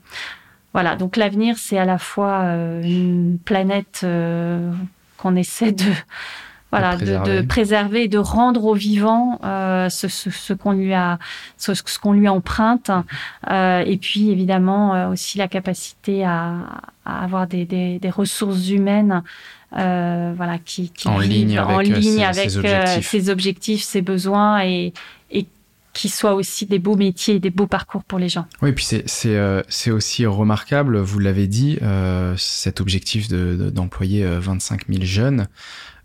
Voilà, 0.73 0.95
donc 0.95 1.17
l'avenir, 1.17 1.55
c'est 1.57 1.77
à 1.77 1.85
la 1.85 1.97
fois 1.97 2.41
euh, 2.43 2.81
une 2.83 3.39
planète 3.43 4.01
euh, 4.03 4.71
qu'on 5.17 5.35
essaie 5.35 5.71
de 5.71 5.85
voilà 6.71 6.97
de 6.97 6.97
préserver. 6.97 7.41
de 7.41 7.47
préserver 7.47 8.03
et 8.03 8.07
de 8.09 8.17
rendre 8.17 8.65
au 8.65 8.73
vivant 8.73 9.39
euh, 9.45 9.87
ce, 9.89 10.09
ce, 10.09 10.29
ce 10.29 10.51
qu'on 10.53 10.73
lui 10.73 10.93
a 10.93 11.17
ce, 11.57 11.73
ce 11.73 11.97
qu'on 11.97 12.11
lui 12.11 12.27
emprunte 12.27 12.91
euh, 13.49 13.79
et 13.85 13.95
puis 13.97 14.29
évidemment 14.31 14.93
euh, 14.93 15.07
aussi 15.09 15.37
la 15.37 15.47
capacité 15.47 16.25
à, 16.25 16.55
à 17.05 17.23
avoir 17.23 17.47
des, 17.47 17.63
des, 17.63 17.99
des 17.99 18.09
ressources 18.09 18.69
humaines 18.69 19.23
euh, 19.77 20.33
voilà 20.35 20.57
qui, 20.57 20.89
qui 20.89 21.07
en 21.07 21.19
ligne 21.19 21.57
en 21.57 21.69
avec, 21.79 21.87
ligne 21.87 22.17
ses, 22.17 22.23
avec 22.39 22.49
ses 22.51 22.57
objectifs. 22.59 23.07
ses 23.09 23.29
objectifs 23.29 23.83
ses 23.83 24.01
besoins 24.01 24.61
et, 24.65 24.93
et 25.31 25.47
qui 25.97 26.09
soient 26.09 26.35
aussi 26.35 26.67
des 26.67 26.77
beaux 26.77 26.95
métiers 26.95 27.35
et 27.35 27.39
des 27.39 27.49
beaux 27.49 27.65
parcours 27.65 28.03
pour 28.03 28.19
les 28.19 28.29
gens. 28.29 28.45
Oui, 28.61 28.71
puis 28.71 28.85
c'est 28.85 29.35
euh, 29.35 29.63
aussi 29.87 30.27
remarquable, 30.27 30.99
vous 30.99 31.17
l'avez 31.17 31.47
dit, 31.47 31.79
euh, 31.81 32.35
cet 32.37 32.81
objectif 32.81 33.29
d'employer 33.29 34.23
de, 34.23 34.29
de, 34.29 34.39
25 34.39 34.81
000 34.89 35.03
jeunes, 35.03 35.47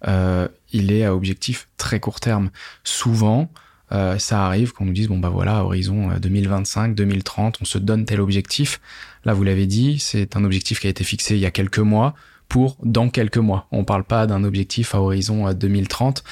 euh, 0.08 0.48
il 0.72 0.92
est 0.92 1.04
à 1.04 1.14
objectif 1.14 1.68
très 1.76 2.00
court 2.00 2.20
terme. 2.20 2.48
Souvent, 2.84 3.52
euh, 3.92 4.16
ça 4.16 4.46
arrive 4.46 4.72
qu'on 4.72 4.86
nous 4.86 4.94
dise, 4.94 5.08
bon 5.08 5.18
bah 5.18 5.28
voilà, 5.28 5.62
horizon 5.62 6.08
2025, 6.18 6.94
2030, 6.94 7.58
on 7.60 7.66
se 7.66 7.76
donne 7.76 8.06
tel 8.06 8.22
objectif. 8.22 8.80
Là, 9.26 9.34
vous 9.34 9.44
l'avez 9.44 9.66
dit, 9.66 9.98
c'est 9.98 10.36
un 10.36 10.44
objectif 10.44 10.80
qui 10.80 10.86
a 10.86 10.90
été 10.90 11.04
fixé 11.04 11.34
il 11.34 11.40
y 11.40 11.46
a 11.46 11.50
quelques 11.50 11.78
mois 11.78 12.14
pour 12.48 12.78
dans 12.82 13.10
quelques 13.10 13.36
mois. 13.36 13.66
On 13.72 13.84
parle 13.84 14.04
pas 14.04 14.26
d'un 14.26 14.42
objectif 14.42 14.94
à 14.94 15.02
horizon 15.02 15.52
2030. 15.52 16.24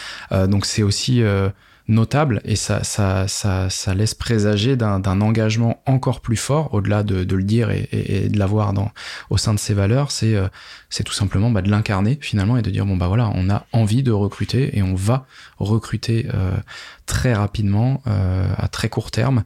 donc 0.48 0.64
c'est 0.64 0.82
aussi 0.82 1.22
notable 1.88 2.40
et 2.44 2.56
ça, 2.56 2.84
ça, 2.84 3.26
ça, 3.28 3.68
ça 3.70 3.94
laisse 3.94 4.14
présager 4.14 4.76
d'un 4.76 5.20
engagement 5.20 5.82
encore 5.86 6.20
plus 6.20 6.36
fort, 6.36 6.72
au-delà 6.74 7.02
de, 7.02 7.34
le 7.34 7.42
dire 7.42 7.70
et, 7.70 8.28
de 8.28 8.38
l'avoir 8.38 8.72
au 9.30 9.36
sein 9.36 9.54
de 9.54 9.58
ses 9.58 9.74
valeurs, 9.74 10.10
c'est 10.10 10.34
euh, 10.34 10.48
tout 11.04 11.12
simplement 11.12 11.50
bah, 11.50 11.62
de 11.62 11.70
l'incarner 11.70 12.18
finalement 12.20 12.56
et 12.56 12.62
de 12.62 12.70
dire 12.70 12.86
bon 12.86 12.96
bah 12.96 13.08
voilà, 13.08 13.30
on 13.34 13.50
a 13.50 13.66
envie 13.72 14.02
de 14.02 14.12
recruter 14.12 14.76
et 14.76 14.82
on 14.82 14.94
va 14.94 15.26
recruter 15.58 16.26
euh, 16.34 16.56
très 17.06 17.34
rapidement, 17.34 18.02
euh, 18.06 18.46
à 18.56 18.68
très 18.68 18.88
court 18.88 19.10
terme, 19.10 19.44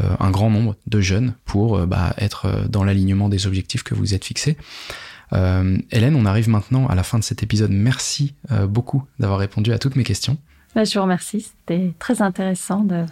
euh, 0.00 0.14
un 0.20 0.30
grand 0.30 0.50
nombre 0.50 0.76
de 0.86 1.00
jeunes 1.00 1.34
pour 1.44 1.86
bah, 1.86 2.14
être 2.18 2.66
dans 2.68 2.84
l'alignement 2.84 3.28
des 3.28 3.46
objectifs 3.46 3.82
que 3.82 3.94
vous 3.94 4.14
êtes 4.14 4.24
fixés. 4.24 4.56
Hélène, 5.32 6.14
on 6.14 6.24
arrive 6.24 6.48
maintenant 6.48 6.86
à 6.86 6.94
la 6.94 7.02
fin 7.02 7.18
de 7.18 7.24
cet 7.24 7.42
épisode. 7.42 7.72
Merci 7.72 8.36
beaucoup 8.68 9.02
d'avoir 9.18 9.40
répondu 9.40 9.72
à 9.72 9.78
toutes 9.78 9.96
mes 9.96 10.04
questions. 10.04 10.38
Bah, 10.76 10.84
je 10.84 10.98
vous 10.98 11.02
remercie. 11.02 11.40
C'était 11.40 11.94
très 11.98 12.20
intéressant 12.20 12.80
de 12.80 13.06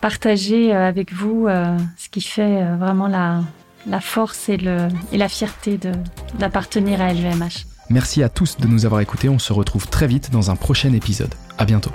partager 0.00 0.74
euh, 0.74 0.88
avec 0.88 1.12
vous 1.12 1.46
euh, 1.46 1.76
ce 1.98 2.08
qui 2.08 2.22
fait 2.22 2.62
euh, 2.62 2.76
vraiment 2.76 3.06
la, 3.06 3.44
force 4.00 4.48
et 4.48 4.56
la 4.56 5.28
fierté 5.28 5.78
d'appartenir 6.38 7.02
à 7.02 7.12
LVMH. 7.12 7.66
Merci 7.90 8.22
à 8.22 8.30
tous 8.30 8.56
de 8.56 8.66
nous 8.66 8.86
avoir 8.86 9.02
écoutés. 9.02 9.28
On 9.28 9.38
se 9.38 9.52
retrouve 9.52 9.88
très 9.88 10.06
vite 10.06 10.30
dans 10.30 10.50
un 10.50 10.56
prochain 10.56 10.92
épisode. 10.94 11.34
À 11.58 11.66
bientôt. 11.66 11.92